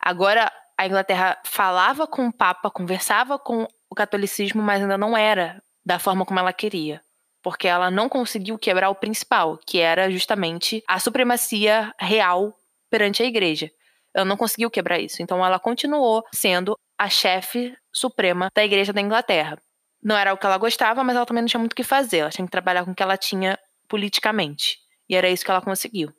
Agora, 0.00 0.50
a 0.78 0.86
Inglaterra 0.86 1.38
falava 1.44 2.06
com 2.06 2.28
o 2.28 2.32
Papa, 2.32 2.70
conversava 2.70 3.38
com 3.38 3.68
o 3.90 3.94
catolicismo, 3.94 4.62
mas 4.62 4.80
ainda 4.80 4.96
não 4.96 5.14
era 5.14 5.62
da 5.84 5.98
forma 5.98 6.24
como 6.24 6.40
ela 6.40 6.54
queria. 6.54 7.02
Porque 7.44 7.68
ela 7.68 7.90
não 7.90 8.08
conseguiu 8.08 8.58
quebrar 8.58 8.88
o 8.88 8.94
principal, 8.94 9.58
que 9.66 9.78
era 9.78 10.10
justamente 10.10 10.82
a 10.88 10.98
supremacia 10.98 11.94
real 12.00 12.56
perante 12.90 13.22
a 13.22 13.26
igreja. 13.26 13.70
Ela 14.14 14.24
não 14.24 14.36
conseguiu 14.36 14.70
quebrar 14.70 14.98
isso. 14.98 15.22
Então 15.22 15.44
ela 15.44 15.60
continuou 15.60 16.24
sendo 16.32 16.74
a 16.98 17.08
chefe 17.10 17.76
suprema 17.92 18.48
da 18.54 18.64
igreja 18.64 18.94
da 18.94 19.00
Inglaterra. 19.00 19.58
Não 20.02 20.16
era 20.16 20.32
o 20.32 20.38
que 20.38 20.46
ela 20.46 20.56
gostava, 20.56 21.04
mas 21.04 21.16
ela 21.16 21.26
também 21.26 21.42
não 21.42 21.48
tinha 21.48 21.60
muito 21.60 21.72
o 21.72 21.76
que 21.76 21.84
fazer. 21.84 22.18
Ela 22.18 22.30
tinha 22.30 22.46
que 22.46 22.50
trabalhar 22.50 22.84
com 22.84 22.92
o 22.92 22.94
que 22.94 23.02
ela 23.02 23.16
tinha 23.16 23.58
politicamente. 23.88 24.78
E 25.06 25.14
era 25.14 25.28
isso 25.28 25.44
que 25.44 25.50
ela 25.50 25.60
conseguiu. 25.60 26.10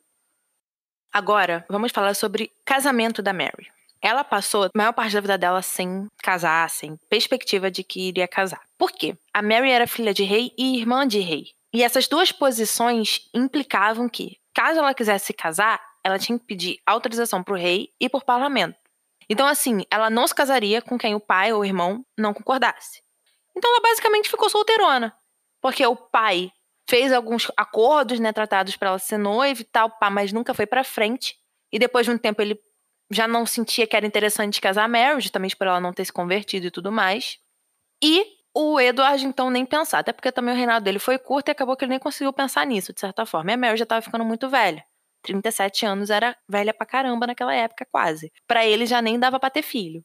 Agora, 1.12 1.64
vamos 1.68 1.90
falar 1.90 2.14
sobre 2.14 2.52
casamento 2.64 3.20
da 3.20 3.32
Mary. 3.32 3.68
Ela 4.00 4.22
passou 4.22 4.64
a 4.64 4.70
maior 4.74 4.92
parte 4.92 5.14
da 5.14 5.20
vida 5.20 5.38
dela 5.38 5.62
sem 5.62 6.06
casar, 6.22 6.68
sem 6.70 6.96
perspectiva 7.08 7.70
de 7.70 7.82
que 7.82 8.08
iria 8.08 8.28
casar. 8.28 8.60
Por 8.78 8.92
quê? 8.92 9.16
A 9.32 9.42
Mary 9.42 9.70
era 9.70 9.86
filha 9.86 10.12
de 10.12 10.22
rei 10.22 10.52
e 10.56 10.78
irmã 10.78 11.06
de 11.06 11.20
rei. 11.20 11.52
E 11.72 11.82
essas 11.82 12.06
duas 12.06 12.32
posições 12.32 13.28
implicavam 13.34 14.08
que, 14.08 14.38
caso 14.54 14.78
ela 14.78 14.94
quisesse 14.94 15.26
se 15.26 15.32
casar, 15.32 15.80
ela 16.04 16.18
tinha 16.18 16.38
que 16.38 16.44
pedir 16.44 16.80
autorização 16.86 17.42
para 17.42 17.54
o 17.54 17.56
rei 17.56 17.90
e 18.00 18.08
por 18.08 18.24
parlamento. 18.24 18.78
Então, 19.28 19.46
assim, 19.46 19.84
ela 19.90 20.08
não 20.08 20.26
se 20.26 20.34
casaria 20.34 20.80
com 20.80 20.96
quem 20.96 21.14
o 21.14 21.20
pai 21.20 21.52
ou 21.52 21.60
o 21.60 21.64
irmão 21.64 22.04
não 22.16 22.32
concordasse. 22.32 23.02
Então, 23.56 23.70
ela 23.70 23.80
basicamente 23.80 24.30
ficou 24.30 24.48
solteirona. 24.48 25.12
Porque 25.60 25.84
o 25.84 25.96
pai 25.96 26.52
fez 26.88 27.12
alguns 27.12 27.50
acordos, 27.56 28.20
né, 28.20 28.32
tratados 28.32 28.76
para 28.76 28.90
ela 28.90 28.98
ser 28.98 29.18
noiva 29.18 29.60
e 29.60 29.64
tal, 29.64 29.92
mas 30.12 30.32
nunca 30.32 30.54
foi 30.54 30.66
para 30.66 30.84
frente. 30.84 31.36
E 31.72 31.78
depois 31.78 32.06
de 32.06 32.12
um 32.12 32.18
tempo 32.18 32.40
ele 32.40 32.54
já 33.10 33.28
não 33.28 33.46
sentia 33.46 33.86
que 33.86 33.96
era 33.96 34.06
interessante 34.06 34.60
casar 34.60 34.84
a 34.84 34.88
Mary, 34.88 35.20
justamente 35.20 35.56
por 35.56 35.66
ela 35.66 35.80
não 35.80 35.92
ter 35.92 36.04
se 36.04 36.12
convertido 36.12 36.66
e 36.66 36.70
tudo 36.70 36.90
mais. 36.90 37.38
E 38.02 38.24
o 38.54 38.80
Edward, 38.80 39.24
então, 39.26 39.50
nem 39.50 39.66
pensar, 39.66 39.98
até 39.98 40.12
porque 40.12 40.32
também 40.32 40.54
o 40.54 40.56
reinado 40.56 40.84
dele 40.84 40.98
foi 40.98 41.18
curto 41.18 41.48
e 41.48 41.52
acabou 41.52 41.76
que 41.76 41.84
ele 41.84 41.90
nem 41.90 41.98
conseguiu 41.98 42.32
pensar 42.32 42.66
nisso, 42.66 42.92
de 42.92 43.00
certa 43.00 43.26
forma. 43.26 43.50
E 43.50 43.54
a 43.54 43.56
Mary 43.56 43.76
já 43.76 43.84
estava 43.84 44.02
ficando 44.02 44.24
muito 44.24 44.48
velha. 44.48 44.84
37 45.22 45.84
anos 45.86 46.10
era 46.10 46.36
velha 46.48 46.72
pra 46.72 46.86
caramba 46.86 47.26
naquela 47.26 47.54
época, 47.54 47.86
quase. 47.90 48.32
Para 48.46 48.64
ele 48.64 48.86
já 48.86 49.02
nem 49.02 49.18
dava 49.18 49.38
pra 49.38 49.50
ter 49.50 49.62
filho. 49.62 50.02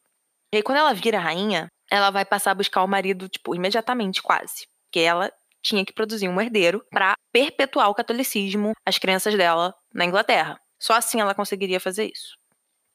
E 0.54 0.58
aí, 0.58 0.64
quando 0.64 0.80
ela 0.80 0.94
vira 0.94 1.20
rainha, 1.20 1.68
ela 1.90 2.10
vai 2.12 2.26
passar 2.26 2.52
a 2.52 2.56
buscar 2.56 2.84
o 2.84 2.88
marido, 2.88 3.30
tipo, 3.30 3.56
imediatamente, 3.56 4.22
quase. 4.22 4.68
Porque 4.88 5.00
ela 5.00 5.32
tinha 5.64 5.86
que 5.86 5.94
produzir 5.94 6.28
um 6.28 6.42
herdeiro 6.42 6.84
para 6.92 7.16
perpetuar 7.32 7.90
o 7.90 7.96
catolicismo, 7.96 8.74
as 8.86 8.98
crenças 8.98 9.36
dela 9.36 9.74
na 9.94 10.06
Inglaterra. 10.06 10.60
Só 10.80 10.94
assim 10.94 11.22
ela 11.22 11.36
conseguiria 11.36 11.80
fazer 11.80 12.12
isso 12.12 12.41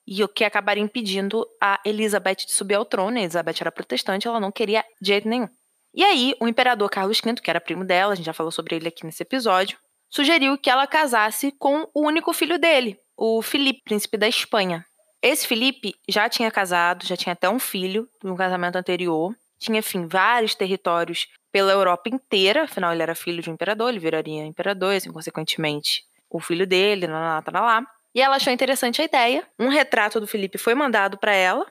e 0.07 0.23
o 0.23 0.29
que 0.29 0.45
acabaria 0.45 0.83
impedindo 0.83 1.47
a 1.61 1.81
Elizabeth 1.85 2.47
de 2.47 2.53
subir 2.53 2.75
ao 2.75 2.85
trono. 2.85 3.17
A 3.17 3.21
Elizabeth 3.21 3.57
era 3.61 3.73
protestante, 3.73 4.29
ela 4.29 4.39
não 4.39 4.53
queria 4.53 4.85
de 5.01 5.09
jeito 5.09 5.29
nenhum. 5.29 5.49
E 5.93 6.05
aí, 6.05 6.35
o 6.41 6.47
imperador 6.47 6.91
Carlos 6.91 7.21
V, 7.21 7.35
que 7.35 7.51
era 7.51 7.61
primo 7.61 7.85
dela, 7.85 8.13
a 8.13 8.15
gente 8.15 8.27
já 8.27 8.33
falou 8.33 8.53
sobre 8.53 8.77
ele 8.77 8.89
aqui 8.89 9.05
nesse 9.05 9.23
episódio, 9.23 9.79
sugeriu 10.11 10.59
que 10.59 10.71
ela 10.71 10.87
casasse 10.87 11.53
com 11.53 11.89
o 11.95 12.07
único 12.07 12.33
filho 12.33 12.59
dele, 12.59 12.99
o 13.17 13.41
Felipe, 13.43 13.83
príncipe 13.83 14.17
da 14.17 14.29
Espanha. 14.29 14.85
Esse 15.23 15.47
Felipe 15.47 15.95
já 16.09 16.29
tinha 16.29 16.51
casado, 16.51 17.07
já 17.07 17.17
tinha 17.17 17.33
até 17.33 17.49
um 17.49 17.59
filho 17.59 18.09
de 18.23 18.31
um 18.31 18.37
casamento 18.37 18.77
anterior, 18.77 19.35
tinha, 19.59 19.79
enfim, 19.79 20.07
vários 20.07 20.55
territórios 20.55 21.29
pela 21.51 21.73
Europa 21.73 22.11
inteira, 22.11 22.65
afinal 22.65 22.93
ele 22.93 23.03
era 23.03 23.15
filho 23.15 23.43
de 23.43 23.49
um 23.49 23.55
imperador, 23.55 23.89
ele 23.89 23.99
viraria 23.99 24.45
imperador, 24.45 24.93
e 24.93 24.97
assim, 24.97 25.11
consequentemente, 25.11 26.05
o 26.29 26.39
filho 26.39 26.67
dele, 26.67 27.07
lá, 27.07 27.43
lá, 27.51 27.61
lá. 27.61 27.87
E 28.17 28.23
ela 28.23 28.37
achou 28.37 28.51
interessante 28.51 29.03
a 29.03 29.05
ideia. 29.05 29.47
Um 29.59 29.69
retrato 29.69 30.19
do 30.19 30.27
Felipe 30.27 30.57
foi 30.57 30.75
mandado 30.75 31.19
para 31.19 31.35
ela. 31.35 31.67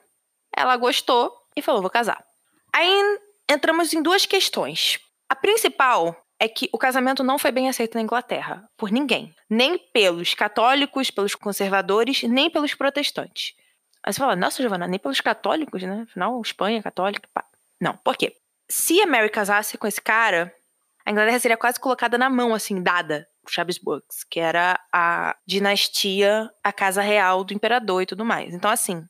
Ela 0.56 0.76
gostou 0.76 1.36
e 1.56 1.60
falou: 1.60 1.82
vou 1.82 1.90
casar. 1.90 2.24
Aí 2.72 3.18
entramos 3.50 3.92
em 3.92 4.00
duas 4.00 4.26
questões. 4.26 5.00
A 5.28 5.34
principal 5.34 6.16
é 6.38 6.46
que 6.46 6.68
o 6.72 6.78
casamento 6.78 7.24
não 7.24 7.36
foi 7.36 7.50
bem 7.50 7.68
aceito 7.68 7.96
na 7.96 8.02
Inglaterra, 8.02 8.64
por 8.76 8.92
ninguém. 8.92 9.34
Nem 9.50 9.76
pelos 9.76 10.34
católicos, 10.34 11.10
pelos 11.10 11.34
conservadores, 11.34 12.22
nem 12.22 12.48
pelos 12.48 12.74
protestantes. 12.74 13.54
Aí 14.04 14.12
você 14.12 14.20
fala, 14.20 14.36
nossa, 14.36 14.62
Giovana, 14.62 14.86
nem 14.86 15.00
pelos 15.00 15.20
católicos, 15.20 15.82
né? 15.82 16.04
Afinal, 16.08 16.40
Espanha, 16.40 16.80
católica. 16.80 17.28
Pá. 17.34 17.44
Não, 17.80 17.96
por 17.96 18.16
quê? 18.16 18.32
Se 18.70 19.02
a 19.02 19.06
Mary 19.06 19.30
casasse 19.30 19.76
com 19.76 19.86
esse 19.88 20.00
cara, 20.00 20.54
a 21.04 21.10
Inglaterra 21.10 21.40
seria 21.40 21.56
quase 21.56 21.80
colocada 21.80 22.16
na 22.16 22.30
mão, 22.30 22.54
assim, 22.54 22.80
dada 22.80 23.26
os 23.50 23.58
Habsburgs, 23.58 24.24
que 24.30 24.40
era 24.40 24.78
a 24.92 25.36
dinastia, 25.46 26.50
a 26.62 26.72
casa 26.72 27.00
real 27.00 27.44
do 27.44 27.54
imperador 27.54 28.02
e 28.02 28.06
tudo 28.06 28.24
mais. 28.24 28.54
Então, 28.54 28.70
assim, 28.70 29.04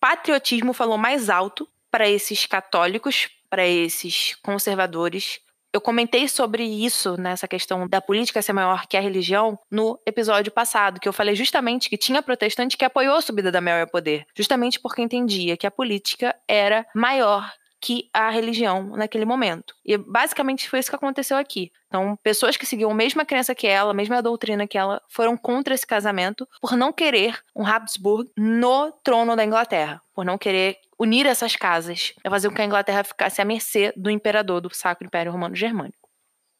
patriotismo 0.00 0.72
falou 0.72 0.98
mais 0.98 1.30
alto 1.30 1.68
para 1.90 2.08
esses 2.08 2.46
católicos, 2.46 3.28
para 3.50 3.66
esses 3.66 4.34
conservadores. 4.42 5.38
Eu 5.72 5.80
comentei 5.80 6.28
sobre 6.28 6.64
isso, 6.64 7.16
nessa 7.18 7.48
questão 7.48 7.88
da 7.88 8.00
política 8.00 8.42
ser 8.42 8.52
maior 8.52 8.86
que 8.86 8.96
a 8.96 9.00
religião, 9.00 9.58
no 9.70 9.98
episódio 10.06 10.52
passado, 10.52 11.00
que 11.00 11.08
eu 11.08 11.12
falei 11.12 11.34
justamente 11.34 11.88
que 11.88 11.96
tinha 11.96 12.22
protestante 12.22 12.76
que 12.76 12.84
apoiou 12.84 13.16
a 13.16 13.22
subida 13.22 13.50
da 13.50 13.60
Mary 13.60 13.82
ao 13.82 13.86
poder, 13.86 14.26
justamente 14.36 14.78
porque 14.78 15.00
entendia 15.00 15.56
que 15.56 15.66
a 15.66 15.70
política 15.70 16.34
era 16.46 16.86
maior 16.94 17.50
que 17.82 18.08
a 18.12 18.30
religião 18.30 18.96
naquele 18.96 19.24
momento. 19.24 19.74
E 19.84 19.98
basicamente 19.98 20.70
foi 20.70 20.78
isso 20.78 20.88
que 20.88 20.94
aconteceu 20.94 21.36
aqui. 21.36 21.72
Então, 21.88 22.16
pessoas 22.22 22.56
que 22.56 22.64
seguiam 22.64 22.92
a 22.92 22.94
mesma 22.94 23.24
crença 23.24 23.56
que 23.56 23.66
ela, 23.66 23.90
a 23.90 23.94
mesma 23.94 24.22
doutrina 24.22 24.68
que 24.68 24.78
ela, 24.78 25.02
foram 25.08 25.36
contra 25.36 25.74
esse 25.74 25.86
casamento 25.86 26.48
por 26.60 26.76
não 26.76 26.92
querer 26.92 27.42
um 27.54 27.66
Habsburg 27.66 28.30
no 28.38 28.92
trono 29.02 29.34
da 29.34 29.44
Inglaterra, 29.44 30.00
por 30.14 30.24
não 30.24 30.38
querer 30.38 30.78
unir 30.96 31.26
essas 31.26 31.56
casas, 31.56 32.14
é 32.22 32.30
fazer 32.30 32.48
com 32.48 32.54
que 32.54 32.62
a 32.62 32.66
Inglaterra 32.66 33.02
ficasse 33.02 33.42
à 33.42 33.44
mercê 33.44 33.92
do 33.96 34.08
imperador 34.08 34.60
do 34.60 34.72
Sacro 34.72 35.04
Império 35.04 35.32
Romano 35.32 35.56
Germânico. 35.56 36.08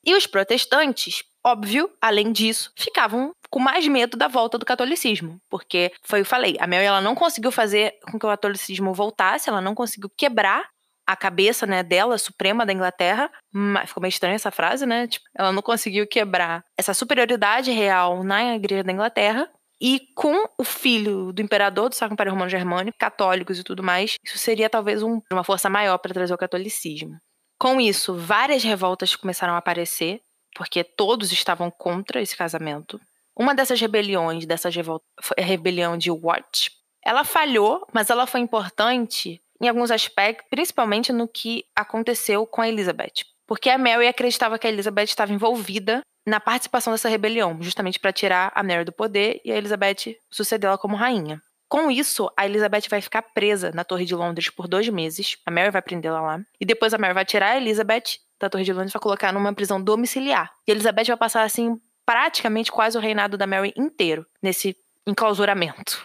E 0.04 0.16
os 0.16 0.26
protestantes, 0.26 1.22
óbvio, 1.44 1.88
além 2.00 2.32
disso, 2.32 2.72
ficavam 2.76 3.32
com 3.48 3.60
mais 3.60 3.86
medo 3.86 4.16
da 4.16 4.26
volta 4.26 4.58
do 4.58 4.66
catolicismo, 4.66 5.40
porque 5.48 5.92
foi 6.02 6.20
o 6.20 6.24
que 6.24 6.26
eu 6.26 6.30
falei, 6.30 6.56
a 6.58 6.66
Mary 6.66 6.84
ela 6.84 7.00
não 7.00 7.14
conseguiu 7.14 7.52
fazer 7.52 7.94
com 8.10 8.18
que 8.18 8.26
o 8.26 8.28
catolicismo 8.28 8.92
voltasse, 8.92 9.48
ela 9.48 9.60
não 9.60 9.74
conseguiu 9.74 10.10
quebrar 10.16 10.71
a 11.06 11.16
cabeça, 11.16 11.66
né, 11.66 11.82
dela, 11.82 12.16
suprema 12.18 12.64
da 12.64 12.72
Inglaterra, 12.72 13.30
ficou 13.86 14.00
meio 14.00 14.10
estranha 14.10 14.36
essa 14.36 14.50
frase, 14.50 14.86
né? 14.86 15.06
Tipo, 15.06 15.24
ela 15.36 15.52
não 15.52 15.62
conseguiu 15.62 16.06
quebrar 16.06 16.64
essa 16.78 16.94
superioridade 16.94 17.70
real 17.70 18.22
na 18.22 18.54
igreja 18.54 18.84
da 18.84 18.92
Inglaterra. 18.92 19.48
E 19.80 20.00
com 20.14 20.44
o 20.56 20.62
filho 20.62 21.32
do 21.32 21.42
imperador 21.42 21.88
do 21.88 21.96
Sacro 21.96 22.14
Império 22.14 22.32
Romano 22.32 22.48
Germânico, 22.48 22.96
católicos 22.96 23.58
e 23.58 23.64
tudo 23.64 23.82
mais, 23.82 24.14
isso 24.24 24.38
seria 24.38 24.70
talvez 24.70 25.02
um, 25.02 25.20
uma 25.32 25.42
força 25.42 25.68
maior 25.68 25.98
para 25.98 26.14
trazer 26.14 26.32
o 26.32 26.38
catolicismo. 26.38 27.18
Com 27.58 27.80
isso, 27.80 28.14
várias 28.14 28.62
revoltas 28.62 29.16
começaram 29.16 29.54
a 29.54 29.58
aparecer, 29.58 30.20
porque 30.54 30.84
todos 30.84 31.32
estavam 31.32 31.68
contra 31.68 32.22
esse 32.22 32.36
casamento. 32.36 33.00
Uma 33.36 33.54
dessas 33.54 33.80
rebeliões, 33.80 34.46
dessas 34.46 34.74
revoltas, 34.74 35.06
foi 35.20 35.36
a 35.40 35.44
rebelião 35.44 35.96
de 35.96 36.10
Watt. 36.12 36.70
Ela 37.04 37.24
falhou, 37.24 37.84
mas 37.92 38.08
ela 38.08 38.26
foi 38.26 38.40
importante 38.40 39.42
em 39.62 39.68
alguns 39.68 39.90
aspectos, 39.90 40.46
principalmente 40.50 41.12
no 41.12 41.28
que 41.28 41.64
aconteceu 41.74 42.44
com 42.46 42.60
a 42.60 42.68
Elizabeth. 42.68 43.24
Porque 43.46 43.70
a 43.70 43.78
Mary 43.78 44.08
acreditava 44.08 44.58
que 44.58 44.66
a 44.66 44.70
Elizabeth 44.70 45.04
estava 45.04 45.32
envolvida 45.32 46.00
na 46.26 46.40
participação 46.40 46.92
dessa 46.92 47.08
rebelião, 47.08 47.56
justamente 47.60 47.98
para 47.98 48.12
tirar 48.12 48.52
a 48.54 48.62
Mary 48.62 48.84
do 48.84 48.92
poder 48.92 49.40
e 49.44 49.52
a 49.52 49.56
Elizabeth 49.56 50.16
sucedê-la 50.30 50.78
como 50.78 50.96
rainha. 50.96 51.40
Com 51.68 51.90
isso, 51.90 52.30
a 52.36 52.44
Elizabeth 52.44 52.82
vai 52.90 53.00
ficar 53.00 53.22
presa 53.22 53.70
na 53.72 53.82
Torre 53.82 54.04
de 54.04 54.14
Londres 54.14 54.50
por 54.50 54.68
dois 54.68 54.88
meses. 54.88 55.38
A 55.46 55.50
Mary 55.50 55.70
vai 55.70 55.80
prendê-la 55.80 56.20
lá. 56.20 56.40
E 56.60 56.66
depois 56.66 56.92
a 56.92 56.98
Mary 56.98 57.14
vai 57.14 57.24
tirar 57.24 57.52
a 57.52 57.56
Elizabeth 57.56 58.18
da 58.38 58.50
Torre 58.50 58.64
de 58.64 58.72
Londres 58.72 58.90
e 58.90 58.92
vai 58.92 59.00
colocar 59.00 59.32
numa 59.32 59.54
prisão 59.54 59.82
domiciliar. 59.82 60.52
E 60.66 60.70
a 60.70 60.74
Elizabeth 60.74 61.06
vai 61.06 61.16
passar, 61.16 61.44
assim, 61.44 61.80
praticamente 62.04 62.70
quase 62.70 62.98
o 62.98 63.00
reinado 63.00 63.38
da 63.38 63.46
Mary 63.46 63.72
inteiro 63.74 64.26
nesse 64.42 64.76
enclausuramento. 65.06 66.04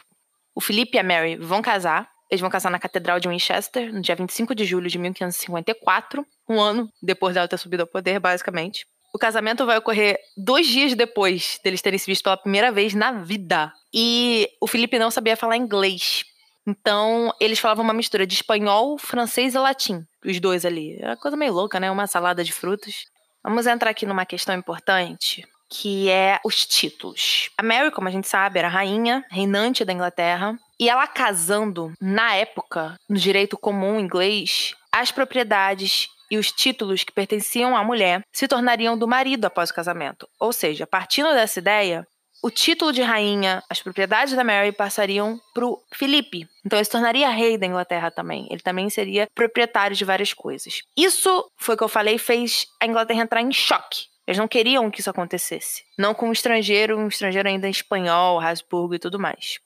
O 0.55 0.61
Felipe 0.61 0.95
e 0.97 0.99
a 0.99 1.03
Mary 1.03 1.35
vão 1.35 1.61
casar, 1.61 2.09
Eles 2.29 2.41
vão 2.41 2.49
casar 2.49 2.69
na 2.69 2.79
Catedral 2.79 3.19
de 3.19 3.27
Winchester, 3.27 3.93
no 3.93 4.01
dia 4.01 4.15
25 4.15 4.53
de 4.53 4.65
julho 4.65 4.89
de 4.89 4.97
1554, 4.97 6.25
um 6.49 6.59
ano 6.59 6.89
depois 7.01 7.33
dela 7.33 7.47
ter 7.47 7.57
subido 7.57 7.83
ao 7.83 7.87
poder, 7.87 8.19
basicamente. 8.19 8.85
O 9.13 9.17
casamento 9.17 9.65
vai 9.65 9.77
ocorrer 9.77 10.19
dois 10.35 10.67
dias 10.67 10.93
depois 10.93 11.59
deles 11.63 11.81
terem 11.81 11.97
se 11.97 12.05
visto 12.05 12.23
pela 12.23 12.37
primeira 12.37 12.71
vez 12.71 12.93
na 12.93 13.11
vida. 13.13 13.71
E 13.93 14.49
o 14.61 14.67
Felipe 14.67 14.99
não 14.99 15.09
sabia 15.09 15.37
falar 15.37 15.55
inglês. 15.55 16.23
Então, 16.67 17.33
eles 17.39 17.59
falavam 17.59 17.85
uma 17.85 17.93
mistura 17.93 18.27
de 18.27 18.33
espanhol, 18.33 18.97
francês 18.97 19.55
e 19.55 19.57
latim. 19.57 20.05
Os 20.25 20.39
dois 20.41 20.65
ali. 20.65 20.97
É 20.99 21.07
uma 21.07 21.17
coisa 21.17 21.37
meio 21.37 21.53
louca, 21.53 21.79
né? 21.79 21.89
Uma 21.89 22.07
salada 22.07 22.43
de 22.43 22.51
frutas. 22.51 23.05
Vamos 23.41 23.65
entrar 23.65 23.89
aqui 23.89 24.05
numa 24.05 24.25
questão 24.25 24.53
importante, 24.53 25.47
que 25.69 26.09
é 26.09 26.39
os 26.43 26.65
títulos. 26.65 27.49
A 27.57 27.63
Mary, 27.63 27.89
como 27.91 28.09
a 28.09 28.11
gente 28.11 28.27
sabe, 28.27 28.59
era 28.59 28.67
rainha, 28.67 29.25
reinante 29.31 29.85
da 29.85 29.93
Inglaterra. 29.93 30.59
E 30.79 30.89
ela 30.89 31.07
casando, 31.07 31.91
na 31.99 32.35
época, 32.35 32.95
no 33.09 33.17
direito 33.17 33.57
comum 33.57 33.99
inglês, 33.99 34.75
as 34.91 35.11
propriedades 35.11 36.07
e 36.29 36.37
os 36.37 36.51
títulos 36.51 37.03
que 37.03 37.11
pertenciam 37.11 37.75
à 37.75 37.83
mulher 37.83 38.21
se 38.31 38.47
tornariam 38.47 38.97
do 38.97 39.07
marido 39.07 39.45
após 39.45 39.69
o 39.69 39.73
casamento. 39.73 40.27
Ou 40.39 40.53
seja, 40.53 40.85
partindo 40.85 41.33
dessa 41.33 41.59
ideia, 41.59 42.05
o 42.43 42.51
título 42.51 42.93
de 42.93 43.01
rainha, 43.01 43.63
as 43.69 43.81
propriedades 43.81 44.35
da 44.35 44.43
Mary 44.43 44.71
passariam 44.71 45.39
para 45.53 45.65
o 45.65 45.81
Felipe. 45.93 46.47
Então 46.63 46.77
ele 46.77 46.85
se 46.85 46.91
tornaria 46.91 47.29
rei 47.29 47.57
da 47.57 47.65
Inglaterra 47.65 48.11
também. 48.11 48.47
Ele 48.51 48.61
também 48.61 48.89
seria 48.89 49.27
proprietário 49.33 49.95
de 49.95 50.05
várias 50.05 50.33
coisas. 50.33 50.81
Isso 50.95 51.49
foi 51.57 51.75
o 51.75 51.77
que 51.77 51.83
eu 51.83 51.89
falei, 51.89 52.17
fez 52.17 52.67
a 52.79 52.85
Inglaterra 52.85 53.23
entrar 53.23 53.41
em 53.41 53.51
choque. 53.51 54.05
Eles 54.27 54.37
não 54.37 54.47
queriam 54.47 54.91
que 54.91 54.99
isso 54.99 55.09
acontecesse. 55.09 55.83
Não 55.97 56.13
com 56.13 56.27
um 56.27 56.33
estrangeiro, 56.33 56.97
um 56.97 57.07
estrangeiro 57.07 57.47
ainda 57.47 57.67
em 57.67 57.71
espanhol, 57.71 58.39
Habsburgo 58.39 58.93
e 58.93 58.99
tudo 58.99 59.17
mais. 59.17 59.59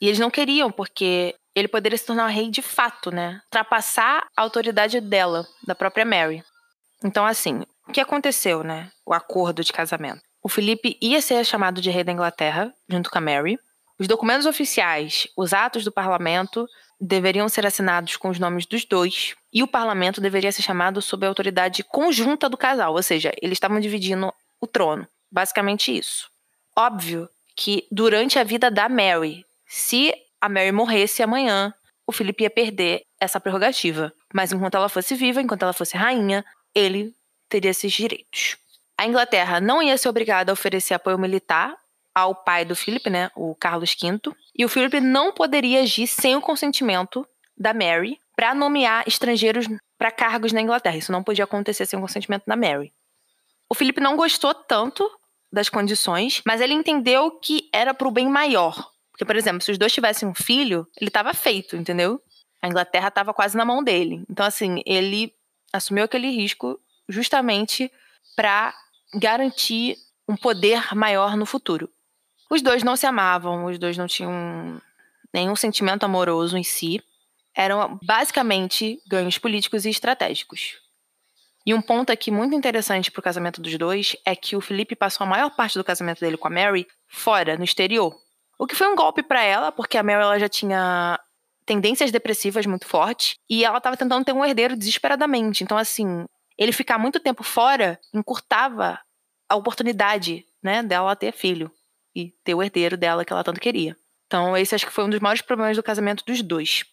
E 0.00 0.06
eles 0.06 0.18
não 0.18 0.30
queriam, 0.30 0.70
porque 0.70 1.34
ele 1.54 1.68
poderia 1.68 1.98
se 1.98 2.06
tornar 2.06 2.28
rei 2.28 2.50
de 2.50 2.62
fato, 2.62 3.10
né? 3.10 3.40
Ultrapassar 3.46 4.26
a 4.36 4.42
autoridade 4.42 5.00
dela, 5.00 5.46
da 5.66 5.74
própria 5.74 6.04
Mary. 6.04 6.42
Então, 7.04 7.26
assim, 7.26 7.62
o 7.86 7.92
que 7.92 8.00
aconteceu, 8.00 8.62
né? 8.62 8.90
O 9.04 9.12
acordo 9.12 9.64
de 9.64 9.72
casamento. 9.72 10.22
O 10.42 10.48
Felipe 10.48 10.96
ia 11.02 11.20
ser 11.20 11.44
chamado 11.44 11.80
de 11.80 11.90
rei 11.90 12.02
da 12.02 12.12
Inglaterra, 12.12 12.72
junto 12.88 13.10
com 13.10 13.18
a 13.18 13.20
Mary. 13.20 13.58
Os 13.98 14.06
documentos 14.06 14.46
oficiais, 14.46 15.28
os 15.36 15.52
atos 15.52 15.84
do 15.84 15.92
parlamento, 15.92 16.66
deveriam 16.98 17.48
ser 17.48 17.66
assinados 17.66 18.16
com 18.16 18.28
os 18.28 18.38
nomes 18.38 18.64
dos 18.66 18.84
dois, 18.84 19.34
e 19.52 19.62
o 19.62 19.68
parlamento 19.68 20.20
deveria 20.20 20.52
ser 20.52 20.62
chamado 20.62 21.02
sob 21.02 21.26
a 21.26 21.28
autoridade 21.28 21.82
conjunta 21.82 22.48
do 22.48 22.56
casal, 22.56 22.94
ou 22.94 23.02
seja, 23.02 23.32
eles 23.42 23.56
estavam 23.56 23.80
dividindo 23.80 24.32
o 24.60 24.66
trono. 24.66 25.06
Basicamente 25.30 25.96
isso. 25.96 26.28
Óbvio 26.76 27.28
que 27.56 27.86
durante 27.90 28.38
a 28.38 28.44
vida 28.44 28.70
da 28.70 28.88
Mary, 28.88 29.44
se 29.72 30.12
a 30.40 30.48
Mary 30.48 30.72
morresse 30.72 31.22
amanhã, 31.22 31.72
o 32.04 32.10
Felipe 32.10 32.42
ia 32.42 32.50
perder 32.50 33.02
essa 33.20 33.38
prerrogativa. 33.38 34.12
Mas 34.34 34.50
enquanto 34.50 34.74
ela 34.74 34.88
fosse 34.88 35.14
viva, 35.14 35.40
enquanto 35.40 35.62
ela 35.62 35.72
fosse 35.72 35.96
rainha, 35.96 36.44
ele 36.74 37.14
teria 37.48 37.70
esses 37.70 37.92
direitos. 37.92 38.56
A 38.98 39.06
Inglaterra 39.06 39.60
não 39.60 39.80
ia 39.80 39.96
ser 39.96 40.08
obrigada 40.08 40.50
a 40.50 40.54
oferecer 40.54 40.94
apoio 40.94 41.16
militar 41.16 41.76
ao 42.12 42.34
pai 42.34 42.64
do 42.64 42.74
Philip, 42.74 43.08
né, 43.08 43.30
o 43.36 43.54
Carlos 43.54 43.94
V, 43.94 44.34
e 44.58 44.64
o 44.64 44.68
Philip 44.68 44.98
não 44.98 45.32
poderia 45.32 45.82
agir 45.82 46.08
sem 46.08 46.34
o 46.34 46.40
consentimento 46.40 47.24
da 47.56 47.72
Mary 47.72 48.18
para 48.34 48.52
nomear 48.52 49.04
estrangeiros 49.06 49.68
para 49.96 50.10
cargos 50.10 50.52
na 50.52 50.60
Inglaterra. 50.60 50.96
Isso 50.96 51.12
não 51.12 51.22
podia 51.22 51.44
acontecer 51.44 51.86
sem 51.86 51.96
o 51.96 52.02
consentimento 52.02 52.42
da 52.44 52.56
Mary. 52.56 52.92
O 53.68 53.74
Felipe 53.76 54.00
não 54.00 54.16
gostou 54.16 54.52
tanto 54.52 55.08
das 55.52 55.68
condições, 55.68 56.42
mas 56.44 56.60
ele 56.60 56.74
entendeu 56.74 57.30
que 57.38 57.68
era 57.72 57.94
para 57.94 58.08
o 58.08 58.10
bem 58.10 58.28
maior. 58.28 58.89
Porque, 59.20 59.26
por 59.26 59.36
exemplo, 59.36 59.60
se 59.60 59.70
os 59.70 59.76
dois 59.76 59.92
tivessem 59.92 60.26
um 60.26 60.34
filho, 60.34 60.88
ele 60.98 61.08
estava 61.08 61.34
feito, 61.34 61.76
entendeu? 61.76 62.22
A 62.62 62.66
Inglaterra 62.66 63.08
estava 63.08 63.34
quase 63.34 63.54
na 63.54 63.66
mão 63.66 63.84
dele. 63.84 64.24
Então, 64.30 64.46
assim, 64.46 64.80
ele 64.86 65.30
assumiu 65.70 66.04
aquele 66.04 66.30
risco 66.30 66.80
justamente 67.06 67.92
para 68.34 68.74
garantir 69.12 69.98
um 70.26 70.34
poder 70.34 70.94
maior 70.94 71.36
no 71.36 71.44
futuro. 71.44 71.90
Os 72.48 72.62
dois 72.62 72.82
não 72.82 72.96
se 72.96 73.04
amavam, 73.04 73.66
os 73.66 73.78
dois 73.78 73.98
não 73.98 74.06
tinham 74.06 74.80
nenhum 75.34 75.54
sentimento 75.54 76.04
amoroso 76.04 76.56
em 76.56 76.64
si. 76.64 77.02
Eram 77.54 78.00
basicamente 78.02 79.02
ganhos 79.06 79.36
políticos 79.36 79.84
e 79.84 79.90
estratégicos. 79.90 80.78
E 81.66 81.74
um 81.74 81.82
ponto 81.82 82.10
aqui 82.10 82.30
muito 82.30 82.54
interessante 82.54 83.10
para 83.10 83.20
o 83.20 83.22
casamento 83.22 83.60
dos 83.60 83.76
dois 83.76 84.16
é 84.24 84.34
que 84.34 84.56
o 84.56 84.62
Felipe 84.62 84.96
passou 84.96 85.26
a 85.26 85.28
maior 85.28 85.50
parte 85.50 85.76
do 85.76 85.84
casamento 85.84 86.20
dele 86.20 86.38
com 86.38 86.48
a 86.48 86.50
Mary 86.50 86.86
fora, 87.06 87.58
no 87.58 87.64
exterior. 87.64 88.18
O 88.60 88.66
que 88.66 88.74
foi 88.74 88.88
um 88.88 88.94
golpe 88.94 89.22
para 89.22 89.42
ela, 89.42 89.72
porque 89.72 89.96
a 89.96 90.02
Mary 90.02 90.20
ela 90.20 90.38
já 90.38 90.46
tinha 90.46 91.18
tendências 91.64 92.12
depressivas 92.12 92.66
muito 92.66 92.86
fortes 92.86 93.36
e 93.48 93.64
ela 93.64 93.78
estava 93.78 93.96
tentando 93.96 94.22
ter 94.22 94.34
um 94.34 94.44
herdeiro 94.44 94.76
desesperadamente. 94.76 95.64
Então, 95.64 95.78
assim, 95.78 96.26
ele 96.58 96.70
ficar 96.70 96.98
muito 96.98 97.18
tempo 97.18 97.42
fora 97.42 97.98
encurtava 98.12 99.00
a 99.48 99.56
oportunidade, 99.56 100.44
né, 100.62 100.82
dela 100.82 101.16
ter 101.16 101.32
filho 101.32 101.72
e 102.14 102.34
ter 102.44 102.54
o 102.54 102.62
herdeiro 102.62 102.98
dela 102.98 103.24
que 103.24 103.32
ela 103.32 103.42
tanto 103.42 103.58
queria. 103.58 103.96
Então, 104.26 104.54
esse 104.54 104.74
acho 104.74 104.84
que 104.84 104.92
foi 104.92 105.04
um 105.04 105.10
dos 105.10 105.20
maiores 105.20 105.40
problemas 105.40 105.74
do 105.74 105.82
casamento 105.82 106.22
dos 106.26 106.42
dois. 106.42 106.84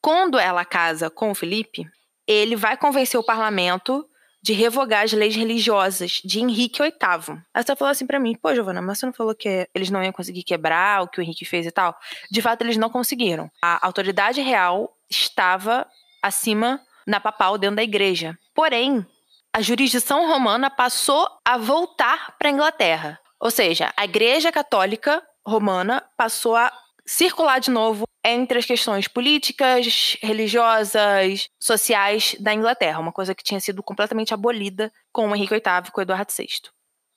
Quando 0.00 0.38
ela 0.38 0.64
casa 0.64 1.10
com 1.10 1.30
o 1.30 1.34
Felipe, 1.34 1.86
ele 2.26 2.56
vai 2.56 2.78
convencer 2.78 3.20
o 3.20 3.24
parlamento 3.24 4.08
de 4.44 4.52
revogar 4.52 5.04
as 5.04 5.12
leis 5.14 5.34
religiosas 5.34 6.20
de 6.22 6.38
Henrique 6.38 6.82
VIII. 6.82 7.40
Aí 7.54 7.62
você 7.62 7.74
falou 7.74 7.90
assim 7.90 8.06
para 8.06 8.20
mim, 8.20 8.34
pô, 8.34 8.54
Giovana, 8.54 8.82
mas 8.82 8.98
você 8.98 9.06
não 9.06 9.12
falou 9.14 9.34
que 9.34 9.66
eles 9.74 9.88
não 9.88 10.04
iam 10.04 10.12
conseguir 10.12 10.42
quebrar 10.42 11.02
o 11.02 11.08
que 11.08 11.18
o 11.18 11.22
Henrique 11.22 11.46
fez 11.46 11.64
e 11.64 11.70
tal? 11.70 11.98
De 12.30 12.42
fato, 12.42 12.60
eles 12.60 12.76
não 12.76 12.90
conseguiram. 12.90 13.50
A 13.62 13.86
autoridade 13.86 14.42
real 14.42 14.94
estava 15.08 15.86
acima 16.22 16.78
na 17.06 17.18
papal 17.18 17.56
dentro 17.56 17.76
da 17.76 17.82
igreja. 17.82 18.38
Porém, 18.54 19.06
a 19.50 19.62
jurisdição 19.62 20.28
romana 20.28 20.68
passou 20.68 21.26
a 21.42 21.56
voltar 21.56 22.36
para 22.38 22.50
a 22.50 22.52
Inglaterra. 22.52 23.18
Ou 23.40 23.50
seja, 23.50 23.94
a 23.96 24.04
Igreja 24.04 24.52
Católica 24.52 25.22
Romana 25.46 26.04
passou 26.18 26.54
a 26.54 26.70
circular 27.06 27.58
de 27.58 27.70
novo 27.70 28.04
entre 28.24 28.58
as 28.58 28.64
questões 28.64 29.06
políticas, 29.06 30.16
religiosas, 30.22 31.48
sociais 31.60 32.34
da 32.40 32.54
Inglaterra, 32.54 33.00
uma 33.00 33.12
coisa 33.12 33.34
que 33.34 33.44
tinha 33.44 33.60
sido 33.60 33.82
completamente 33.82 34.32
abolida 34.32 34.90
com 35.12 35.28
o 35.28 35.36
Henrique 35.36 35.52
VIII 35.54 35.88
e 35.88 35.90
com 35.90 36.00
o 36.00 36.02
Eduardo 36.02 36.32
VI. 36.34 36.48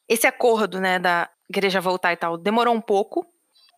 Esse 0.09 0.27
acordo, 0.27 0.79
né, 0.79 0.99
da 0.99 1.29
igreja 1.49 1.79
voltar 1.79 2.11
e 2.11 2.17
tal, 2.17 2.37
demorou 2.37 2.73
um 2.73 2.81
pouco. 2.81 3.25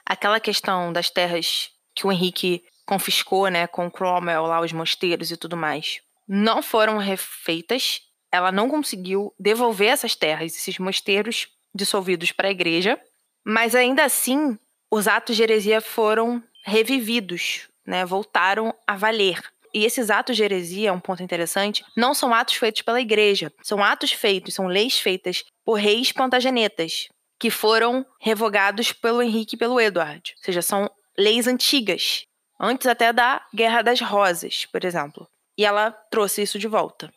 Aquela 0.05 0.39
questão 0.39 0.91
das 0.91 1.09
terras 1.09 1.69
que 1.93 2.07
o 2.07 2.11
Henrique 2.11 2.63
confiscou, 2.85 3.47
né, 3.47 3.67
com 3.67 3.91
Cromwell 3.91 4.45
lá 4.45 4.59
os 4.59 4.73
mosteiros 4.73 5.29
e 5.29 5.37
tudo 5.37 5.55
mais, 5.55 6.01
não 6.27 6.63
foram 6.63 6.97
refeitas. 6.97 8.01
Ela 8.31 8.51
não 8.51 8.69
conseguiu 8.69 9.33
devolver 9.39 9.89
essas 9.89 10.15
terras, 10.15 10.55
esses 10.55 10.79
mosteiros 10.79 11.47
dissolvidos 11.73 12.31
para 12.31 12.47
a 12.47 12.51
igreja, 12.51 12.99
mas 13.45 13.75
ainda 13.75 14.03
assim 14.03 14.57
os 14.91 15.07
atos 15.07 15.35
de 15.35 15.43
heresia 15.43 15.81
foram 15.81 16.43
revividos, 16.65 17.67
né, 17.85 18.05
voltaram 18.05 18.73
a 18.87 18.95
valer. 18.95 19.41
E 19.73 19.85
esses 19.85 20.09
atos 20.09 20.35
de 20.35 20.43
heresia, 20.43 20.91
um 20.91 20.99
ponto 20.99 21.21
interessante, 21.21 21.85
não 21.95 22.13
são 22.13 22.33
atos 22.33 22.55
feitos 22.55 22.81
pela 22.81 22.99
igreja, 22.99 23.51
são 23.61 23.83
atos 23.83 24.11
feitos, 24.11 24.55
são 24.55 24.67
leis 24.67 24.99
feitas 24.99 25.43
por 25.63 25.75
reis 25.75 26.11
plantagenetas, 26.11 27.07
que 27.39 27.51
foram 27.51 28.05
revogados 28.19 28.91
pelo 28.91 29.21
Henrique 29.21 29.55
e 29.55 29.59
pelo 29.59 29.79
Edward. 29.79 30.33
Ou 30.37 30.43
seja, 30.43 30.61
são 30.61 30.89
leis 31.17 31.47
antigas, 31.47 32.25
antes 32.59 32.87
até 32.87 33.13
da 33.13 33.45
Guerra 33.53 33.83
das 33.83 34.01
Rosas, 34.01 34.65
por 34.65 34.83
exemplo. 34.83 35.27
E 35.55 35.65
ela 35.65 35.91
trouxe 35.91 36.41
isso 36.41 36.57
de 36.57 36.67
volta. 36.67 37.11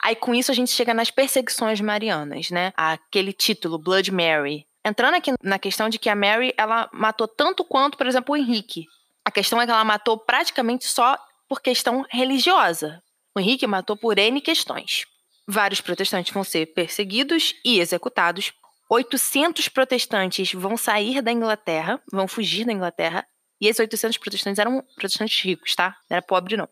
Aí 0.00 0.14
com 0.14 0.32
isso 0.32 0.52
a 0.52 0.54
gente 0.54 0.70
chega 0.70 0.94
nas 0.94 1.10
perseguições 1.10 1.80
marianas, 1.80 2.50
né? 2.50 2.72
Aquele 2.76 3.32
título 3.32 3.78
Blood 3.78 4.12
Mary, 4.12 4.64
Entrando 4.88 5.16
aqui 5.16 5.34
na 5.42 5.58
questão 5.58 5.90
de 5.90 5.98
que 5.98 6.08
a 6.08 6.16
Mary, 6.16 6.54
ela 6.56 6.88
matou 6.94 7.28
tanto 7.28 7.62
quanto, 7.62 7.98
por 7.98 8.06
exemplo, 8.06 8.32
o 8.32 8.36
Henrique. 8.38 8.86
A 9.22 9.30
questão 9.30 9.60
é 9.60 9.66
que 9.66 9.70
ela 9.70 9.84
matou 9.84 10.16
praticamente 10.16 10.86
só 10.86 11.18
por 11.46 11.60
questão 11.60 12.06
religiosa. 12.08 13.02
O 13.36 13.40
Henrique 13.40 13.66
matou 13.66 13.98
por 13.98 14.18
N 14.18 14.40
questões. 14.40 15.04
Vários 15.46 15.82
protestantes 15.82 16.32
vão 16.32 16.42
ser 16.42 16.72
perseguidos 16.72 17.54
e 17.62 17.80
executados. 17.80 18.54
800 18.88 19.68
protestantes 19.68 20.54
vão 20.54 20.74
sair 20.74 21.20
da 21.20 21.30
Inglaterra, 21.30 22.00
vão 22.10 22.26
fugir 22.26 22.64
da 22.64 22.72
Inglaterra. 22.72 23.26
E 23.60 23.66
esses 23.66 23.80
800 23.80 24.16
protestantes 24.16 24.58
eram 24.58 24.82
protestantes 24.94 25.38
ricos, 25.44 25.74
tá? 25.74 25.96
Não 26.08 26.16
era 26.16 26.22
pobre, 26.22 26.56
não. 26.56 26.68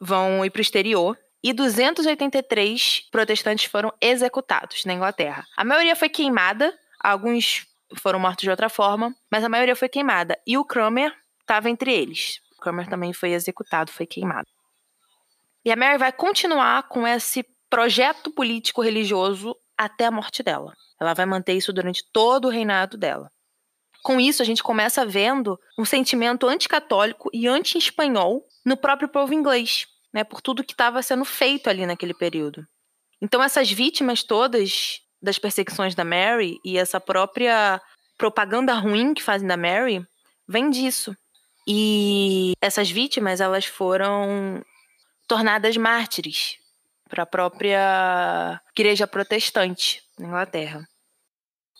Vão 0.00 0.44
ir 0.44 0.50
para 0.50 0.60
o 0.60 0.62
exterior. 0.62 1.18
E 1.42 1.52
283 1.52 3.08
protestantes 3.10 3.64
foram 3.64 3.92
executados 4.00 4.84
na 4.84 4.92
Inglaterra. 4.92 5.44
A 5.56 5.64
maioria 5.64 5.96
foi 5.96 6.08
queimada 6.08 6.72
Alguns 7.06 7.68
foram 7.98 8.18
mortos 8.18 8.42
de 8.42 8.50
outra 8.50 8.68
forma, 8.68 9.14
mas 9.30 9.44
a 9.44 9.48
maioria 9.48 9.76
foi 9.76 9.88
queimada. 9.88 10.36
E 10.44 10.58
o 10.58 10.64
Cromer 10.64 11.14
estava 11.40 11.70
entre 11.70 11.94
eles. 11.94 12.40
O 12.58 12.60
Cromer 12.60 12.88
também 12.88 13.12
foi 13.12 13.30
executado, 13.30 13.92
foi 13.92 14.06
queimado. 14.06 14.48
E 15.64 15.70
a 15.70 15.76
Mary 15.76 15.98
vai 15.98 16.10
continuar 16.10 16.82
com 16.88 17.06
esse 17.06 17.46
projeto 17.70 18.28
político 18.32 18.82
religioso 18.82 19.54
até 19.78 20.06
a 20.06 20.10
morte 20.10 20.42
dela. 20.42 20.72
Ela 21.00 21.14
vai 21.14 21.26
manter 21.26 21.52
isso 21.52 21.72
durante 21.72 22.02
todo 22.12 22.46
o 22.46 22.50
reinado 22.50 22.98
dela. 22.98 23.30
Com 24.02 24.20
isso, 24.20 24.42
a 24.42 24.44
gente 24.44 24.64
começa 24.64 25.06
vendo 25.06 25.56
um 25.78 25.84
sentimento 25.84 26.48
anticatólico 26.48 27.30
e 27.32 27.46
anti-espanhol 27.46 28.44
no 28.64 28.76
próprio 28.76 29.08
povo 29.08 29.32
inglês, 29.32 29.86
né, 30.12 30.24
por 30.24 30.40
tudo 30.40 30.64
que 30.64 30.72
estava 30.72 31.00
sendo 31.02 31.24
feito 31.24 31.70
ali 31.70 31.86
naquele 31.86 32.14
período. 32.14 32.66
Então, 33.22 33.40
essas 33.40 33.70
vítimas 33.70 34.24
todas 34.24 35.05
das 35.26 35.38
perseguições 35.38 35.94
da 35.94 36.04
Mary 36.04 36.58
e 36.64 36.78
essa 36.78 36.98
própria 36.98 37.80
propaganda 38.16 38.72
ruim 38.74 39.12
que 39.12 39.22
fazem 39.22 39.46
da 39.46 39.56
Mary 39.56 40.06
vem 40.48 40.70
disso. 40.70 41.14
E 41.66 42.52
essas 42.60 42.90
vítimas, 42.90 43.40
elas 43.40 43.66
foram 43.66 44.62
tornadas 45.26 45.76
mártires 45.76 46.58
para 47.08 47.24
a 47.24 47.26
própria 47.26 48.60
igreja 48.72 49.06
protestante 49.06 50.02
na 50.18 50.28
Inglaterra. 50.28 50.88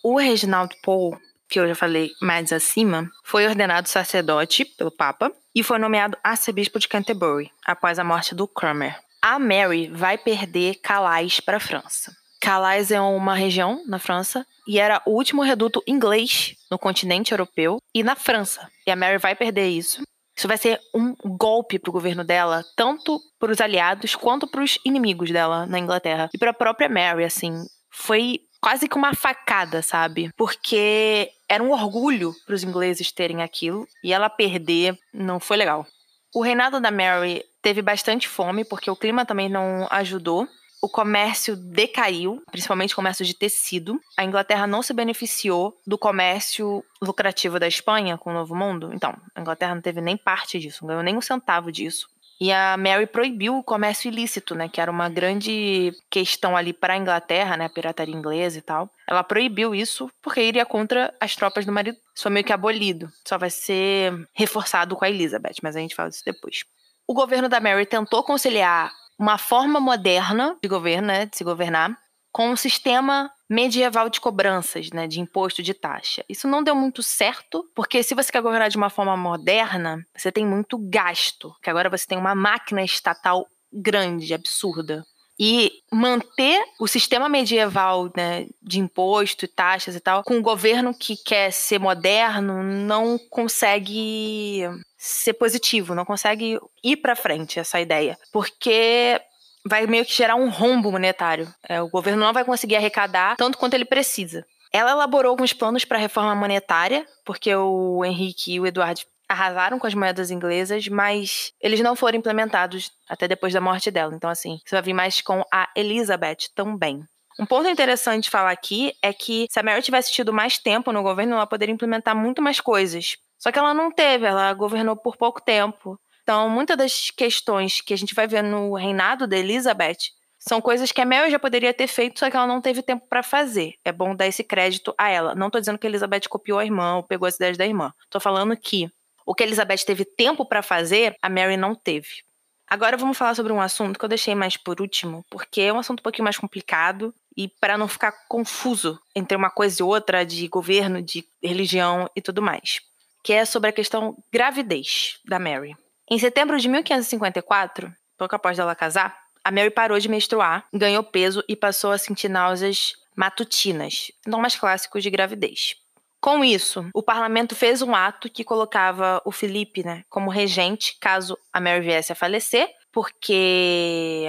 O 0.03 0.17
Reginald 0.17 0.75
Pole, 0.83 1.17
que 1.49 1.59
eu 1.59 1.67
já 1.67 1.75
falei 1.75 2.11
mais 2.21 2.51
acima, 2.51 3.09
foi 3.23 3.47
ordenado 3.47 3.87
sacerdote 3.87 4.65
pelo 4.65 4.91
Papa 4.91 5.31
e 5.55 5.63
foi 5.63 5.79
nomeado 5.79 6.17
arcebispo 6.23 6.79
de 6.79 6.87
Canterbury 6.87 7.51
após 7.65 7.97
a 7.97 8.03
morte 8.03 8.35
do 8.35 8.47
Cranmer. 8.47 8.99
A 9.21 9.39
Mary 9.39 9.87
vai 9.87 10.17
perder 10.17 10.75
Calais 10.75 11.39
para 11.39 11.57
a 11.57 11.61
França. 11.61 12.15
Calais 12.39 12.91
é 12.91 13.01
uma 13.01 13.35
região 13.35 13.83
na 13.87 13.99
França 13.99 14.45
e 14.67 14.79
era 14.79 15.01
o 15.05 15.11
último 15.11 15.41
reduto 15.41 15.83
inglês 15.87 16.55
no 16.69 16.77
continente 16.77 17.31
europeu 17.31 17.77
e 17.93 18.03
na 18.03 18.15
França. 18.15 18.69
E 18.85 18.91
a 18.91 18.95
Mary 18.95 19.17
vai 19.17 19.35
perder 19.35 19.69
isso. 19.69 20.01
Isso 20.37 20.47
vai 20.47 20.57
ser 20.57 20.79
um 20.93 21.15
golpe 21.37 21.79
para 21.79 21.89
o 21.89 21.93
governo 21.93 22.23
dela, 22.23 22.63
tanto 22.75 23.19
para 23.39 23.51
os 23.51 23.59
aliados 23.59 24.15
quanto 24.15 24.47
para 24.47 24.61
os 24.61 24.77
inimigos 24.85 25.31
dela 25.31 25.65
na 25.65 25.79
Inglaterra. 25.79 26.29
E 26.31 26.37
para 26.37 26.51
a 26.51 26.53
própria 26.53 26.87
Mary, 26.87 27.23
assim, 27.23 27.65
foi 27.89 28.41
quase 28.61 28.87
que 28.87 28.95
uma 28.95 29.15
facada, 29.15 29.81
sabe? 29.81 30.29
Porque 30.37 31.31
era 31.49 31.63
um 31.63 31.71
orgulho 31.71 32.35
para 32.45 32.53
os 32.53 32.63
ingleses 32.63 33.11
terem 33.11 33.41
aquilo 33.41 33.87
e 34.03 34.13
ela 34.13 34.29
perder 34.29 34.95
não 35.11 35.39
foi 35.39 35.57
legal. 35.57 35.87
O 36.35 36.41
reinado 36.41 36.79
da 36.79 36.91
Mary 36.91 37.43
teve 37.61 37.81
bastante 37.81 38.27
fome 38.27 38.63
porque 38.63 38.91
o 38.91 38.95
clima 38.95 39.25
também 39.25 39.49
não 39.49 39.87
ajudou 39.89 40.47
o 40.81 40.87
comércio 40.87 41.55
decaiu, 41.55 42.41
principalmente 42.51 42.93
o 42.93 42.95
comércio 42.95 43.25
de 43.25 43.33
tecido. 43.33 43.99
A 44.17 44.23
Inglaterra 44.23 44.67
não 44.67 44.81
se 44.81 44.93
beneficiou 44.93 45.75
do 45.85 45.97
comércio 45.97 46.83
lucrativo 47.01 47.59
da 47.59 47.67
Espanha 47.67 48.17
com 48.17 48.29
o 48.29 48.33
Novo 48.33 48.55
Mundo. 48.55 48.91
Então, 48.93 49.15
a 49.35 49.41
Inglaterra 49.41 49.75
não 49.75 49.81
teve 49.81 50.01
nem 50.01 50.15
parte 50.15 50.59
disso, 50.59 50.83
não 50.83 50.89
ganhou 50.89 51.03
nem 51.03 51.17
um 51.17 51.21
centavo 51.21 51.71
disso. 51.71 52.07
E 52.39 52.51
a 52.51 52.77
Mary 52.77 53.07
proibiu 53.07 53.57
o 53.57 53.63
comércio 53.63 54.09
ilícito, 54.09 54.53
né, 54.53 54.69
que 54.69 54.79
era 54.79 54.91
uma 54.91 55.09
grande 55.09 55.91
questão 56.07 56.55
ali 56.55 56.71
para 56.71 56.93
a 56.93 56.97
Inglaterra, 56.97 57.57
né, 57.57 57.65
a 57.65 57.69
pirataria 57.69 58.13
inglesa 58.13 58.59
e 58.59 58.61
tal. 58.61 58.91
Ela 59.07 59.23
proibiu 59.23 59.73
isso 59.73 60.07
porque 60.21 60.41
iria 60.41 60.65
contra 60.65 61.11
as 61.19 61.35
tropas 61.35 61.65
do 61.65 61.71
marido. 61.71 61.97
Isso 62.13 62.23
foi 62.23 62.31
meio 62.31 62.45
que 62.45 62.53
abolido. 62.53 63.09
Só 63.27 63.39
vai 63.39 63.49
ser 63.49 64.13
reforçado 64.35 64.95
com 64.95 65.03
a 65.03 65.09
Elizabeth, 65.09 65.55
mas 65.63 65.75
a 65.75 65.79
gente 65.79 65.95
fala 65.95 66.09
disso 66.09 66.23
depois. 66.23 66.63
O 67.07 67.13
governo 67.13 67.49
da 67.49 67.59
Mary 67.59 67.87
tentou 67.87 68.23
conciliar 68.23 68.91
uma 69.17 69.37
forma 69.37 69.79
moderna 69.79 70.57
de 70.61 70.69
governo, 70.69 71.07
né, 71.07 71.25
de 71.25 71.37
se 71.37 71.43
governar, 71.43 71.97
com 72.31 72.51
um 72.51 72.55
sistema 72.55 73.31
medieval 73.49 74.09
de 74.09 74.21
cobranças, 74.21 74.91
né, 74.91 75.07
de 75.07 75.19
imposto 75.19 75.63
de 75.63 75.73
taxa. 75.73 76.23
Isso 76.29 76.47
não 76.47 76.63
deu 76.63 76.75
muito 76.75 77.01
certo, 77.01 77.67
porque 77.73 78.03
se 78.03 78.13
você 78.13 78.31
quer 78.31 78.41
governar 78.41 78.69
de 78.69 78.77
uma 78.77 78.89
forma 78.89 79.17
moderna, 79.17 80.05
você 80.15 80.31
tem 80.31 80.45
muito 80.45 80.77
gasto, 80.77 81.51
que 81.63 81.69
agora 81.69 81.89
você 81.89 82.05
tem 82.05 82.17
uma 82.17 82.35
máquina 82.35 82.83
estatal 82.83 83.47
grande, 83.73 84.33
absurda. 84.33 85.03
E 85.39 85.71
manter 85.91 86.63
o 86.79 86.87
sistema 86.87 87.29
medieval 87.29 88.11
né, 88.15 88.47
de 88.61 88.79
imposto 88.79 89.45
e 89.45 89.47
taxas 89.47 89.95
e 89.95 89.99
tal, 89.99 90.23
com 90.23 90.35
um 90.35 90.41
governo 90.41 90.95
que 90.95 91.15
quer 91.15 91.51
ser 91.51 91.79
moderno, 91.79 92.63
não 92.63 93.19
consegue 93.29 94.63
ser 94.97 95.33
positivo, 95.33 95.93
não 95.93 96.05
consegue 96.05 96.59
ir 96.83 96.97
para 96.97 97.15
frente 97.15 97.59
essa 97.59 97.79
ideia, 97.79 98.17
porque 98.31 99.21
vai 99.65 99.85
meio 99.85 100.05
que 100.05 100.13
gerar 100.13 100.35
um 100.35 100.49
rombo 100.49 100.91
monetário. 100.91 101.53
É, 101.67 101.81
o 101.81 101.89
governo 101.89 102.25
não 102.25 102.33
vai 102.33 102.43
conseguir 102.43 102.75
arrecadar 102.75 103.35
tanto 103.35 103.57
quanto 103.57 103.73
ele 103.73 103.85
precisa. 103.85 104.45
Ela 104.71 104.91
elaborou 104.91 105.29
alguns 105.29 105.53
planos 105.53 105.85
para 105.85 105.97
reforma 105.97 106.35
monetária, 106.35 107.05
porque 107.25 107.53
o 107.55 108.03
Henrique 108.03 108.53
e 108.53 108.59
o 108.59 108.65
Eduardo 108.65 109.01
arrasaram 109.29 109.77
com 109.77 109.87
as 109.87 109.93
moedas 109.93 110.31
inglesas, 110.31 110.87
mas 110.87 111.51
eles 111.61 111.81
não 111.81 111.95
foram 111.95 112.17
implementados 112.17 112.91
até 113.09 113.27
depois 113.27 113.53
da 113.53 113.61
morte 113.61 113.91
dela. 113.91 114.15
Então, 114.15 114.29
assim, 114.29 114.59
você 114.65 114.75
vai 114.75 114.81
vir 114.81 114.93
mais 114.93 115.21
com 115.21 115.43
a 115.51 115.69
Elizabeth 115.75 116.49
também. 116.55 117.03
Um 117.39 117.45
ponto 117.45 117.69
interessante 117.69 118.23
de 118.23 118.29
falar 118.29 118.51
aqui 118.51 118.93
é 119.01 119.13
que 119.13 119.47
se 119.49 119.59
a 119.59 119.63
Mary 119.63 119.81
tivesse 119.81 120.11
tido 120.11 120.33
mais 120.33 120.57
tempo 120.57 120.91
no 120.91 121.03
governo, 121.03 121.35
ela 121.35 121.45
poderia 121.45 121.73
implementar 121.73 122.15
muito 122.15 122.41
mais 122.41 122.59
coisas. 122.59 123.17
Só 123.37 123.51
que 123.51 123.59
ela 123.59 123.73
não 123.73 123.91
teve, 123.91 124.25
ela 124.25 124.51
governou 124.53 124.95
por 124.95 125.15
pouco 125.15 125.41
tempo. 125.41 125.99
Então, 126.23 126.49
muitas 126.49 126.75
das 126.75 127.11
questões 127.11 127.79
que 127.79 127.93
a 127.93 127.97
gente 127.97 128.13
vai 128.13 128.27
ver 128.27 128.43
no 128.43 128.73
reinado 128.73 129.25
da 129.27 129.37
Elizabeth 129.37 130.11
são 130.37 130.59
coisas 130.61 130.91
que 130.91 131.01
a 131.01 131.05
Mary 131.05 131.31
já 131.31 131.39
poderia 131.39 131.73
ter 131.73 131.87
feito, 131.87 132.19
só 132.19 132.29
que 132.29 132.35
ela 132.35 132.47
não 132.47 132.61
teve 132.61 132.81
tempo 132.81 133.05
para 133.07 133.23
fazer. 133.23 133.75
É 133.83 133.91
bom 133.91 134.15
dar 134.15 134.27
esse 134.27 134.43
crédito 134.43 134.93
a 134.97 135.09
ela. 135.09 135.35
Não 135.35 135.49
tô 135.49 135.59
dizendo 135.59 135.77
que 135.77 135.87
a 135.87 135.89
Elizabeth 135.89 136.27
copiou 136.29 136.59
a 136.59 136.65
irmã 136.65 136.97
ou 136.97 137.03
pegou 137.03 137.27
as 137.27 137.35
ideias 137.35 137.57
da 137.57 137.65
irmã. 137.65 137.93
Tô 138.09 138.19
falando 138.19 138.55
que 138.57 138.89
o 139.25 139.33
que 139.33 139.43
a 139.43 139.45
Elizabeth 139.45 139.85
teve 139.85 140.05
tempo 140.05 140.45
para 140.45 140.61
fazer, 140.61 141.15
a 141.21 141.29
Mary 141.29 141.57
não 141.57 141.75
teve. 141.75 142.23
Agora 142.69 142.97
vamos 142.97 143.17
falar 143.17 143.33
sobre 143.33 143.53
um 143.53 143.61
assunto 143.61 143.97
que 143.97 144.03
eu 144.03 144.09
deixei 144.09 144.35
mais 144.35 144.57
por 144.57 144.81
último, 144.81 145.25
porque 145.29 145.61
é 145.61 145.73
um 145.73 145.79
assunto 145.79 146.01
um 146.01 146.03
pouquinho 146.03 146.25
mais 146.25 146.37
complicado 146.37 147.13
e 147.35 147.47
para 147.47 147.77
não 147.77 147.87
ficar 147.87 148.11
confuso 148.27 148.99
entre 149.15 149.37
uma 149.37 149.49
coisa 149.49 149.81
e 149.81 149.83
outra 149.83 150.25
de 150.25 150.47
governo, 150.49 151.01
de 151.01 151.25
religião 151.41 152.09
e 152.15 152.21
tudo 152.21 152.41
mais 152.41 152.81
que 153.27 153.33
é 153.33 153.43
sobre 153.43 153.69
a 153.69 153.73
questão 153.73 154.15
gravidez 154.31 155.19
da 155.25 155.37
Mary. 155.37 155.75
Em 156.09 156.17
setembro 156.17 156.57
de 156.57 156.69
1554, 156.69 157.93
pouco 158.17 158.33
após 158.33 158.57
ela 158.57 158.73
casar, 158.73 159.19
a 159.43 159.51
Mary 159.51 159.69
parou 159.69 159.99
de 159.99 160.07
menstruar, 160.07 160.65
ganhou 160.73 161.03
peso 161.03 161.43
e 161.45 161.53
passou 161.53 161.91
a 161.91 161.97
sentir 161.97 162.29
náuseas 162.29 162.93
matutinas, 163.13 164.13
sintomas 164.23 164.55
clássicos 164.55 165.03
de 165.03 165.09
gravidez. 165.09 165.75
Com 166.21 166.41
isso, 166.41 166.89
o 166.93 167.03
parlamento 167.03 167.53
fez 167.53 167.81
um 167.81 167.93
ato 167.93 168.29
que 168.29 168.45
colocava 168.45 169.21
o 169.25 169.31
Felipe 169.33 169.83
né, 169.83 170.05
como 170.07 170.31
regente 170.31 170.95
caso 170.97 171.37
a 171.51 171.59
Mary 171.59 171.81
viesse 171.81 172.13
a 172.13 172.15
falecer, 172.15 172.69
porque 172.93 174.23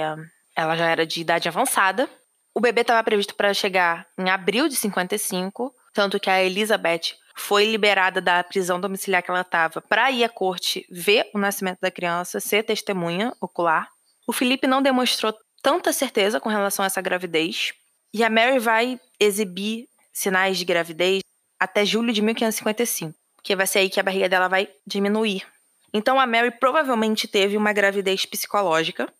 ela 0.53 0.75
já 0.75 0.89
era 0.89 1.05
de 1.05 1.21
idade 1.21 1.47
avançada. 1.47 2.09
O 2.53 2.59
bebê 2.59 2.81
estava 2.81 3.01
previsto 3.01 3.33
para 3.33 3.53
chegar 3.53 4.05
em 4.17 4.29
abril 4.29 4.67
de 4.67 4.75
55, 4.75 5.73
tanto 5.93 6.19
que 6.19 6.29
a 6.29 6.43
Elizabeth 6.43 7.15
foi 7.39 7.65
liberada 7.65 8.21
da 8.21 8.43
prisão 8.43 8.79
domiciliar 8.79 9.23
que 9.23 9.31
ela 9.31 9.41
estava 9.41 9.81
para 9.81 10.11
ir 10.11 10.23
à 10.23 10.29
corte 10.29 10.85
ver 10.89 11.29
o 11.33 11.39
nascimento 11.39 11.79
da 11.79 11.89
criança, 11.89 12.39
ser 12.39 12.63
testemunha 12.63 13.33
ocular. 13.41 13.89
O 14.27 14.33
Felipe 14.33 14.67
não 14.67 14.81
demonstrou 14.81 15.33
tanta 15.61 15.91
certeza 15.93 16.39
com 16.39 16.49
relação 16.49 16.83
a 16.83 16.87
essa 16.87 17.01
gravidez. 17.01 17.73
E 18.13 18.23
a 18.23 18.29
Mary 18.29 18.59
vai 18.59 18.99
exibir 19.19 19.87
sinais 20.11 20.57
de 20.57 20.65
gravidez 20.65 21.21
até 21.59 21.85
julho 21.85 22.13
de 22.13 22.21
1555, 22.21 23.15
que 23.43 23.55
vai 23.55 23.67
ser 23.67 23.79
aí 23.79 23.89
que 23.89 23.99
a 23.99 24.03
barriga 24.03 24.29
dela 24.29 24.47
vai 24.47 24.69
diminuir. 24.85 25.45
Então 25.93 26.19
a 26.19 26.27
Mary 26.27 26.51
provavelmente 26.51 27.27
teve 27.27 27.57
uma 27.57 27.73
gravidez 27.73 28.25
psicológica. 28.25 29.11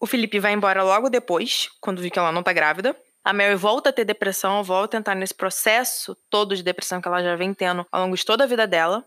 O 0.00 0.06
Felipe 0.06 0.38
vai 0.38 0.52
embora 0.52 0.82
logo 0.82 1.08
depois, 1.08 1.68
quando 1.80 2.00
viu 2.00 2.10
que 2.10 2.18
ela 2.18 2.32
não 2.32 2.42
tá 2.42 2.52
grávida 2.52 2.96
a 3.24 3.32
Mary 3.32 3.54
volta 3.54 3.88
a 3.88 3.92
ter 3.92 4.04
depressão, 4.04 4.62
volta 4.62 4.96
a 4.96 5.00
entrar 5.00 5.14
nesse 5.14 5.34
processo 5.34 6.16
todo 6.28 6.54
de 6.54 6.62
depressão 6.62 7.00
que 7.00 7.08
ela 7.08 7.22
já 7.22 7.34
vem 7.34 7.54
tendo 7.54 7.86
ao 7.90 8.02
longo 8.02 8.16
de 8.16 8.24
toda 8.24 8.44
a 8.44 8.46
vida 8.46 8.66
dela. 8.66 9.04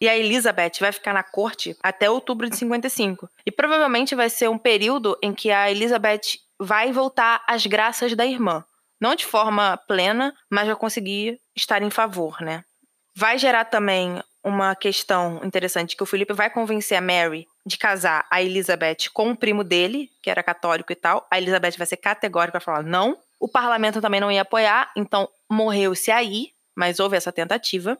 E 0.00 0.08
a 0.08 0.16
Elizabeth 0.16 0.72
vai 0.78 0.92
ficar 0.92 1.12
na 1.12 1.22
corte 1.22 1.76
até 1.82 2.08
outubro 2.08 2.48
de 2.48 2.56
55. 2.56 3.28
E 3.44 3.50
provavelmente 3.50 4.14
vai 4.14 4.28
ser 4.28 4.48
um 4.48 4.58
período 4.58 5.18
em 5.22 5.32
que 5.32 5.50
a 5.50 5.70
Elizabeth 5.70 6.38
vai 6.60 6.92
voltar 6.92 7.42
às 7.46 7.66
graças 7.66 8.14
da 8.14 8.24
irmã. 8.24 8.64
Não 9.00 9.14
de 9.14 9.26
forma 9.26 9.76
plena, 9.88 10.34
mas 10.50 10.66
vai 10.66 10.76
conseguir 10.76 11.40
estar 11.54 11.82
em 11.82 11.90
favor, 11.90 12.40
né? 12.40 12.64
Vai 13.14 13.38
gerar 13.38 13.64
também 13.64 14.22
uma 14.44 14.76
questão 14.76 15.40
interessante 15.42 15.96
que 15.96 16.02
o 16.02 16.06
Felipe 16.06 16.32
vai 16.32 16.48
convencer 16.48 16.96
a 16.96 17.00
Mary 17.00 17.48
de 17.66 17.76
casar 17.76 18.26
a 18.30 18.40
Elizabeth 18.40 19.10
com 19.12 19.30
o 19.30 19.36
primo 19.36 19.64
dele, 19.64 20.08
que 20.22 20.30
era 20.30 20.42
católico 20.42 20.92
e 20.92 20.94
tal. 20.94 21.26
A 21.30 21.38
Elizabeth 21.38 21.72
vai 21.76 21.86
ser 21.86 21.96
categórica 21.96 22.52
para 22.52 22.60
falar 22.60 22.82
não. 22.84 23.18
O 23.38 23.48
parlamento 23.48 24.00
também 24.00 24.20
não 24.20 24.32
ia 24.32 24.42
apoiar, 24.42 24.90
então 24.96 25.28
morreu-se 25.50 26.10
aí, 26.10 26.52
mas 26.76 27.00
houve 27.00 27.16
essa 27.16 27.32
tentativa. 27.32 27.98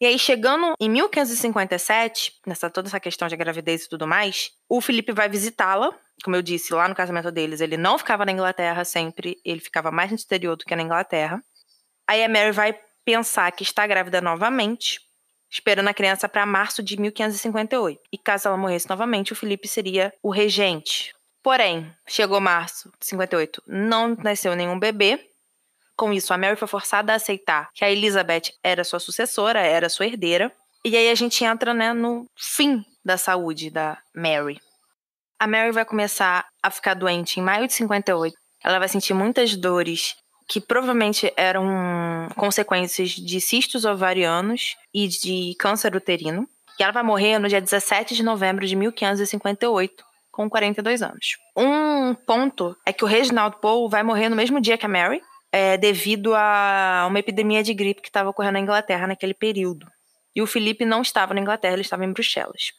E 0.00 0.06
aí, 0.06 0.18
chegando 0.18 0.74
em 0.80 0.88
1557, 0.88 2.40
nessa 2.46 2.70
toda 2.70 2.88
essa 2.88 2.98
questão 2.98 3.28
de 3.28 3.36
gravidez 3.36 3.84
e 3.84 3.88
tudo 3.88 4.06
mais, 4.06 4.50
o 4.68 4.80
Felipe 4.80 5.12
vai 5.12 5.28
visitá-la. 5.28 5.94
Como 6.24 6.34
eu 6.34 6.40
disse, 6.40 6.72
lá 6.72 6.88
no 6.88 6.94
casamento 6.94 7.30
deles, 7.30 7.60
ele 7.60 7.76
não 7.76 7.98
ficava 7.98 8.24
na 8.24 8.32
Inglaterra 8.32 8.82
sempre, 8.84 9.38
ele 9.44 9.60
ficava 9.60 9.90
mais 9.90 10.10
no 10.10 10.16
exterior 10.16 10.56
do 10.56 10.64
que 10.64 10.74
na 10.74 10.82
Inglaterra. 10.82 11.42
Aí 12.08 12.24
a 12.24 12.28
Mary 12.28 12.50
vai 12.50 12.78
pensar 13.04 13.50
que 13.52 13.62
está 13.62 13.86
grávida 13.86 14.22
novamente, 14.22 15.00
esperando 15.50 15.88
a 15.88 15.94
criança 15.94 16.28
para 16.28 16.46
março 16.46 16.82
de 16.82 16.98
1558. 16.98 18.00
E 18.10 18.16
caso 18.16 18.48
ela 18.48 18.56
morresse 18.56 18.88
novamente, 18.88 19.32
o 19.32 19.36
Felipe 19.36 19.68
seria 19.68 20.12
o 20.22 20.30
regente, 20.30 21.14
Porém, 21.42 21.90
chegou 22.06 22.40
março 22.40 22.90
de 23.00 23.06
58, 23.06 23.62
não 23.66 24.14
nasceu 24.16 24.54
nenhum 24.54 24.78
bebê. 24.78 25.28
Com 25.96 26.12
isso, 26.12 26.32
a 26.32 26.38
Mary 26.38 26.56
foi 26.56 26.68
forçada 26.68 27.12
a 27.12 27.16
aceitar 27.16 27.70
que 27.74 27.84
a 27.84 27.90
Elizabeth 27.90 28.52
era 28.62 28.84
sua 28.84 28.98
sucessora, 28.98 29.60
era 29.60 29.88
sua 29.88 30.06
herdeira. 30.06 30.52
E 30.84 30.96
aí 30.96 31.10
a 31.10 31.14
gente 31.14 31.44
entra 31.44 31.74
né, 31.74 31.92
no 31.92 32.26
fim 32.36 32.84
da 33.04 33.16
saúde 33.16 33.70
da 33.70 33.98
Mary. 34.14 34.60
A 35.38 35.46
Mary 35.46 35.72
vai 35.72 35.84
começar 35.84 36.46
a 36.62 36.70
ficar 36.70 36.94
doente 36.94 37.40
em 37.40 37.42
maio 37.42 37.66
de 37.66 37.72
58. 37.72 38.36
Ela 38.62 38.78
vai 38.78 38.88
sentir 38.88 39.14
muitas 39.14 39.56
dores 39.56 40.16
que 40.46 40.60
provavelmente 40.60 41.32
eram 41.36 42.28
consequências 42.36 43.10
de 43.10 43.40
cistos 43.40 43.84
ovarianos 43.84 44.76
e 44.92 45.06
de 45.06 45.54
câncer 45.58 45.94
uterino. 45.94 46.46
E 46.78 46.82
ela 46.82 46.92
vai 46.92 47.02
morrer 47.02 47.38
no 47.38 47.48
dia 47.48 47.60
17 47.60 48.14
de 48.14 48.22
novembro 48.22 48.66
de 48.66 48.74
1558, 48.74 50.04
com 50.40 50.48
42 50.48 51.02
anos. 51.02 51.36
Um 51.54 52.14
ponto 52.14 52.74
é 52.86 52.94
que 52.94 53.04
o 53.04 53.06
Reginald 53.06 53.56
Poe 53.60 53.90
vai 53.90 54.02
morrer 54.02 54.30
no 54.30 54.36
mesmo 54.36 54.58
dia 54.58 54.78
que 54.78 54.86
a 54.86 54.88
Mary, 54.88 55.20
é, 55.52 55.76
devido 55.76 56.34
a 56.34 57.04
uma 57.06 57.18
epidemia 57.18 57.62
de 57.62 57.74
gripe 57.74 58.00
que 58.00 58.08
estava 58.08 58.30
ocorrendo 58.30 58.54
na 58.54 58.60
Inglaterra 58.60 59.06
naquele 59.06 59.34
período. 59.34 59.86
E 60.34 60.40
o 60.40 60.46
Felipe 60.46 60.86
não 60.86 61.02
estava 61.02 61.34
na 61.34 61.42
Inglaterra, 61.42 61.74
ele 61.74 61.82
estava 61.82 62.06
em 62.06 62.12
Bruxelas. 62.12 62.72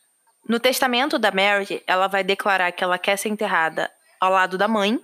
No 0.49 0.59
testamento 0.59 1.19
da 1.19 1.31
Mary, 1.31 1.83
ela 1.85 2.07
vai 2.07 2.23
declarar 2.23 2.71
que 2.71 2.83
ela 2.83 2.97
quer 2.97 3.15
ser 3.15 3.29
enterrada 3.29 3.91
ao 4.19 4.31
lado 4.31 4.57
da 4.57 4.67
mãe, 4.67 4.99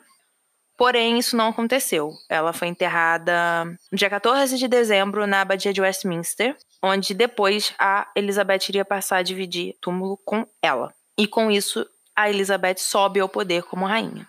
porém 0.76 1.20
isso 1.20 1.38
não 1.38 1.50
aconteceu. 1.50 2.10
Ela 2.28 2.54
foi 2.54 2.70
enterrada 2.70 3.66
no 3.92 3.98
dia 4.00 4.10
14 4.10 4.58
de 4.58 4.68
dezembro 4.68 5.28
na 5.28 5.42
abadia 5.42 5.72
de 5.72 5.82
Westminster, 5.82 6.58
onde 6.82 7.14
depois 7.14 7.72
a 7.78 8.10
Elizabeth 8.16 8.70
iria 8.70 8.84
passar 8.84 9.18
a 9.18 9.24
dividir 9.24 9.76
túmulo 9.80 10.18
com 10.26 10.44
ela. 10.60 10.92
E 11.20 11.28
com 11.28 11.50
isso, 11.50 11.86
a 12.18 12.28
Elizabeth 12.32 12.80
sobe 12.80 13.20
ao 13.20 13.30
poder 13.30 13.62
como 13.62 13.86
rainha. 13.86 14.28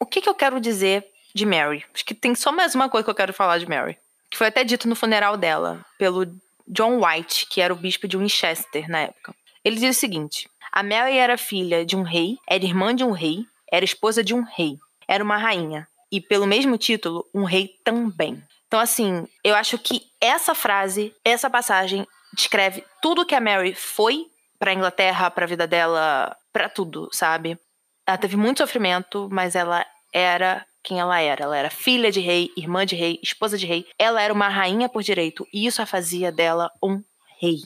O 0.00 0.06
que, 0.06 0.22
que 0.22 0.28
eu 0.28 0.34
quero 0.34 0.58
dizer 0.58 1.06
de 1.34 1.44
Mary? 1.44 1.84
Acho 1.92 2.04
que 2.04 2.14
tem 2.14 2.34
só 2.34 2.50
mais 2.50 2.74
uma 2.74 2.88
coisa 2.88 3.04
que 3.04 3.10
eu 3.10 3.14
quero 3.14 3.34
falar 3.34 3.58
de 3.58 3.68
Mary. 3.68 3.98
Que 4.30 4.38
foi 4.38 4.46
até 4.46 4.64
dito 4.64 4.88
no 4.88 4.96
funeral 4.96 5.36
dela, 5.36 5.84
pelo 5.98 6.26
John 6.66 7.04
White, 7.04 7.46
que 7.46 7.60
era 7.60 7.74
o 7.74 7.76
bispo 7.76 8.08
de 8.08 8.16
Winchester 8.16 8.88
na 8.88 9.00
época. 9.00 9.34
Ele 9.62 9.76
diz 9.76 9.96
o 9.96 10.00
seguinte: 10.00 10.48
A 10.72 10.82
Mary 10.82 11.18
era 11.18 11.36
filha 11.36 11.84
de 11.84 11.94
um 11.94 12.02
rei, 12.02 12.38
era 12.48 12.64
irmã 12.64 12.94
de 12.96 13.04
um 13.04 13.12
rei, 13.12 13.46
era 13.70 13.84
esposa 13.84 14.24
de 14.24 14.34
um 14.34 14.42
rei, 14.42 14.78
era 15.06 15.22
uma 15.22 15.36
rainha. 15.36 15.86
E 16.10 16.20
pelo 16.20 16.46
mesmo 16.46 16.78
título, 16.78 17.28
um 17.34 17.44
rei 17.44 17.76
também. 17.84 18.42
Então, 18.66 18.80
assim, 18.80 19.28
eu 19.42 19.54
acho 19.54 19.78
que 19.78 20.06
essa 20.20 20.54
frase, 20.54 21.14
essa 21.24 21.50
passagem, 21.50 22.06
descreve 22.32 22.82
tudo 23.02 23.26
que 23.26 23.34
a 23.34 23.40
Mary 23.40 23.74
foi 23.74 24.26
pra 24.58 24.72
Inglaterra, 24.72 25.30
pra 25.30 25.46
vida 25.46 25.66
dela, 25.66 26.36
pra 26.54 26.68
tudo, 26.68 27.08
sabe? 27.12 27.58
Ela 28.06 28.16
teve 28.16 28.36
muito 28.36 28.58
sofrimento, 28.58 29.28
mas 29.30 29.56
ela 29.56 29.84
era 30.12 30.64
quem 30.84 31.00
ela 31.00 31.20
era. 31.20 31.42
Ela 31.42 31.56
era 31.56 31.70
filha 31.70 32.12
de 32.12 32.20
rei, 32.20 32.50
irmã 32.56 32.86
de 32.86 32.94
rei, 32.94 33.18
esposa 33.22 33.58
de 33.58 33.66
rei. 33.66 33.84
Ela 33.98 34.22
era 34.22 34.32
uma 34.32 34.48
rainha 34.48 34.88
por 34.88 35.02
direito 35.02 35.46
e 35.52 35.66
isso 35.66 35.82
a 35.82 35.86
fazia 35.86 36.30
dela 36.30 36.70
um 36.80 37.02
rei. 37.40 37.62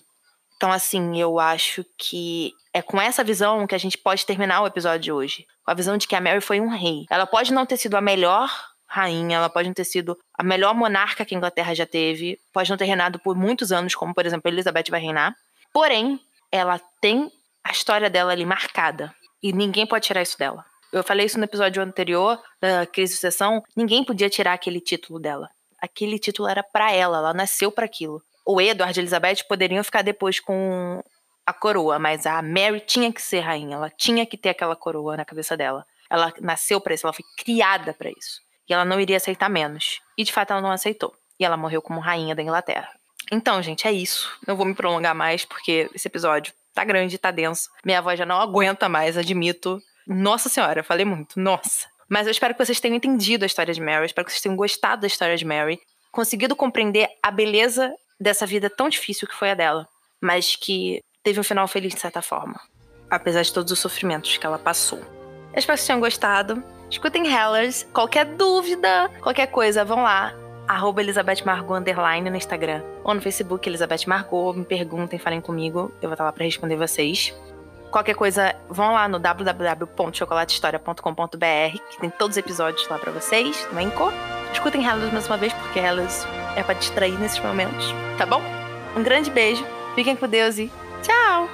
Então, 0.57 0.73
assim, 0.73 1.21
eu 1.21 1.39
acho 1.39 1.85
que 1.97 2.53
é 2.73 2.81
com 2.81 3.01
essa 3.01 3.23
visão 3.23 3.67
que 3.67 3.75
a 3.75 3.79
gente 3.79 3.99
pode 3.99 4.25
terminar 4.25 4.63
o 4.63 4.67
episódio 4.67 5.01
de 5.01 5.13
hoje. 5.13 5.47
Com 5.65 5.71
a 5.71 5.75
visão 5.75 5.97
de 5.97 6.09
que 6.09 6.17
a 6.17 6.21
Mary 6.21 6.41
foi 6.41 6.61
um 6.61 6.69
rei. 6.69 7.05
Ela 7.11 7.27
pode 7.27 7.53
não 7.53 7.67
ter 7.67 7.77
sido 7.77 7.97
a 7.97 8.01
melhor 8.01 8.51
rainha, 8.87 9.37
ela 9.37 9.51
pode 9.51 9.69
não 9.69 9.75
ter 9.75 9.85
sido 9.85 10.19
a 10.37 10.43
melhor 10.43 10.75
monarca 10.75 11.25
que 11.25 11.35
a 11.35 11.37
Inglaterra 11.37 11.75
já 11.75 11.85
teve, 11.85 12.41
pode 12.55 12.71
não 12.71 12.77
ter 12.79 12.87
reinado 12.87 13.19
por 13.19 13.37
muitos 13.37 13.71
anos, 13.71 13.95
como 13.95 14.15
por 14.15 14.25
exemplo 14.25 14.51
Elizabeth 14.51 14.87
vai 14.91 14.99
reinar. 14.99 15.37
Porém, 15.73 16.19
ela 16.51 16.81
tem 17.01 17.31
a 17.69 17.73
história 17.73 18.09
dela 18.09 18.33
ali 18.33 18.47
marcada. 18.47 19.15
E 19.43 19.53
ninguém 19.53 19.87
pode 19.87 20.07
tirar 20.07 20.23
isso 20.23 20.39
dela. 20.39 20.65
Eu 20.91 21.05
falei 21.05 21.27
isso 21.27 21.39
no 21.39 21.45
episódio 21.45 21.83
anterior 21.83 22.43
da 22.61 22.87
crise 22.87 23.13
de 23.13 23.17
sucessão. 23.17 23.63
Ninguém 23.77 24.03
podia 24.03 24.31
tirar 24.31 24.55
aquele 24.55 24.81
título 24.81 25.21
dela. 25.21 25.51
Aquele 25.81 26.19
título 26.19 26.49
era 26.49 26.63
para 26.63 26.91
ela, 26.93 27.19
ela 27.19 27.35
nasceu 27.35 27.71
para 27.71 27.85
aquilo. 27.85 28.23
O 28.45 28.61
Edward 28.61 28.99
e 28.99 29.01
a 29.01 29.03
Elizabeth 29.03 29.45
poderiam 29.47 29.85
ficar 29.85 30.03
depois 30.03 30.41
com 30.41 31.03
a 31.47 31.53
coroa, 31.53 31.99
mas 31.99 32.27
a 32.27 32.41
Mary 32.43 32.81
tinha 32.81 33.13
que 33.13 33.21
ser 33.21 33.41
rainha, 33.41 33.77
ela 33.77 33.91
tinha 33.91 34.27
que 34.27 34.37
ter 34.37 34.49
aquela 34.49 34.75
coroa 34.75 35.17
na 35.17 35.25
cabeça 35.25 35.57
dela. 35.57 35.87
Ela 36.11 36.33
nasceu 36.41 36.81
para 36.81 36.95
isso, 36.95 37.07
ela 37.07 37.13
foi 37.13 37.25
criada 37.37 37.93
para 37.93 38.11
isso. 38.11 38.41
E 38.69 38.73
ela 38.73 38.85
não 38.85 38.99
iria 38.99 39.19
aceitar 39.19 39.51
menos. 39.51 40.01
E 40.17 40.25
de 40.25 40.33
fato 40.33 40.53
ela 40.53 40.63
não 40.63 40.73
aceitou. 40.73 41.15
E 41.39 41.45
ela 41.45 41.57
morreu 41.57 41.83
como 41.83 42.01
rainha 42.01 42.35
da 42.35 42.43
Inglaterra. 42.43 42.89
Então, 43.31 43.63
gente, 43.63 43.87
é 43.87 43.93
isso. 43.93 44.35
Não 44.47 44.57
vou 44.57 44.65
me 44.65 44.75
prolongar 44.75 45.15
mais 45.15 45.45
porque 45.45 45.91
esse 45.95 46.09
episódio 46.09 46.53
tá 46.79 46.85
grande, 46.85 47.19
tá 47.19 47.31
denso. 47.31 47.69
Minha 47.85 48.01
voz 48.01 48.19
já 48.19 48.25
não 48.25 48.41
aguenta 48.41 48.89
mais, 48.89 49.19
admito. 49.19 49.81
Nossa 50.07 50.49
senhora, 50.49 50.85
falei 50.85 51.05
muito, 51.05 51.41
nossa. 51.41 51.89
Mas 52.09 52.27
eu 52.27 52.31
espero 52.31 52.55
que 52.55 52.65
vocês 52.65 52.81
tenham 52.81 52.97
entendido 52.97 53.45
a 53.45 53.47
história 53.47 53.75
de 53.75 53.81
Mary, 53.81 54.07
espero 54.07 54.25
que 54.25 54.33
vocês 54.33 54.41
tenham 54.41 54.57
gostado 54.57 55.03
da 55.03 55.07
história 55.07 55.37
de 55.37 55.45
Mary, 55.45 55.79
conseguido 56.13 56.55
compreender 56.55 57.09
a 57.23 57.31
beleza 57.31 57.93
dessa 58.19 58.47
vida 58.47 58.71
tão 58.71 58.89
difícil 58.89 59.29
que 59.29 59.35
foi 59.35 59.51
a 59.51 59.55
dela, 59.55 59.87
mas 60.21 60.57
que 60.57 61.03
teve 61.23 61.39
um 61.39 61.45
final 61.45 61.67
feliz 61.69 61.95
de 61.95 62.01
certa 62.01 62.23
forma, 62.23 62.59
apesar 63.11 63.43
de 63.43 63.53
todos 63.53 63.73
os 63.73 63.79
sofrimentos 63.79 64.37
que 64.37 64.47
ela 64.47 64.59
passou. 64.59 65.01
Eu 65.53 65.59
espero 65.59 65.77
que 65.77 65.81
vocês 65.81 65.87
tenham 65.87 66.01
gostado. 66.01 66.63
Escutem 66.89 67.27
Hellers. 67.27 67.87
Qualquer 67.93 68.25
dúvida, 68.25 69.11
qualquer 69.21 69.49
coisa, 69.49 69.85
vão 69.85 70.03
lá. 70.03 70.33
Arroba 70.69 71.01
Elizabeth 71.01 71.45
Margot 71.45 71.75
underline 71.75 72.29
no 72.29 72.37
Instagram. 72.37 72.83
Ou 73.03 73.15
no 73.15 73.23
Facebook, 73.23 73.67
Elizabeth 73.69 74.07
Margot. 74.07 74.53
Me 74.53 74.65
perguntem, 74.65 75.19
falem 75.19 75.41
comigo. 75.41 75.91
Eu 76.03 76.09
vou 76.09 76.13
estar 76.13 76.25
lá 76.25 76.33
para 76.33 76.45
responder 76.45 76.77
vocês. 76.77 77.35
Qualquer 77.91 78.15
coisa, 78.15 78.55
vão 78.69 78.93
lá 78.93 79.09
no 79.09 79.19
www.chocolatehistoria.com.br, 79.19 81.79
que 81.91 81.99
tem 81.99 82.11
todos 82.11 82.37
os 82.37 82.39
episódios 82.39 82.87
lá 82.89 82.99
para 82.99 83.11
vocês, 83.11 83.67
no 83.73 83.81
Anchor. 83.81 84.13
Escutem 84.53 84.85
Hellas 84.85 85.11
mais 85.11 85.27
uma 85.27 85.39
vez, 85.39 85.55
porque 85.55 85.81
elas 85.81 86.29
é 86.55 86.63
para 86.63 86.75
distrair 86.75 87.19
nesses 87.19 87.41
momentos, 87.41 87.95
tá 88.19 88.27
bom? 88.27 88.43
Um 88.95 89.03
grande 89.03 89.31
beijo, 89.31 89.65
fiquem 89.95 90.15
com 90.17 90.29
Deus 90.29 90.59
e 90.59 90.71
tchau! 91.03 91.49